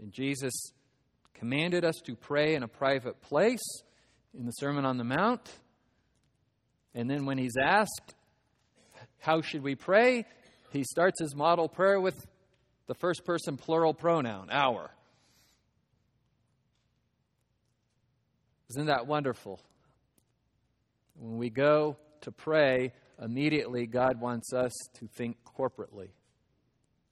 And 0.00 0.12
Jesus 0.12 0.72
commanded 1.34 1.84
us 1.84 1.96
to 2.04 2.14
pray 2.14 2.54
in 2.54 2.62
a 2.62 2.68
private 2.68 3.20
place 3.20 3.82
in 4.36 4.46
the 4.46 4.52
Sermon 4.52 4.84
on 4.84 4.96
the 4.96 5.04
Mount. 5.04 5.48
And 6.94 7.08
then 7.10 7.26
when 7.26 7.38
he's 7.38 7.56
asked, 7.60 8.14
How 9.18 9.40
should 9.40 9.62
we 9.62 9.74
pray? 9.74 10.24
He 10.70 10.84
starts 10.84 11.20
his 11.20 11.34
model 11.34 11.68
prayer 11.68 12.00
with 12.00 12.26
the 12.86 12.94
first 12.94 13.24
person 13.24 13.56
plural 13.56 13.94
pronoun, 13.94 14.48
our. 14.50 14.90
Isn't 18.70 18.86
that 18.86 19.06
wonderful? 19.06 19.60
When 21.18 21.38
we 21.38 21.50
go 21.50 21.96
to 22.22 22.32
pray, 22.32 22.92
immediately 23.20 23.86
God 23.86 24.20
wants 24.20 24.52
us 24.52 24.72
to 24.98 25.06
think 25.06 25.36
corporately. 25.58 26.10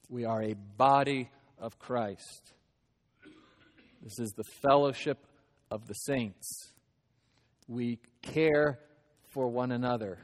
We 0.09 0.25
are 0.25 0.43
a 0.43 0.55
body 0.55 1.31
of 1.59 1.79
Christ. 1.79 2.53
This 4.03 4.19
is 4.19 4.33
the 4.37 4.45
fellowship 4.63 5.27
of 5.71 5.87
the 5.89 5.95
saints. 5.95 6.73
We 7.67 7.99
care 8.23 8.79
for 9.33 9.49
one 9.49 9.73
another. 9.73 10.19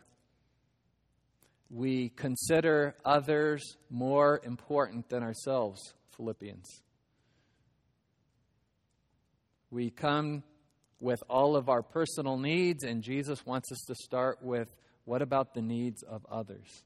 We 1.74 2.10
consider 2.10 2.94
others 3.02 3.62
more 3.88 4.42
important 4.44 5.08
than 5.08 5.22
ourselves, 5.22 5.80
Philippians. 6.14 6.66
We 9.70 9.88
come 9.88 10.42
with 11.00 11.22
all 11.30 11.56
of 11.56 11.70
our 11.70 11.82
personal 11.82 12.36
needs, 12.36 12.84
and 12.84 13.02
Jesus 13.02 13.46
wants 13.46 13.72
us 13.72 13.80
to 13.86 13.94
start 13.94 14.42
with 14.42 14.68
what 15.06 15.22
about 15.22 15.54
the 15.54 15.62
needs 15.62 16.02
of 16.02 16.26
others? 16.30 16.84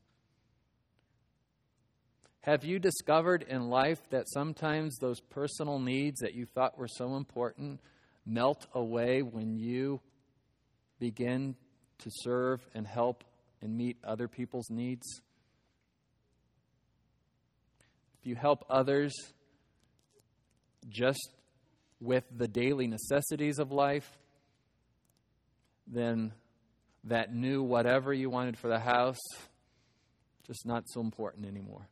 Have 2.42 2.64
you 2.64 2.78
discovered 2.78 3.42
in 3.42 3.68
life 3.68 3.98
that 4.10 4.28
sometimes 4.28 4.98
those 4.98 5.20
personal 5.20 5.80
needs 5.80 6.20
that 6.20 6.34
you 6.34 6.46
thought 6.46 6.78
were 6.78 6.86
so 6.86 7.16
important 7.16 7.80
melt 8.24 8.68
away 8.72 9.20
when 9.22 9.56
you 9.56 10.00
begin 11.00 11.56
to 11.98 12.10
serve 12.22 12.64
and 12.72 12.86
help 12.86 13.24
and 13.62 13.76
meet 13.76 13.96
other 14.04 14.28
people's 14.28 14.70
needs? 14.70 15.20
If 18.20 18.26
you 18.26 18.34
help 18.34 18.64
others 18.68 19.12
just 20.88 21.30
with 22.00 22.24
the 22.34 22.48
daily 22.48 22.86
necessities 22.86 23.58
of 23.58 23.72
life, 23.72 24.18
then 25.86 26.32
that 27.04 27.32
new 27.32 27.62
whatever 27.62 28.12
you 28.12 28.28
wanted 28.28 28.58
for 28.58 28.68
the 28.68 28.78
house, 28.78 29.18
just 30.46 30.66
not 30.66 30.84
so 30.88 31.00
important 31.00 31.46
anymore. 31.46 31.88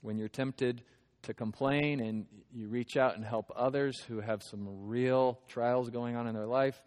When 0.00 0.18
you're 0.18 0.28
tempted 0.28 0.82
to 1.22 1.34
complain 1.34 2.00
and 2.00 2.26
you 2.52 2.68
reach 2.68 2.96
out 2.96 3.16
and 3.16 3.24
help 3.24 3.50
others 3.56 3.98
who 4.02 4.20
have 4.20 4.42
some 4.42 4.86
real 4.86 5.38
trials 5.48 5.88
going 5.88 6.16
on 6.16 6.26
in 6.26 6.34
their 6.34 6.46
life, 6.46 6.80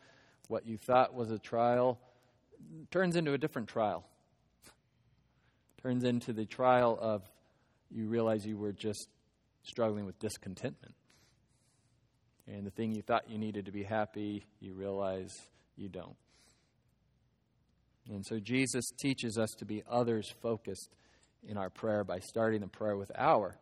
what 0.47 0.65
you 0.67 0.77
thought 0.77 1.13
was 1.13 1.31
a 1.31 1.39
trial 1.39 1.99
turns 2.91 3.15
into 3.15 3.33
a 3.33 3.37
different 3.37 3.67
trial. 3.67 4.05
Turns 5.81 6.03
into 6.03 6.33
the 6.33 6.45
trial 6.45 6.97
of 6.99 7.23
you 7.89 8.07
realize 8.07 8.45
you 8.45 8.57
were 8.57 8.73
just 8.73 9.07
struggling 9.63 10.05
with 10.05 10.19
discontentment. 10.19 10.95
And 12.47 12.65
the 12.65 12.71
thing 12.71 12.93
you 12.93 13.01
thought 13.01 13.29
you 13.29 13.37
needed 13.37 13.65
to 13.65 13.71
be 13.71 13.83
happy, 13.83 14.45
you 14.59 14.73
realize 14.73 15.31
you 15.75 15.89
don't. 15.89 16.15
And 18.09 18.25
so 18.25 18.39
Jesus 18.39 18.85
teaches 18.97 19.37
us 19.37 19.49
to 19.57 19.65
be 19.65 19.83
others 19.89 20.33
focused 20.41 20.95
in 21.45 21.57
our 21.57 21.69
prayer 21.69 22.03
by 22.03 22.19
starting 22.19 22.61
the 22.61 22.67
prayer 22.67 22.95
with 22.95 23.11
our. 23.17 23.57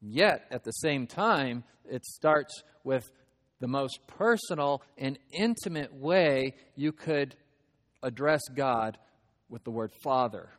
Yet, 0.00 0.46
at 0.50 0.64
the 0.64 0.72
same 0.72 1.06
time, 1.06 1.64
it 1.88 2.04
starts 2.04 2.62
with 2.84 3.10
the 3.60 3.68
most 3.68 4.00
personal 4.06 4.82
and 4.96 5.18
intimate 5.32 5.92
way 5.94 6.54
you 6.76 6.92
could 6.92 7.34
address 8.02 8.42
God 8.54 8.98
with 9.48 9.64
the 9.64 9.70
word 9.70 9.92
Father. 10.02 10.50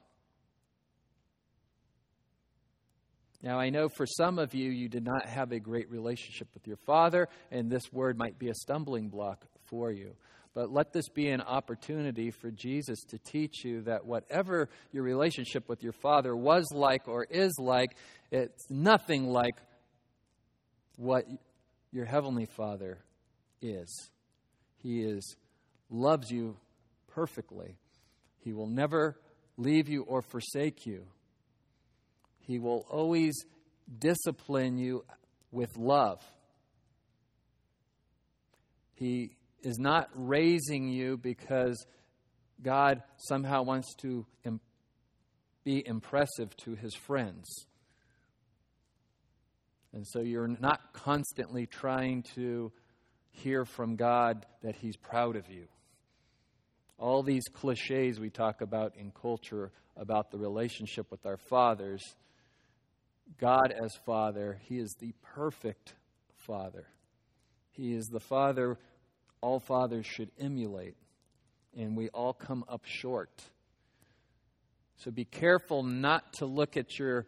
Now, 3.41 3.57
I 3.57 3.69
know 3.69 3.87
for 3.87 4.05
some 4.05 4.37
of 4.37 4.53
you, 4.53 4.69
you 4.69 4.89
did 4.89 5.05
not 5.05 5.25
have 5.25 5.53
a 5.53 5.59
great 5.59 5.89
relationship 5.89 6.49
with 6.53 6.67
your 6.67 6.77
Father, 6.85 7.29
and 7.51 7.69
this 7.69 7.91
word 7.91 8.17
might 8.17 8.37
be 8.37 8.49
a 8.49 8.53
stumbling 8.53 9.07
block 9.07 9.45
for 9.67 9.91
you. 9.91 10.15
But 10.53 10.71
let 10.71 10.91
this 10.91 11.07
be 11.07 11.29
an 11.29 11.41
opportunity 11.41 12.31
for 12.31 12.51
Jesus 12.51 12.99
to 13.09 13.17
teach 13.17 13.63
you 13.63 13.81
that 13.83 14.05
whatever 14.05 14.67
your 14.91 15.03
relationship 15.03 15.69
with 15.69 15.83
your 15.83 15.93
Father 15.93 16.35
was 16.35 16.67
like 16.73 17.07
or 17.07 17.23
is 17.23 17.55
like, 17.59 17.95
it's 18.29 18.69
nothing 18.69 19.29
like 19.29 19.55
what 20.97 21.25
your 21.91 22.05
Heavenly 22.05 22.45
Father 22.45 22.97
is. 23.61 24.09
He 24.77 25.01
is 25.01 25.37
loves 25.89 26.29
you 26.29 26.57
perfectly. 27.13 27.77
He 28.39 28.53
will 28.53 28.67
never 28.67 29.19
leave 29.57 29.89
you 29.89 30.03
or 30.03 30.21
forsake 30.21 30.85
you. 30.85 31.05
He 32.39 32.59
will 32.59 32.85
always 32.89 33.35
discipline 33.97 34.77
you 34.77 35.03
with 35.51 35.77
love. 35.77 36.23
He 38.93 39.31
is 39.61 39.77
not 39.77 40.09
raising 40.13 40.87
you 40.89 41.17
because 41.17 41.85
God 42.61 43.01
somehow 43.17 43.63
wants 43.63 43.93
to 44.01 44.25
be 45.63 45.85
impressive 45.85 46.55
to 46.57 46.75
his 46.75 46.95
friends. 46.95 47.45
And 49.93 50.05
so 50.07 50.21
you're 50.21 50.47
not 50.47 50.93
constantly 50.93 51.65
trying 51.65 52.23
to 52.35 52.71
hear 53.31 53.65
from 53.65 53.95
God 53.95 54.45
that 54.63 54.75
he's 54.75 54.95
proud 54.95 55.35
of 55.35 55.49
you. 55.49 55.67
All 56.99 57.23
these 57.23 57.45
cliches 57.51 58.19
we 58.19 58.29
talk 58.29 58.61
about 58.61 58.95
in 58.97 59.11
culture 59.11 59.71
about 59.95 60.31
the 60.31 60.37
relationship 60.37 61.09
with 61.09 61.25
our 61.25 61.37
fathers, 61.37 62.03
God 63.39 63.71
as 63.71 63.95
Father, 64.05 64.59
He 64.63 64.77
is 64.77 64.95
the 64.99 65.13
perfect 65.33 65.93
Father. 66.45 66.87
He 67.71 67.93
is 67.93 68.07
the 68.07 68.19
Father 68.19 68.77
all 69.41 69.59
fathers 69.59 70.05
should 70.05 70.31
emulate, 70.39 70.95
and 71.77 71.95
we 71.95 72.09
all 72.09 72.33
come 72.33 72.65
up 72.67 72.81
short. 72.85 73.31
So 74.97 75.11
be 75.11 75.25
careful 75.25 75.83
not 75.83 76.33
to 76.33 76.45
look 76.45 76.75
at 76.75 76.99
your 76.99 77.25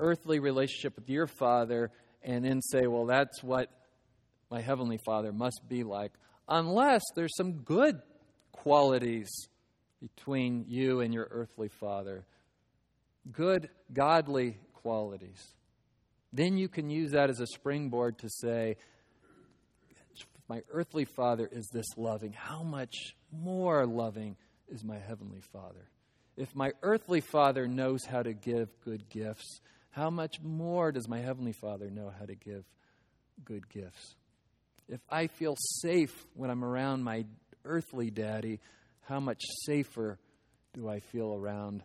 earthly 0.00 0.40
relationship 0.40 0.96
with 0.96 1.08
your 1.08 1.28
Father 1.28 1.90
and 2.22 2.44
then 2.44 2.60
say, 2.60 2.86
well, 2.86 3.06
that's 3.06 3.42
what 3.42 3.68
my 4.50 4.60
Heavenly 4.60 4.98
Father 5.04 5.32
must 5.32 5.60
be 5.68 5.84
like, 5.84 6.12
unless 6.48 7.02
there's 7.14 7.36
some 7.36 7.58
good 7.62 8.00
qualities 8.62 9.28
between 10.00 10.64
you 10.68 11.00
and 11.00 11.12
your 11.12 11.26
earthly 11.32 11.68
Father. 11.68 12.24
Good, 13.32 13.68
godly 13.92 14.56
qualities. 14.72 15.42
Then 16.32 16.56
you 16.56 16.68
can 16.68 16.88
use 16.88 17.10
that 17.10 17.28
as 17.28 17.40
a 17.40 17.46
springboard 17.46 18.18
to 18.18 18.28
say, 18.28 18.76
my 20.48 20.62
earthly 20.70 21.04
father 21.04 21.48
is 21.50 21.68
this 21.72 21.86
loving, 21.96 22.32
how 22.32 22.62
much 22.62 23.16
more 23.32 23.86
loving 23.86 24.36
is 24.68 24.84
my 24.84 24.98
heavenly 24.98 25.40
father? 25.52 25.88
If 26.36 26.54
my 26.54 26.72
earthly 26.82 27.20
father 27.20 27.66
knows 27.66 28.04
how 28.04 28.22
to 28.22 28.32
give 28.32 28.68
good 28.84 29.08
gifts, 29.08 29.60
how 29.90 30.10
much 30.10 30.40
more 30.42 30.92
does 30.92 31.08
my 31.08 31.20
heavenly 31.20 31.52
father 31.52 31.90
know 31.90 32.12
how 32.18 32.26
to 32.26 32.34
give 32.34 32.64
good 33.44 33.68
gifts? 33.70 34.14
If 34.88 35.00
I 35.08 35.28
feel 35.28 35.56
safe 35.80 36.26
when 36.34 36.50
I'm 36.50 36.64
around 36.64 37.02
my 37.02 37.24
earthly 37.64 38.10
daddy, 38.10 38.60
how 39.02 39.20
much 39.20 39.42
safer 39.64 40.18
do 40.72 40.88
I 40.88 41.00
feel 41.00 41.34
around 41.34 41.82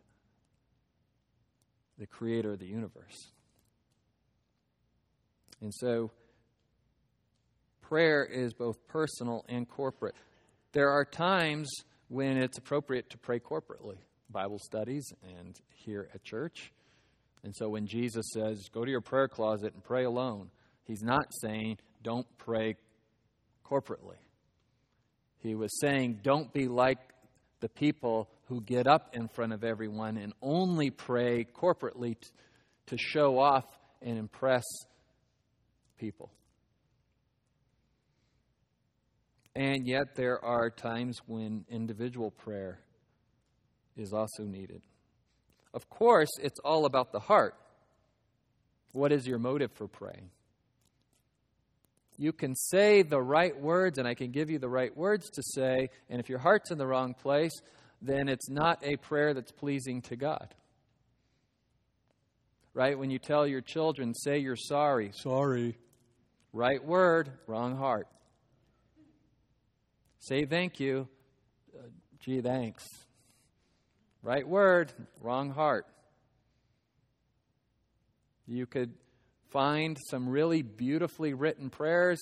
the 1.97 2.07
creator 2.07 2.53
of 2.53 2.59
the 2.59 2.67
universe? 2.67 3.31
And 5.61 5.73
so, 5.73 6.11
prayer 7.81 8.23
is 8.25 8.53
both 8.53 8.87
personal 8.87 9.45
and 9.49 9.67
corporate. 9.67 10.15
There 10.73 10.89
are 10.91 11.05
times 11.05 11.69
when 12.09 12.37
it's 12.37 12.57
appropriate 12.57 13.09
to 13.11 13.17
pray 13.17 13.39
corporately, 13.39 13.97
Bible 14.29 14.59
studies 14.59 15.11
and 15.39 15.55
here 15.73 16.09
at 16.13 16.23
church. 16.23 16.71
And 17.43 17.55
so 17.55 17.69
when 17.69 17.87
Jesus 17.87 18.25
says, 18.33 18.67
go 18.73 18.83
to 18.83 18.91
your 18.91 19.01
prayer 19.01 19.27
closet 19.27 19.73
and 19.73 19.83
pray 19.83 20.03
alone, 20.03 20.49
he's 20.83 21.01
not 21.01 21.27
saying, 21.41 21.77
don't 22.03 22.27
pray 22.37 22.75
corporately. 23.65 24.17
He 25.47 25.55
was 25.55 25.79
saying, 25.79 26.19
don't 26.23 26.51
be 26.51 26.67
like 26.67 26.99
the 27.61 27.69
people 27.69 28.29
who 28.45 28.61
get 28.61 28.85
up 28.85 29.15
in 29.15 29.29
front 29.29 29.53
of 29.53 29.63
everyone 29.63 30.17
and 30.17 30.33
only 30.41 30.89
pray 30.89 31.45
corporately 31.45 32.19
t- 32.19 32.29
to 32.87 32.97
show 32.97 33.39
off 33.39 33.65
and 34.01 34.17
impress 34.17 34.63
people. 35.97 36.31
And 39.55 39.87
yet, 39.87 40.15
there 40.15 40.43
are 40.43 40.69
times 40.69 41.19
when 41.25 41.65
individual 41.69 42.29
prayer 42.29 42.79
is 43.95 44.13
also 44.13 44.43
needed. 44.43 44.81
Of 45.73 45.89
course, 45.89 46.29
it's 46.41 46.59
all 46.63 46.85
about 46.85 47.11
the 47.11 47.19
heart. 47.19 47.55
What 48.91 49.11
is 49.11 49.25
your 49.25 49.39
motive 49.39 49.71
for 49.71 49.87
praying? 49.87 50.29
You 52.17 52.33
can 52.33 52.55
say 52.55 53.03
the 53.03 53.21
right 53.21 53.59
words, 53.59 53.99
and 53.99 54.07
I 54.07 54.15
can 54.15 54.31
give 54.31 54.49
you 54.49 54.57
the 54.57 54.69
right 54.69 54.95
words 54.95 55.29
to 55.31 55.43
say, 55.43 55.89
and 56.09 56.19
if 56.19 56.29
your 56.29 56.39
heart's 56.39 56.71
in 56.71 56.79
the 56.79 56.87
wrong 56.87 57.13
place, 57.13 57.53
then 58.01 58.27
it's 58.27 58.49
not 58.49 58.79
a 58.83 58.95
prayer 58.95 59.33
that's 59.35 59.51
pleasing 59.51 60.01
to 60.03 60.15
God. 60.15 60.53
Right? 62.73 62.97
When 62.97 63.11
you 63.11 63.19
tell 63.19 63.45
your 63.45 63.61
children, 63.61 64.13
say 64.15 64.39
you're 64.39 64.55
sorry. 64.55 65.11
Sorry. 65.13 65.77
Right 66.53 66.83
word, 66.83 67.29
wrong 67.45 67.75
heart. 67.77 68.07
Say 70.19 70.45
thank 70.45 70.79
you. 70.79 71.07
Uh, 71.77 71.83
gee, 72.19 72.41
thanks. 72.41 72.83
Right 74.23 74.47
word, 74.47 74.91
wrong 75.21 75.51
heart. 75.51 75.85
You 78.47 78.65
could 78.65 78.93
find 79.49 79.97
some 80.09 80.27
really 80.27 80.61
beautifully 80.61 81.33
written 81.33 81.69
prayers. 81.69 82.19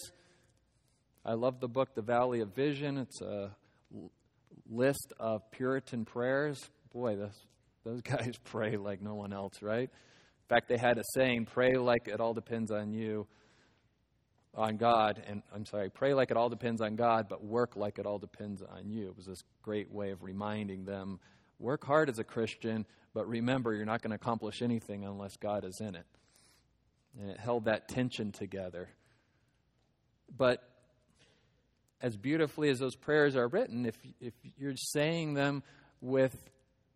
I 1.23 1.33
love 1.33 1.59
the 1.59 1.67
book, 1.67 1.95
The 1.95 2.01
Valley 2.01 2.41
of 2.41 2.53
Vision. 2.53 2.97
It's 2.97 3.21
a 3.21 3.51
list 4.69 5.13
of 5.19 5.49
Puritan 5.51 6.05
prayers. 6.05 6.69
Boy, 6.93 7.15
those, 7.15 7.45
those 7.83 8.01
guys 8.03 8.33
pray 8.43 8.77
like 8.77 9.01
no 9.01 9.15
one 9.15 9.33
else, 9.33 9.61
right? 9.61 9.89
In 9.89 10.47
fact, 10.49 10.69
they 10.69 10.77
had 10.77 10.97
a 10.97 11.03
saying 11.13 11.45
pray 11.45 11.77
like 11.77 12.07
it 12.07 12.19
all 12.19 12.33
depends 12.33 12.69
on 12.71 12.93
you, 12.93 13.25
on 14.53 14.77
God. 14.77 15.21
And 15.27 15.41
I'm 15.53 15.65
sorry, 15.65 15.89
pray 15.89 16.13
like 16.13 16.29
it 16.29 16.37
all 16.37 16.49
depends 16.49 16.81
on 16.81 16.95
God, 16.95 17.27
but 17.27 17.43
work 17.43 17.75
like 17.75 17.97
it 17.97 18.05
all 18.05 18.19
depends 18.19 18.61
on 18.61 18.89
you. 18.89 19.07
It 19.07 19.17
was 19.17 19.25
this 19.25 19.41
great 19.63 19.91
way 19.91 20.11
of 20.11 20.21
reminding 20.21 20.85
them 20.85 21.19
work 21.57 21.83
hard 21.85 22.09
as 22.09 22.19
a 22.19 22.23
Christian, 22.23 22.85
but 23.13 23.27
remember, 23.27 23.73
you're 23.73 23.85
not 23.85 24.01
going 24.01 24.11
to 24.11 24.15
accomplish 24.15 24.61
anything 24.61 25.05
unless 25.05 25.37
God 25.37 25.65
is 25.65 25.79
in 25.81 25.95
it. 25.95 26.05
And 27.19 27.29
it 27.29 27.39
held 27.39 27.65
that 27.65 27.87
tension 27.87 28.31
together. 28.31 28.89
But 30.35 30.61
as 32.01 32.17
beautifully 32.17 32.69
as 32.69 32.79
those 32.79 32.95
prayers 32.95 33.35
are 33.35 33.47
written, 33.47 33.85
if, 33.85 33.95
if 34.19 34.33
you're 34.57 34.75
saying 34.75 35.33
them 35.33 35.63
with 36.01 36.35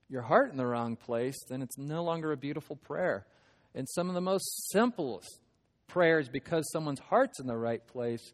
your 0.09 0.21
heart 0.21 0.51
in 0.51 0.57
the 0.57 0.65
wrong 0.65 0.95
place, 0.95 1.37
then 1.47 1.61
it's 1.61 1.77
no 1.77 2.03
longer 2.03 2.31
a 2.31 2.37
beautiful 2.37 2.75
prayer. 2.75 3.25
And 3.73 3.87
some 3.89 4.09
of 4.09 4.15
the 4.15 4.21
most 4.21 4.71
simplest 4.71 5.39
prayers, 5.87 6.27
because 6.27 6.69
someone's 6.71 6.99
heart's 6.99 7.39
in 7.39 7.47
the 7.47 7.57
right 7.57 7.85
place, 7.87 8.33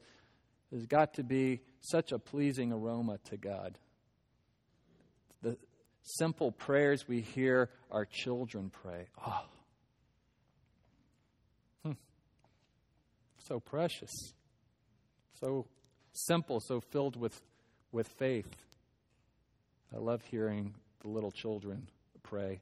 has 0.71 0.86
got 0.86 1.13
to 1.15 1.23
be 1.23 1.61
such 1.81 2.11
a 2.11 2.19
pleasing 2.19 2.71
aroma 2.71 3.19
to 3.29 3.38
God. 3.38 3.77
The 5.41 5.57
simple 6.03 6.51
prayers 6.51 7.07
we 7.07 7.21
hear 7.21 7.69
our 7.91 8.05
children 8.05 8.69
pray. 8.69 9.07
Oh, 9.25 9.45
so 13.48 13.60
precious, 13.60 14.12
so 15.39 15.66
simple, 16.14 16.60
so 16.60 16.80
filled 16.80 17.16
with, 17.16 17.39
with 17.91 18.08
faith. 18.08 18.50
I 19.93 20.00
love 20.00 20.24
hearing 20.24 20.74
the 21.02 21.10
little 21.10 21.32
children 21.32 21.88
pray. 22.24 22.60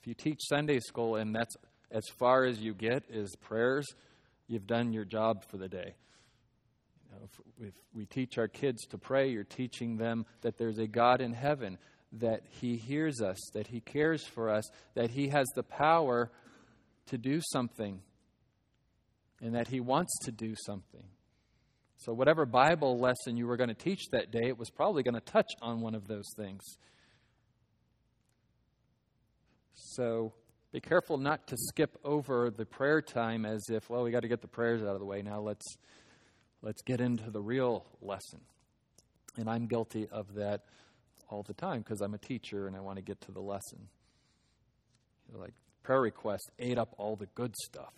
If 0.00 0.06
you 0.06 0.14
teach 0.14 0.38
Sunday 0.48 0.78
school 0.78 1.16
and 1.16 1.34
that's 1.34 1.56
as 1.90 2.04
far 2.18 2.44
as 2.44 2.60
you 2.60 2.74
get 2.74 3.04
is 3.10 3.34
prayers, 3.36 3.86
you've 4.46 4.66
done 4.66 4.92
your 4.92 5.04
job 5.04 5.44
for 5.48 5.56
the 5.56 5.68
day. 5.68 5.94
You 7.04 7.12
know, 7.12 7.24
if, 7.24 7.68
if 7.68 7.74
we 7.94 8.06
teach 8.06 8.38
our 8.38 8.48
kids 8.48 8.86
to 8.90 8.98
pray, 8.98 9.30
you're 9.30 9.44
teaching 9.44 9.96
them 9.96 10.26
that 10.42 10.58
there's 10.58 10.78
a 10.78 10.86
God 10.86 11.20
in 11.20 11.32
heaven, 11.32 11.78
that 12.12 12.42
He 12.60 12.76
hears 12.76 13.20
us, 13.20 13.38
that 13.52 13.66
He 13.66 13.80
cares 13.80 14.24
for 14.24 14.50
us, 14.50 14.64
that 14.94 15.10
He 15.10 15.28
has 15.28 15.46
the 15.54 15.62
power 15.62 16.30
to 17.06 17.18
do 17.18 17.40
something 17.52 18.00
and 19.44 19.54
that 19.54 19.68
He 19.68 19.78
wants 19.78 20.18
to 20.24 20.32
do 20.32 20.54
something. 20.56 21.04
So, 21.98 22.12
whatever 22.12 22.46
Bible 22.46 22.98
lesson 22.98 23.36
you 23.36 23.46
were 23.46 23.56
going 23.56 23.68
to 23.68 23.74
teach 23.74 24.08
that 24.10 24.32
day, 24.32 24.48
it 24.48 24.58
was 24.58 24.70
probably 24.70 25.02
going 25.02 25.14
to 25.14 25.20
touch 25.20 25.52
on 25.62 25.80
one 25.80 25.94
of 25.94 26.08
those 26.08 26.26
things. 26.36 26.62
So, 29.74 30.32
be 30.72 30.80
careful 30.80 31.18
not 31.18 31.46
to 31.48 31.56
skip 31.56 31.96
over 32.02 32.50
the 32.50 32.64
prayer 32.64 33.00
time 33.00 33.44
as 33.46 33.68
if, 33.70 33.88
well, 33.88 34.02
we 34.02 34.10
got 34.10 34.20
to 34.20 34.28
get 34.28 34.40
the 34.40 34.48
prayers 34.48 34.82
out 34.82 34.94
of 34.94 34.98
the 34.98 35.04
way. 35.04 35.22
Now 35.22 35.40
let's 35.40 35.76
let's 36.62 36.82
get 36.82 37.00
into 37.00 37.30
the 37.30 37.40
real 37.40 37.86
lesson. 38.00 38.40
And 39.36 39.48
I'm 39.48 39.66
guilty 39.66 40.08
of 40.10 40.34
that 40.34 40.62
all 41.28 41.42
the 41.42 41.54
time 41.54 41.80
because 41.80 42.00
I'm 42.00 42.14
a 42.14 42.18
teacher 42.18 42.66
and 42.66 42.74
I 42.74 42.80
want 42.80 42.96
to 42.96 43.02
get 43.02 43.20
to 43.22 43.32
the 43.32 43.40
lesson. 43.40 43.88
Like 45.32 45.52
prayer 45.82 46.00
requests 46.00 46.48
ate 46.58 46.78
up 46.78 46.94
all 46.98 47.14
the 47.14 47.26
good 47.34 47.54
stuff. 47.56 47.92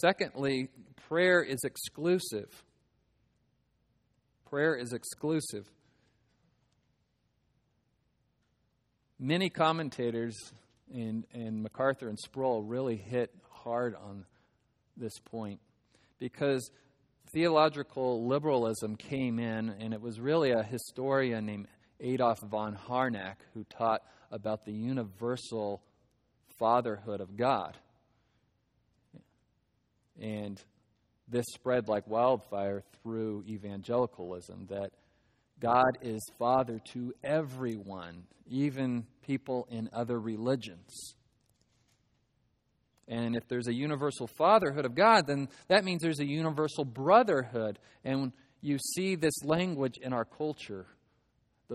Secondly, 0.00 0.70
prayer 1.08 1.40
is 1.40 1.62
exclusive. 1.62 2.64
Prayer 4.50 4.74
is 4.74 4.92
exclusive. 4.92 5.70
Many 9.20 9.50
commentators, 9.50 10.36
and, 10.92 11.24
and 11.32 11.62
MacArthur 11.62 12.08
and 12.08 12.18
Sproul, 12.18 12.64
really 12.64 12.96
hit 12.96 13.30
hard 13.48 13.94
on 13.94 14.24
this 14.96 15.16
point 15.20 15.60
because 16.18 16.72
theological 17.32 18.26
liberalism 18.26 18.96
came 18.96 19.38
in, 19.38 19.70
and 19.78 19.94
it 19.94 20.00
was 20.00 20.18
really 20.18 20.50
a 20.50 20.64
historian 20.64 21.46
named 21.46 21.68
Adolf 22.00 22.40
von 22.40 22.74
Harnack 22.74 23.36
who 23.54 23.62
taught 23.64 24.02
about 24.32 24.64
the 24.64 24.72
universal 24.72 25.84
fatherhood 26.58 27.20
of 27.20 27.36
God. 27.36 27.78
And 30.20 30.60
this 31.28 31.46
spread 31.54 31.88
like 31.88 32.06
wildfire 32.06 32.82
through 33.02 33.44
evangelicalism 33.48 34.66
that 34.70 34.90
God 35.60 35.98
is 36.02 36.20
Father 36.38 36.80
to 36.92 37.14
everyone, 37.22 38.24
even 38.46 39.06
people 39.22 39.66
in 39.70 39.88
other 39.92 40.18
religions. 40.18 41.14
And 43.06 43.36
if 43.36 43.46
there's 43.48 43.68
a 43.68 43.74
universal 43.74 44.26
fatherhood 44.26 44.84
of 44.84 44.94
God, 44.94 45.26
then 45.26 45.48
that 45.68 45.84
means 45.84 46.02
there's 46.02 46.20
a 46.20 46.26
universal 46.26 46.84
brotherhood. 46.84 47.78
And 48.02 48.32
you 48.60 48.78
see 48.78 49.14
this 49.14 49.44
language 49.44 49.98
in 49.98 50.12
our 50.12 50.24
culture 50.24 50.86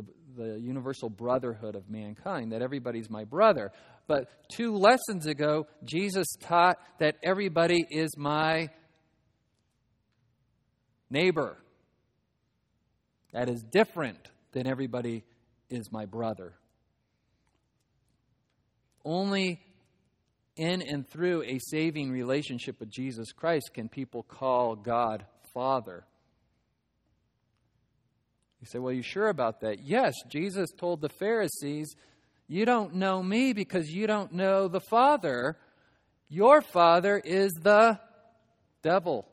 the, 0.01 0.43
the 0.43 0.59
universal 0.59 1.09
brotherhood 1.09 1.75
of 1.75 1.89
mankind, 1.89 2.51
that 2.51 2.61
everybody's 2.61 3.09
my 3.09 3.23
brother. 3.23 3.71
But 4.07 4.29
two 4.51 4.73
lessons 4.73 5.25
ago, 5.25 5.67
Jesus 5.83 6.27
taught 6.39 6.77
that 6.99 7.15
everybody 7.23 7.85
is 7.89 8.17
my 8.17 8.69
neighbor. 11.09 11.57
That 13.33 13.49
is 13.49 13.61
different 13.61 14.29
than 14.51 14.67
everybody 14.67 15.23
is 15.69 15.91
my 15.91 16.05
brother. 16.05 16.53
Only 19.05 19.61
in 20.55 20.81
and 20.81 21.07
through 21.07 21.43
a 21.43 21.59
saving 21.59 22.11
relationship 22.11 22.79
with 22.79 22.89
Jesus 22.89 23.31
Christ 23.31 23.71
can 23.73 23.87
people 23.87 24.23
call 24.23 24.75
God 24.75 25.25
Father. 25.53 26.05
You 28.61 28.67
say, 28.67 28.79
Well, 28.79 28.93
you 28.93 29.01
sure 29.01 29.29
about 29.29 29.61
that? 29.61 29.83
Yes, 29.83 30.13
Jesus 30.27 30.71
told 30.71 31.01
the 31.01 31.09
Pharisees, 31.09 31.95
You 32.47 32.65
don't 32.65 32.95
know 32.95 33.23
me 33.23 33.53
because 33.53 33.89
you 33.89 34.07
don't 34.07 34.33
know 34.33 34.67
the 34.67 34.81
Father. 34.81 35.57
Your 36.29 36.61
Father 36.61 37.17
is 37.17 37.53
the 37.53 37.99
devil. 38.83 39.25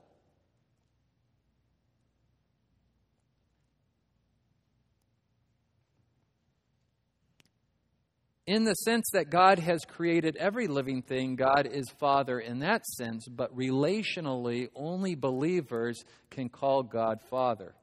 in 8.47 8.65
the 8.65 8.75
sense 8.75 9.11
that 9.13 9.29
God 9.29 9.59
has 9.59 9.85
created 9.85 10.37
every 10.37 10.69
living 10.69 11.03
thing, 11.03 11.35
God 11.35 11.67
is 11.67 11.91
Father 11.99 12.39
in 12.39 12.61
that 12.61 12.87
sense, 12.87 13.27
but 13.29 13.57
relationally, 13.57 14.69
only 14.75 15.15
believers 15.15 16.05
can 16.31 16.49
call 16.49 16.85
God 16.85 17.21
Father. 17.29 17.75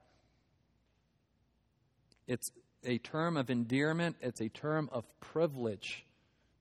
It's 2.27 2.49
a 2.85 2.97
term 2.97 3.37
of 3.37 3.49
endearment, 3.49 4.17
it's 4.21 4.41
a 4.41 4.49
term 4.49 4.89
of 4.91 5.05
privilege 5.19 6.05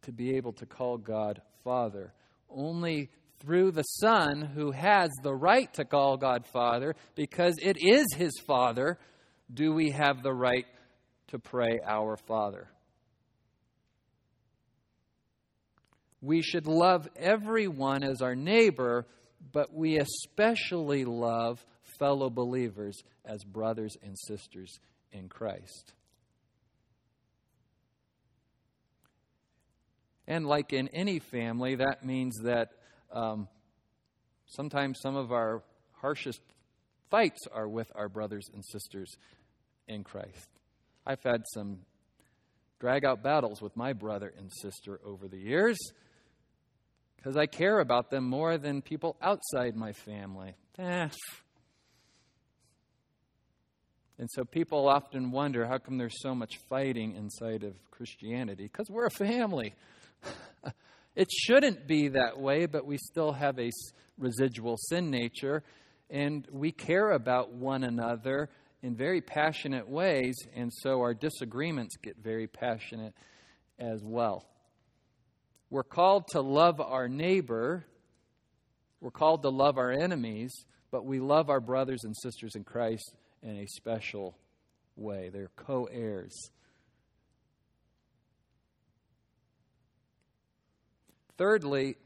to 0.03 0.13
be 0.13 0.37
able 0.37 0.53
to 0.55 0.67
call 0.67 0.99
God 0.99 1.41
Father. 1.65 2.13
Only 2.51 3.11
through 3.41 3.73
the 3.73 3.83
Son, 3.83 4.43
who 4.43 4.71
has 4.71 5.11
the 5.23 5.35
right 5.35 5.73
to 5.75 5.85
call 5.85 6.17
God 6.17 6.47
Father, 6.47 6.95
because 7.15 7.57
it 7.61 7.77
is 7.81 8.07
His 8.15 8.39
Father, 8.47 8.99
do 9.53 9.73
we 9.73 9.91
have 9.91 10.23
the 10.23 10.33
right 10.33 10.67
to 11.29 11.39
pray, 11.39 11.81
Our 11.85 12.17
Father. 12.17 12.69
We 16.21 16.43
should 16.43 16.67
love 16.67 17.09
everyone 17.17 18.05
as 18.05 18.23
our 18.23 18.37
neighbor, 18.37 19.07
but 19.53 19.75
we 19.75 19.99
especially 19.99 21.05
love 21.05 21.65
fellow 21.99 22.31
believers 22.31 23.03
as 23.25 23.43
brothers 23.43 23.97
and 24.05 24.17
sisters 24.17 24.79
in 25.13 25.29
Christ. 25.29 25.93
And 30.27 30.47
like 30.47 30.73
in 30.73 30.89
any 30.89 31.19
family, 31.19 31.77
that 31.77 32.05
means 32.05 32.39
that 32.45 32.71
um, 33.13 33.49
sometimes 34.47 35.01
some 35.01 35.17
of 35.17 35.33
our 35.33 35.63
harshest 35.93 36.41
fights 37.11 37.47
are 37.53 37.69
with 37.69 37.91
our 37.95 38.09
brothers 38.09 38.49
and 38.53 38.65
sisters 38.65 39.17
in 39.87 40.05
Christ. 40.05 40.49
I've 41.07 41.23
had 41.23 41.43
some 41.53 41.81
drag 42.79 43.05
out 43.05 43.23
battles 43.23 43.61
with 43.61 43.77
my 43.77 43.93
brother 43.93 44.33
and 44.37 44.51
sister 44.61 45.01
over 45.05 45.29
the 45.29 45.39
years 45.39 45.79
because 47.17 47.37
I 47.37 47.47
care 47.47 47.81
about 47.81 48.11
them 48.11 48.25
more 48.25 48.59
than 48.59 48.83
people 48.83 49.17
outside 49.21 49.77
my 49.77 49.93
family. 49.93 50.57
Eh. 50.79 51.09
And 54.19 54.31
so 54.31 54.45
people 54.45 54.89
often 54.89 55.31
wonder 55.31 55.67
how 55.67 55.79
come 55.79 55.99
there's 55.99 56.21
so 56.21 56.35
much 56.35 56.59
fighting 56.69 57.17
inside 57.17 57.65
of 57.65 57.75
Christianity? 57.91 58.65
Because 58.65 58.91
we're 58.91 59.07
a 59.07 59.11
family. 59.11 59.75
it 61.17 61.31
shouldn't 61.31 61.87
be 61.87 62.09
that 62.09 62.39
way, 62.39 62.67
but 62.67 62.87
we 62.87 62.99
still 62.99 63.33
have 63.33 63.59
a 63.59 63.71
residual 64.19 64.77
sin 64.77 65.11
nature, 65.11 65.63
and 66.11 66.47
we 66.53 66.73
care 66.73 67.13
about 67.13 67.53
one 67.53 67.85
another 67.85 68.51
in 68.83 68.95
very 68.95 69.21
passionate 69.21 69.89
ways, 69.89 70.37
and 70.55 70.73
so 70.73 71.01
our 71.01 71.15
disagreements 71.15 71.97
get 71.97 72.17
very 72.23 72.47
passionate 72.47 73.15
as 73.79 74.03
well. 74.05 74.45
We're 75.71 75.85
called 75.85 76.29
to 76.29 76.43
love 76.43 76.81
our 76.81 77.09
neighbor. 77.09 77.87
We're 79.01 79.11
called 79.11 79.43
to 79.43 79.49
love 79.49 79.79
our 79.79 79.91
enemies, 79.91 80.53
but 80.91 81.07
we 81.07 81.19
love 81.19 81.49
our 81.49 81.61
brothers 81.61 82.05
and 82.05 82.15
sisters 82.17 82.55
in 82.55 82.65
Christ 82.65 83.15
in 83.43 83.57
a 83.59 83.67
special 83.67 84.37
way. 84.97 85.31
They're 85.33 85.51
co 85.57 85.85
heirs. 85.85 86.51
Thirdly, 91.37 91.97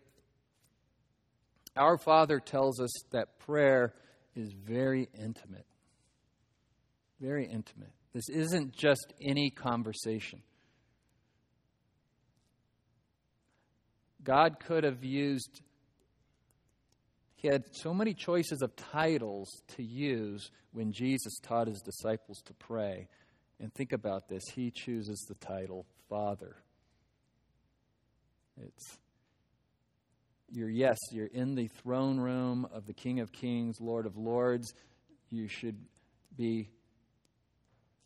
our 1.76 1.98
Father 1.98 2.40
tells 2.40 2.80
us 2.80 2.90
that 3.10 3.38
prayer 3.38 3.92
is 4.34 4.52
very 4.52 5.08
intimate. 5.18 5.66
Very 7.20 7.46
intimate. 7.46 7.92
This 8.12 8.28
isn't 8.30 8.74
just 8.74 9.12
any 9.20 9.50
conversation. 9.50 10.42
God 14.22 14.58
could 14.58 14.84
have 14.84 15.04
used, 15.04 15.60
he 17.36 17.48
had 17.48 17.64
so 17.72 17.94
many 17.94 18.14
choices 18.14 18.62
of 18.62 18.74
titles 18.76 19.48
to 19.76 19.82
use 19.82 20.50
when 20.72 20.92
Jesus 20.92 21.38
taught 21.42 21.68
his 21.68 21.80
disciples 21.80 22.42
to 22.46 22.54
pray. 22.54 23.08
And 23.60 23.72
think 23.72 23.92
about 23.92 24.28
this 24.28 24.42
he 24.54 24.70
chooses 24.70 25.24
the 25.28 25.34
title 25.34 25.86
Father. 26.08 26.56
It's 28.60 28.98
you're 30.52 30.70
yes, 30.70 30.96
you're 31.10 31.26
in 31.26 31.54
the 31.54 31.68
throne 31.68 32.18
room 32.18 32.66
of 32.72 32.86
the 32.86 32.94
King 32.94 33.20
of 33.20 33.32
Kings, 33.32 33.80
Lord 33.80 34.06
of 34.06 34.16
Lords. 34.16 34.72
You 35.30 35.48
should 35.48 35.76
be 36.36 36.70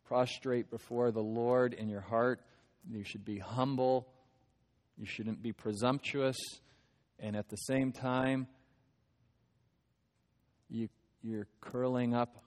prostrate 0.07 0.71
before 0.71 1.11
the 1.11 1.23
Lord 1.23 1.75
in 1.75 1.89
your 1.89 2.01
heart. 2.01 2.41
You 2.89 3.05
should 3.05 3.25
be 3.25 3.39
humble 3.39 4.09
you 5.01 5.07
shouldn't 5.07 5.43
be 5.43 5.53
presumptuous. 5.53 6.37
And 7.19 7.35
at 7.35 7.49
the 7.49 7.57
same 7.57 7.91
time, 7.91 8.47
you, 10.71 10.89
you're 11.23 11.49
curling 11.61 12.15
up 12.15 12.43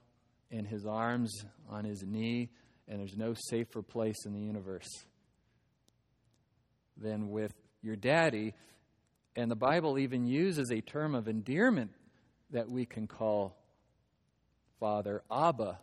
in 0.50 0.64
his 0.64 0.86
arms 0.86 1.44
on 1.70 1.84
his 1.84 2.02
knee, 2.02 2.50
and 2.88 3.00
there's 3.00 3.16
no 3.16 3.34
safer 3.34 3.82
place 3.82 4.24
in 4.26 4.32
the 4.32 4.40
universe 4.40 4.88
than 6.96 7.30
with 7.30 7.52
your 7.82 7.96
daddy. 7.96 8.54
And 9.36 9.50
the 9.50 9.56
Bible 9.56 9.98
even 9.98 10.26
uses 10.26 10.70
a 10.70 10.80
term 10.80 11.14
of 11.14 11.28
endearment 11.28 11.90
that 12.50 12.70
we 12.70 12.86
can 12.86 13.06
call 13.06 13.56
Father, 14.78 15.22
Abba. 15.30 15.78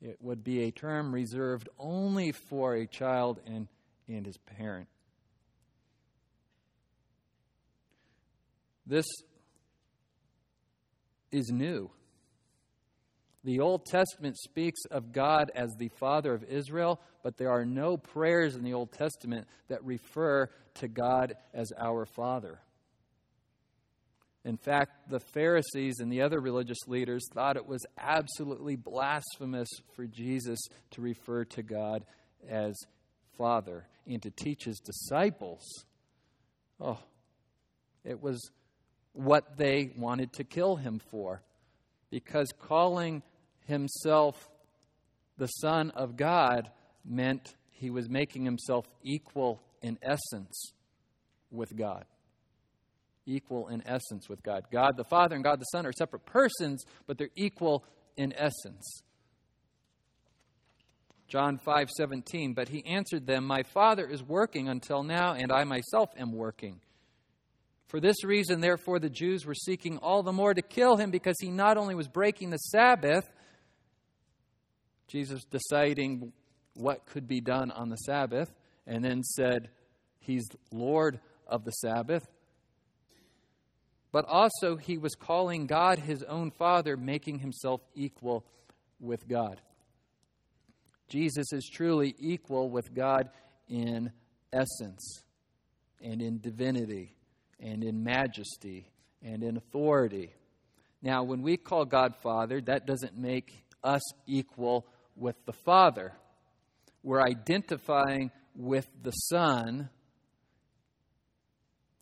It 0.00 0.16
would 0.20 0.42
be 0.42 0.64
a 0.64 0.72
term 0.72 1.14
reserved 1.14 1.68
only 1.78 2.32
for 2.32 2.74
a 2.74 2.86
child 2.86 3.40
and, 3.46 3.68
and 4.08 4.26
his 4.26 4.36
parent. 4.36 4.88
This 8.86 9.06
is 11.30 11.50
new. 11.50 11.90
The 13.44 13.60
Old 13.60 13.86
Testament 13.86 14.36
speaks 14.38 14.80
of 14.90 15.12
God 15.12 15.50
as 15.54 15.74
the 15.76 15.90
Father 15.98 16.32
of 16.32 16.44
Israel, 16.44 17.00
but 17.24 17.36
there 17.36 17.50
are 17.50 17.64
no 17.64 17.96
prayers 17.96 18.54
in 18.54 18.62
the 18.62 18.74
Old 18.74 18.92
Testament 18.92 19.48
that 19.68 19.84
refer 19.84 20.48
to 20.74 20.88
God 20.88 21.34
as 21.52 21.72
our 21.76 22.06
Father. 22.06 22.60
In 24.44 24.56
fact, 24.56 25.08
the 25.08 25.20
Pharisees 25.20 26.00
and 26.00 26.10
the 26.10 26.22
other 26.22 26.40
religious 26.40 26.86
leaders 26.86 27.22
thought 27.32 27.56
it 27.56 27.66
was 27.66 27.84
absolutely 27.98 28.76
blasphemous 28.76 29.68
for 29.94 30.06
Jesus 30.06 30.58
to 30.92 31.00
refer 31.00 31.44
to 31.44 31.62
God 31.62 32.04
as 32.48 32.74
Father 33.38 33.86
and 34.06 34.22
to 34.22 34.30
teach 34.30 34.64
his 34.64 34.80
disciples. 34.80 35.62
Oh, 36.80 36.98
it 38.04 38.20
was 38.20 38.50
what 39.12 39.56
they 39.56 39.92
wanted 39.96 40.32
to 40.34 40.44
kill 40.44 40.76
him 40.76 41.00
for. 41.10 41.42
Because 42.10 42.48
calling 42.60 43.22
himself 43.66 44.50
the 45.38 45.46
Son 45.46 45.90
of 45.90 46.16
God 46.16 46.70
meant 47.04 47.54
he 47.70 47.90
was 47.90 48.08
making 48.08 48.44
himself 48.44 48.86
equal 49.02 49.62
in 49.82 49.98
essence 50.02 50.72
with 51.50 51.76
God 51.76 52.04
equal 53.26 53.68
in 53.68 53.82
essence 53.86 54.28
with 54.28 54.42
God. 54.42 54.64
God 54.70 54.96
the 54.96 55.04
Father 55.04 55.34
and 55.34 55.44
God 55.44 55.60
the 55.60 55.64
Son 55.66 55.86
are 55.86 55.92
separate 55.92 56.24
persons, 56.26 56.84
but 57.06 57.18
they're 57.18 57.30
equal 57.36 57.84
in 58.16 58.32
essence. 58.32 59.02
John 61.28 61.58
5:17 61.58 62.54
But 62.54 62.68
he 62.68 62.84
answered 62.84 63.26
them, 63.26 63.46
"My 63.46 63.62
Father 63.62 64.06
is 64.06 64.22
working 64.22 64.68
until 64.68 65.02
now, 65.02 65.32
and 65.34 65.50
I 65.50 65.64
myself 65.64 66.10
am 66.16 66.32
working." 66.32 66.80
For 67.92 68.00
this 68.00 68.24
reason, 68.24 68.62
therefore, 68.62 68.98
the 68.98 69.10
Jews 69.10 69.44
were 69.44 69.54
seeking 69.54 69.98
all 69.98 70.22
the 70.22 70.32
more 70.32 70.54
to 70.54 70.62
kill 70.62 70.96
him 70.96 71.10
because 71.10 71.36
he 71.38 71.50
not 71.50 71.76
only 71.76 71.94
was 71.94 72.08
breaking 72.08 72.48
the 72.48 72.56
Sabbath, 72.56 73.30
Jesus 75.08 75.44
deciding 75.44 76.32
what 76.72 77.04
could 77.04 77.28
be 77.28 77.42
done 77.42 77.70
on 77.70 77.90
the 77.90 77.96
Sabbath, 77.96 78.50
and 78.86 79.04
then 79.04 79.22
said, 79.22 79.68
He's 80.20 80.48
Lord 80.72 81.20
of 81.46 81.64
the 81.64 81.70
Sabbath 81.70 82.26
but 84.12 84.26
also 84.28 84.76
he 84.76 84.98
was 84.98 85.14
calling 85.14 85.66
God 85.66 85.98
his 85.98 86.22
own 86.24 86.50
Father, 86.50 86.98
making 86.98 87.38
himself 87.38 87.80
equal 87.94 88.44
with 89.00 89.26
God. 89.26 89.58
Jesus 91.08 91.50
is 91.52 91.68
truly 91.72 92.14
equal 92.18 92.68
with 92.68 92.94
God 92.94 93.30
in 93.68 94.12
essence 94.52 95.22
and 96.02 96.20
in 96.20 96.40
divinity 96.40 97.16
and 97.62 97.84
in 97.84 98.02
majesty 98.02 98.90
and 99.22 99.42
in 99.42 99.56
authority. 99.56 100.34
Now, 101.00 101.22
when 101.22 101.42
we 101.42 101.56
call 101.56 101.84
God 101.84 102.14
Father, 102.22 102.60
that 102.62 102.86
doesn't 102.86 103.16
make 103.16 103.64
us 103.82 104.02
equal 104.26 104.86
with 105.16 105.36
the 105.46 105.52
Father. 105.52 106.12
We're 107.02 107.22
identifying 107.22 108.30
with 108.54 108.86
the 109.02 109.10
Son, 109.10 109.88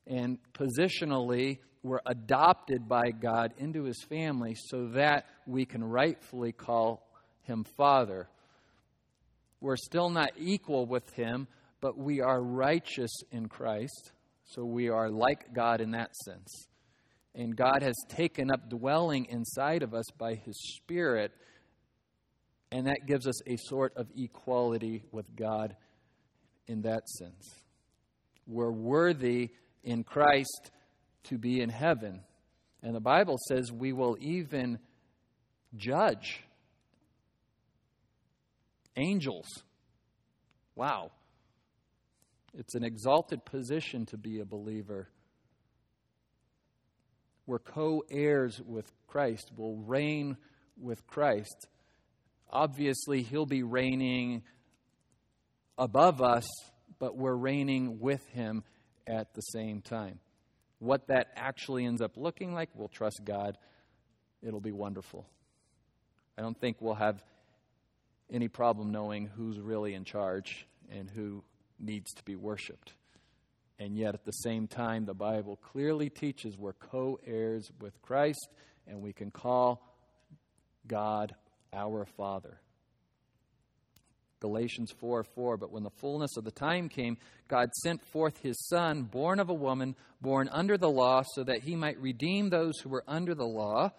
and 0.07 0.39
positionally, 0.53 1.59
we're 1.83 2.01
adopted 2.05 2.89
by 2.89 3.11
God 3.11 3.55
into 3.57 3.85
His 3.85 4.03
family 4.09 4.55
so 4.55 4.89
that 4.89 5.27
we 5.47 5.65
can 5.65 5.83
rightfully 5.83 6.53
call 6.53 7.07
Him 7.43 7.65
Father. 7.77 8.29
We're 9.61 9.77
still 9.77 10.11
not 10.11 10.33
equal 10.37 10.87
with 10.87 11.09
Him, 11.15 11.49
but 11.81 11.97
we 11.97 12.21
are 12.21 12.43
righteous 12.43 13.23
in 13.31 13.49
Christ, 13.49 14.13
so 14.51 14.65
we 14.65 14.89
are 14.89 15.11
like 15.11 15.53
God 15.55 15.81
in 15.81 15.93
that 15.93 16.15
sense. 16.17 16.69
And 17.35 17.57
God 17.57 17.83
has 17.83 17.95
taken 18.09 18.51
up 18.51 18.69
dwelling 18.69 19.27
inside 19.27 19.83
of 19.83 19.95
us 19.95 20.07
by 20.19 20.35
His 20.35 20.57
Spirit 20.77 21.33
and 22.73 22.87
that 22.87 23.07
gives 23.07 23.27
us 23.27 23.47
a 23.47 23.57
sort 23.57 23.97
of 23.97 24.09
equality 24.17 25.03
with 25.11 25.35
God 25.35 25.77
in 26.67 26.83
that 26.83 27.09
sense. 27.09 27.65
We're 28.47 28.71
worthy 28.71 29.51
in 29.83 30.05
Christ 30.05 30.71
to 31.25 31.39
be 31.39 31.61
in 31.61 31.69
heaven. 31.69 32.21
And 32.83 32.95
the 32.95 33.01
Bible 33.01 33.37
says 33.49 33.73
we 33.73 33.93
will 33.93 34.17
even 34.21 34.79
judge 35.77 36.43
angels. 38.97 39.47
Wow. 40.75 41.11
It's 42.57 42.75
an 42.75 42.85
exalted 42.85 43.45
position 43.45 44.07
to 44.07 44.17
be 44.17 44.41
a 44.41 44.45
believer. 44.45 45.09
We're 47.47 47.59
co 47.59 48.05
heirs 48.11 48.61
with 48.65 48.91
Christ, 49.07 49.51
we'll 49.57 49.77
reign 49.77 50.37
with 50.77 51.07
Christ 51.07 51.69
obviously 52.53 53.23
he'll 53.23 53.47
be 53.47 53.63
reigning 53.63 54.43
above 55.79 56.21
us, 56.21 56.47
but 56.99 57.17
we're 57.17 57.35
reigning 57.35 58.01
with 58.01 58.27
him 58.29 58.65
at 59.07 59.33
the 59.35 59.41
same 59.41 59.81
time. 59.81 60.19
What 60.79 61.09
that 61.09 61.29
actually 61.37 61.85
ends 61.85 62.01
up 62.01 62.17
looking 62.17 62.55
like, 62.55 62.71
we'll 62.75 62.89
trust 62.89 63.21
God. 63.25 63.57
It'll 64.43 64.61
be 64.61 64.73
wonderful. 64.73 65.27
I 66.39 66.43
don't 66.43 66.59
think 66.59 66.79
we'll 66.81 66.95
have 66.95 67.23
any 68.31 68.49
problem 68.49 68.91
knowing 68.91 69.27
who's 69.27 69.59
really 69.59 69.95
in 69.95 70.05
charge 70.05 70.67
and 70.91 71.11
who 71.11 71.43
needs 71.81 72.13
to 72.15 72.23
be 72.25 72.37
worshiped. 72.37 72.95
And 73.79 73.97
yet, 73.97 74.15
at 74.15 74.25
the 74.25 74.33
same 74.33 74.67
time, 74.67 75.07
the 75.07 75.15
Bible 75.15 75.57
clearly 75.57 76.11
teaches 76.11 76.57
we're 76.59 76.75
co 76.75 77.19
heirs 77.27 77.71
with 77.81 78.01
Christ 78.03 78.49
and 78.87 79.01
we 79.01 79.13
can 79.13 79.31
call 79.31 79.83
God 80.87 81.35
our 81.73 82.05
Father. 82.05 82.61
Galatians 84.41 84.93
4 84.99 85.23
4. 85.23 85.57
But 85.57 85.71
when 85.71 85.83
the 85.83 85.91
fullness 85.91 86.37
of 86.37 86.45
the 86.45 86.51
time 86.51 86.89
came, 86.89 87.17
God 87.49 87.71
sent 87.83 88.03
forth 88.07 88.39
his 88.43 88.67
Son, 88.69 89.03
born 89.03 89.39
of 89.39 89.51
a 89.51 89.55
woman, 89.55 89.95
born 90.21 90.49
under 90.51 90.77
the 90.77 90.91
law, 90.91 91.23
so 91.35 91.45
that 91.45 91.63
he 91.63 91.77
might 91.77 92.01
redeem 92.01 92.49
those 92.49 92.79
who 92.81 92.89
were 92.89 93.05
under 93.07 93.35
the 93.35 93.47
law, 93.47 93.93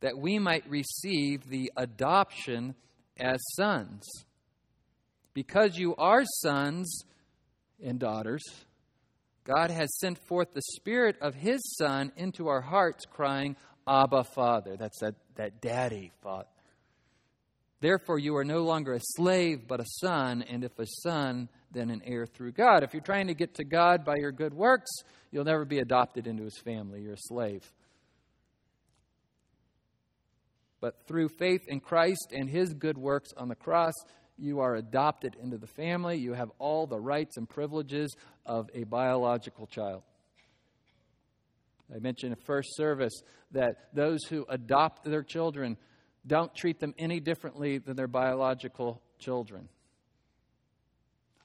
that 0.00 0.18
we 0.18 0.38
might 0.38 0.68
receive 0.68 1.48
the 1.48 1.72
adoption 1.76 2.74
as 3.18 3.40
sons. 3.56 4.04
Because 5.36 5.76
you 5.76 5.94
are 5.96 6.24
sons 6.24 7.04
and 7.84 7.98
daughters, 7.98 8.42
God 9.44 9.70
has 9.70 9.94
sent 9.98 10.18
forth 10.26 10.54
the 10.54 10.62
Spirit 10.76 11.16
of 11.20 11.34
His 11.34 11.60
Son 11.76 12.10
into 12.16 12.48
our 12.48 12.62
hearts, 12.62 13.04
crying, 13.04 13.54
Abba, 13.86 14.24
Father. 14.34 14.78
That's 14.78 14.98
that, 15.00 15.16
that 15.34 15.60
daddy 15.60 16.10
thought. 16.22 16.48
Therefore, 17.80 18.18
you 18.18 18.34
are 18.36 18.46
no 18.46 18.62
longer 18.62 18.94
a 18.94 19.00
slave, 19.00 19.68
but 19.68 19.78
a 19.78 19.84
son, 20.00 20.40
and 20.40 20.64
if 20.64 20.78
a 20.78 20.86
son, 21.02 21.50
then 21.70 21.90
an 21.90 22.00
heir 22.06 22.24
through 22.24 22.52
God. 22.52 22.82
If 22.82 22.94
you're 22.94 23.02
trying 23.02 23.26
to 23.26 23.34
get 23.34 23.56
to 23.56 23.64
God 23.64 24.06
by 24.06 24.14
your 24.16 24.32
good 24.32 24.54
works, 24.54 24.90
you'll 25.30 25.44
never 25.44 25.66
be 25.66 25.80
adopted 25.80 26.26
into 26.26 26.44
his 26.44 26.58
family. 26.64 27.02
You're 27.02 27.12
a 27.12 27.18
slave. 27.18 27.70
But 30.80 31.06
through 31.06 31.28
faith 31.28 31.60
in 31.68 31.80
Christ 31.80 32.32
and 32.32 32.48
his 32.48 32.72
good 32.72 32.96
works 32.96 33.32
on 33.36 33.48
the 33.48 33.54
cross, 33.54 33.92
you 34.38 34.60
are 34.60 34.74
adopted 34.74 35.36
into 35.42 35.58
the 35.58 35.66
family. 35.66 36.16
You 36.16 36.34
have 36.34 36.50
all 36.58 36.86
the 36.86 36.98
rights 36.98 37.36
and 37.36 37.48
privileges 37.48 38.16
of 38.44 38.68
a 38.74 38.84
biological 38.84 39.66
child. 39.66 40.02
I 41.94 41.98
mentioned 41.98 42.32
in 42.32 42.42
first 42.44 42.76
service 42.76 43.22
that 43.52 43.94
those 43.94 44.24
who 44.28 44.44
adopt 44.48 45.04
their 45.04 45.22
children 45.22 45.76
don't 46.26 46.54
treat 46.54 46.80
them 46.80 46.94
any 46.98 47.20
differently 47.20 47.78
than 47.78 47.96
their 47.96 48.08
biological 48.08 49.00
children. 49.18 49.68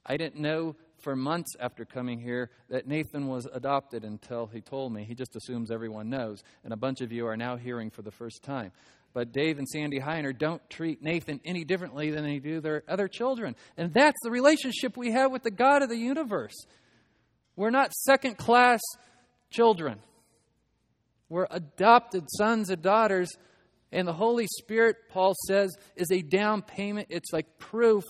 I 0.04 0.16
didn't 0.16 0.40
know 0.40 0.74
for 1.02 1.14
months 1.14 1.54
after 1.60 1.84
coming 1.84 2.18
here 2.20 2.50
that 2.70 2.86
Nathan 2.86 3.28
was 3.28 3.46
adopted 3.52 4.04
until 4.04 4.46
he 4.46 4.60
told 4.60 4.92
me. 4.92 5.04
He 5.04 5.14
just 5.14 5.36
assumes 5.36 5.70
everyone 5.70 6.08
knows. 6.08 6.42
And 6.64 6.72
a 6.72 6.76
bunch 6.76 7.00
of 7.00 7.12
you 7.12 7.26
are 7.26 7.36
now 7.36 7.56
hearing 7.56 7.90
for 7.90 8.02
the 8.02 8.10
first 8.10 8.42
time. 8.42 8.72
But 9.14 9.32
Dave 9.32 9.58
and 9.58 9.68
Sandy 9.68 10.00
Heiner 10.00 10.36
don't 10.36 10.62
treat 10.70 11.02
Nathan 11.02 11.40
any 11.44 11.64
differently 11.64 12.10
than 12.10 12.24
they 12.24 12.38
do 12.38 12.60
their 12.60 12.82
other 12.88 13.08
children. 13.08 13.56
And 13.76 13.92
that's 13.92 14.18
the 14.22 14.30
relationship 14.30 14.96
we 14.96 15.12
have 15.12 15.30
with 15.30 15.42
the 15.42 15.50
God 15.50 15.82
of 15.82 15.90
the 15.90 15.98
universe. 15.98 16.54
We're 17.56 17.70
not 17.70 17.92
second 17.92 18.38
class 18.38 18.80
children, 19.50 19.98
we're 21.28 21.46
adopted 21.50 22.24
sons 22.30 22.70
and 22.70 22.80
daughters 22.80 23.36
and 23.92 24.08
the 24.08 24.12
Holy 24.14 24.46
Spirit, 24.46 24.96
Paul 25.10 25.34
says, 25.46 25.70
is 25.96 26.10
a 26.10 26.22
down 26.22 26.62
payment. 26.62 27.08
It's 27.10 27.32
like 27.32 27.58
proof. 27.58 28.04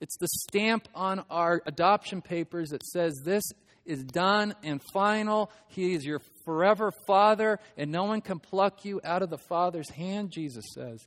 It's 0.00 0.16
the 0.18 0.28
stamp 0.28 0.88
on 0.94 1.24
our 1.30 1.62
adoption 1.66 2.22
papers 2.22 2.70
that 2.70 2.84
says 2.84 3.20
this 3.24 3.44
is 3.84 4.04
done 4.04 4.54
and 4.62 4.80
final. 4.92 5.50
He 5.68 5.94
is 5.94 6.04
your 6.04 6.20
forever 6.44 6.92
Father, 7.06 7.58
and 7.76 7.90
no 7.90 8.04
one 8.04 8.20
can 8.20 8.38
pluck 8.38 8.84
you 8.84 9.00
out 9.02 9.22
of 9.22 9.30
the 9.30 9.38
Father's 9.38 9.90
hand, 9.90 10.30
Jesus 10.30 10.64
says. 10.74 11.06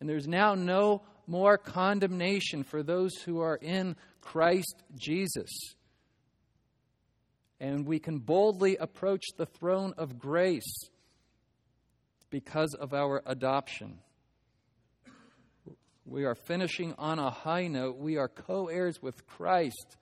And 0.00 0.08
there's 0.08 0.28
now 0.28 0.54
no 0.54 1.02
more 1.26 1.56
condemnation 1.58 2.64
for 2.64 2.82
those 2.82 3.14
who 3.24 3.40
are 3.40 3.56
in 3.56 3.96
Christ 4.20 4.82
Jesus. 4.96 5.50
And 7.60 7.86
we 7.86 7.98
can 7.98 8.18
boldly 8.18 8.76
approach 8.76 9.24
the 9.36 9.46
throne 9.46 9.94
of 9.96 10.18
grace 10.18 10.88
because 12.30 12.74
of 12.74 12.94
our 12.94 13.22
adoption. 13.26 13.98
We 16.10 16.24
are 16.24 16.34
finishing 16.34 16.94
on 16.96 17.18
a 17.18 17.30
high 17.30 17.66
note. 17.66 17.98
We 17.98 18.16
are 18.16 18.28
co 18.28 18.68
heirs 18.68 19.02
with 19.02 19.26
Christ. 19.26 19.96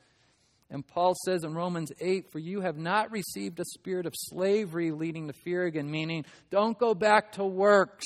And 0.70 0.86
Paul 0.86 1.14
says 1.24 1.44
in 1.44 1.54
Romans 1.54 1.90
8, 2.00 2.30
For 2.30 2.38
you 2.38 2.60
have 2.60 2.76
not 2.76 3.10
received 3.10 3.60
a 3.60 3.64
spirit 3.64 4.06
of 4.06 4.14
slavery 4.16 4.90
leading 4.90 5.28
to 5.28 5.32
fear 5.32 5.64
again, 5.64 5.90
meaning 5.90 6.24
don't 6.50 6.78
go 6.78 6.94
back 6.94 7.32
to 7.32 7.44
works. 7.44 8.04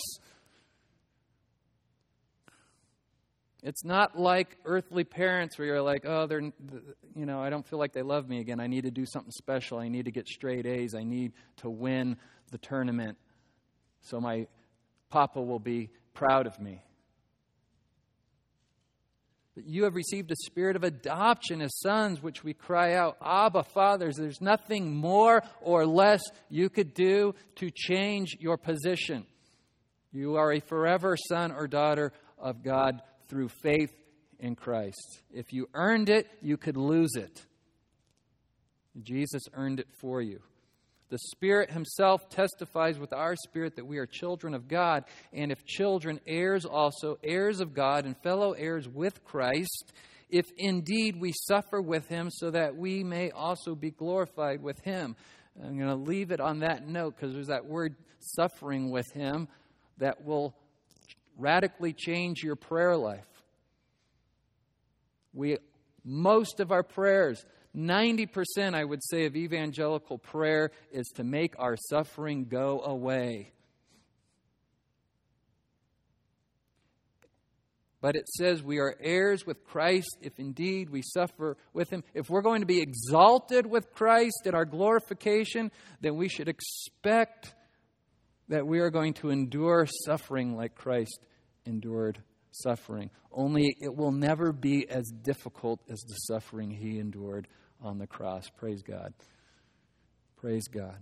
It's 3.62 3.84
not 3.84 4.18
like 4.18 4.56
earthly 4.64 5.04
parents 5.04 5.58
where 5.58 5.66
you're 5.66 5.82
like, 5.82 6.06
oh, 6.06 6.26
they're, 6.26 6.40
you 6.40 7.26
know, 7.26 7.40
I 7.40 7.50
don't 7.50 7.66
feel 7.66 7.78
like 7.78 7.92
they 7.92 8.02
love 8.02 8.26
me 8.26 8.40
again. 8.40 8.58
I 8.58 8.66
need 8.66 8.84
to 8.84 8.90
do 8.90 9.04
something 9.04 9.32
special. 9.32 9.78
I 9.78 9.88
need 9.88 10.06
to 10.06 10.10
get 10.10 10.26
straight 10.26 10.64
A's. 10.64 10.94
I 10.94 11.04
need 11.04 11.32
to 11.58 11.68
win 11.68 12.16
the 12.50 12.58
tournament 12.58 13.18
so 14.00 14.20
my 14.20 14.46
papa 15.10 15.40
will 15.40 15.58
be 15.58 15.90
proud 16.14 16.46
of 16.46 16.58
me. 16.58 16.82
But 19.60 19.68
you 19.68 19.84
have 19.84 19.94
received 19.94 20.30
a 20.30 20.36
spirit 20.36 20.74
of 20.74 20.84
adoption 20.84 21.60
as 21.60 21.78
sons, 21.80 22.22
which 22.22 22.42
we 22.42 22.54
cry 22.54 22.94
out, 22.94 23.18
Abba, 23.22 23.64
Fathers. 23.64 24.16
There's 24.16 24.40
nothing 24.40 24.96
more 24.96 25.42
or 25.60 25.84
less 25.84 26.22
you 26.48 26.70
could 26.70 26.94
do 26.94 27.34
to 27.56 27.70
change 27.70 28.38
your 28.40 28.56
position. 28.56 29.26
You 30.12 30.36
are 30.36 30.50
a 30.50 30.60
forever 30.60 31.14
son 31.28 31.52
or 31.52 31.68
daughter 31.68 32.14
of 32.38 32.62
God 32.62 33.02
through 33.28 33.50
faith 33.62 33.92
in 34.38 34.56
Christ. 34.56 35.20
If 35.30 35.52
you 35.52 35.68
earned 35.74 36.08
it, 36.08 36.26
you 36.40 36.56
could 36.56 36.78
lose 36.78 37.14
it. 37.16 37.44
Jesus 39.02 39.42
earned 39.52 39.80
it 39.80 39.88
for 40.00 40.22
you. 40.22 40.40
The 41.10 41.18
Spirit 41.18 41.72
Himself 41.72 42.28
testifies 42.30 42.98
with 42.98 43.12
our 43.12 43.34
spirit 43.34 43.74
that 43.76 43.86
we 43.86 43.98
are 43.98 44.06
children 44.06 44.54
of 44.54 44.68
God, 44.68 45.04
and 45.32 45.50
if 45.50 45.64
children, 45.66 46.20
heirs 46.24 46.64
also, 46.64 47.18
heirs 47.24 47.60
of 47.60 47.74
God, 47.74 48.04
and 48.04 48.16
fellow 48.22 48.52
heirs 48.52 48.88
with 48.88 49.24
Christ, 49.24 49.92
if 50.30 50.46
indeed 50.56 51.20
we 51.20 51.32
suffer 51.48 51.82
with 51.82 52.06
Him, 52.06 52.30
so 52.30 52.52
that 52.52 52.76
we 52.76 53.02
may 53.02 53.32
also 53.32 53.74
be 53.74 53.90
glorified 53.90 54.62
with 54.62 54.78
Him. 54.84 55.16
I'm 55.60 55.76
going 55.76 55.88
to 55.88 55.96
leave 55.96 56.30
it 56.30 56.40
on 56.40 56.60
that 56.60 56.86
note 56.86 57.16
because 57.16 57.34
there's 57.34 57.48
that 57.48 57.66
word 57.66 57.96
suffering 58.20 58.90
with 58.90 59.10
Him 59.12 59.48
that 59.98 60.24
will 60.24 60.54
radically 61.36 61.92
change 61.92 62.44
your 62.44 62.54
prayer 62.54 62.96
life. 62.96 63.26
We, 65.32 65.58
most 66.04 66.60
of 66.60 66.70
our 66.70 66.84
prayers, 66.84 67.44
90%, 67.76 68.74
I 68.74 68.84
would 68.84 69.02
say, 69.04 69.26
of 69.26 69.36
evangelical 69.36 70.18
prayer 70.18 70.70
is 70.90 71.06
to 71.14 71.24
make 71.24 71.54
our 71.58 71.76
suffering 71.76 72.46
go 72.46 72.80
away. 72.80 73.52
But 78.00 78.16
it 78.16 78.28
says 78.28 78.62
we 78.62 78.78
are 78.78 78.96
heirs 78.98 79.44
with 79.44 79.64
Christ 79.64 80.16
if 80.22 80.38
indeed 80.38 80.88
we 80.88 81.02
suffer 81.02 81.56
with 81.74 81.90
him. 81.90 82.02
If 82.14 82.30
we're 82.30 82.40
going 82.40 82.60
to 82.60 82.66
be 82.66 82.80
exalted 82.80 83.66
with 83.66 83.92
Christ 83.92 84.46
in 84.46 84.54
our 84.54 84.64
glorification, 84.64 85.70
then 86.00 86.16
we 86.16 86.28
should 86.28 86.48
expect 86.48 87.54
that 88.48 88.66
we 88.66 88.80
are 88.80 88.90
going 88.90 89.14
to 89.14 89.30
endure 89.30 89.86
suffering 90.06 90.56
like 90.56 90.74
Christ 90.74 91.20
endured 91.66 92.22
suffering. 92.50 93.10
Only 93.32 93.76
it 93.80 93.94
will 93.94 94.12
never 94.12 94.52
be 94.52 94.88
as 94.88 95.06
difficult 95.22 95.80
as 95.88 96.00
the 96.00 96.14
suffering 96.14 96.70
he 96.70 96.98
endured 96.98 97.48
on 97.82 97.98
the 97.98 98.06
cross. 98.06 98.48
Praise 98.58 98.82
God. 98.82 99.14
Praise 100.40 100.68
God. 100.68 100.98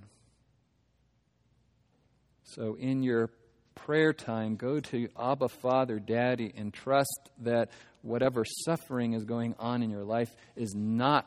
So, 2.43 2.75
in 2.75 3.03
your 3.03 3.31
prayer 3.75 4.13
time, 4.13 4.57
go 4.57 4.81
to 4.81 5.09
Abba, 5.19 5.49
Father, 5.49 5.99
Daddy, 5.99 6.53
and 6.57 6.73
trust 6.73 7.31
that 7.43 7.71
whatever 8.03 8.45
suffering 8.65 9.13
is 9.13 9.25
going 9.25 9.55
on 9.59 9.83
in 9.83 9.91
your 9.91 10.05
life 10.05 10.35
is 10.57 10.75
not 10.75 11.27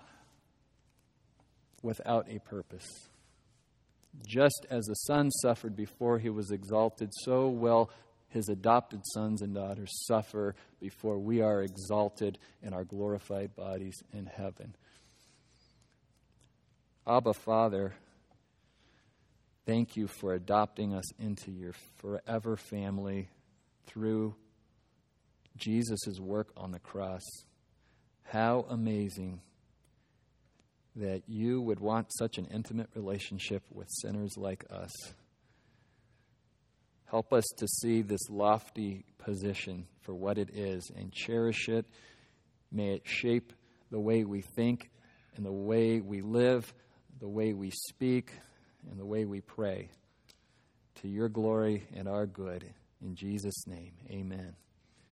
without 1.81 2.27
a 2.29 2.39
purpose. 2.39 2.87
Just 4.27 4.65
as 4.69 4.83
the 4.85 4.95
Son 4.95 5.31
suffered 5.31 5.75
before 5.75 6.19
he 6.19 6.29
was 6.29 6.51
exalted, 6.51 7.09
so 7.23 7.47
will 7.47 7.89
his 8.31 8.49
adopted 8.49 9.01
sons 9.13 9.41
and 9.41 9.53
daughters 9.53 9.91
suffer 10.07 10.55
before 10.79 11.19
we 11.19 11.41
are 11.41 11.61
exalted 11.61 12.37
in 12.63 12.73
our 12.73 12.83
glorified 12.83 13.55
bodies 13.55 14.01
in 14.11 14.25
heaven. 14.25 14.75
Abba, 17.07 17.33
Father, 17.33 17.93
Thank 19.65 19.95
you 19.95 20.07
for 20.07 20.33
adopting 20.33 20.93
us 20.93 21.13
into 21.19 21.51
your 21.51 21.73
forever 21.97 22.57
family 22.57 23.29
through 23.85 24.35
Jesus' 25.55 26.19
work 26.19 26.51
on 26.57 26.71
the 26.71 26.79
cross. 26.79 27.21
How 28.23 28.65
amazing 28.69 29.41
that 30.95 31.21
you 31.27 31.61
would 31.61 31.79
want 31.79 32.07
such 32.17 32.39
an 32.39 32.47
intimate 32.51 32.89
relationship 32.95 33.63
with 33.71 33.87
sinners 34.01 34.33
like 34.35 34.65
us. 34.71 34.91
Help 37.11 37.33
us 37.33 37.43
to 37.57 37.67
see 37.67 38.01
this 38.01 38.29
lofty 38.29 39.03
position 39.17 39.85
for 39.99 40.13
what 40.13 40.37
it 40.37 40.49
is 40.55 40.89
and 40.95 41.11
cherish 41.11 41.67
it. 41.67 41.85
May 42.71 42.93
it 42.93 43.01
shape 43.03 43.51
the 43.91 43.99
way 43.99 44.23
we 44.23 44.39
think 44.39 44.89
and 45.35 45.45
the 45.45 45.51
way 45.51 45.99
we 45.99 46.21
live, 46.21 46.73
the 47.19 47.27
way 47.27 47.51
we 47.51 47.69
speak 47.69 48.31
and 48.89 48.97
the 48.97 49.05
way 49.05 49.25
we 49.25 49.41
pray 49.41 49.89
to 51.01 51.09
your 51.09 51.27
glory 51.27 51.85
and 51.93 52.07
our 52.07 52.25
good. 52.25 52.63
In 53.01 53.13
Jesus' 53.15 53.67
name, 53.67 53.91
amen. 54.09 54.55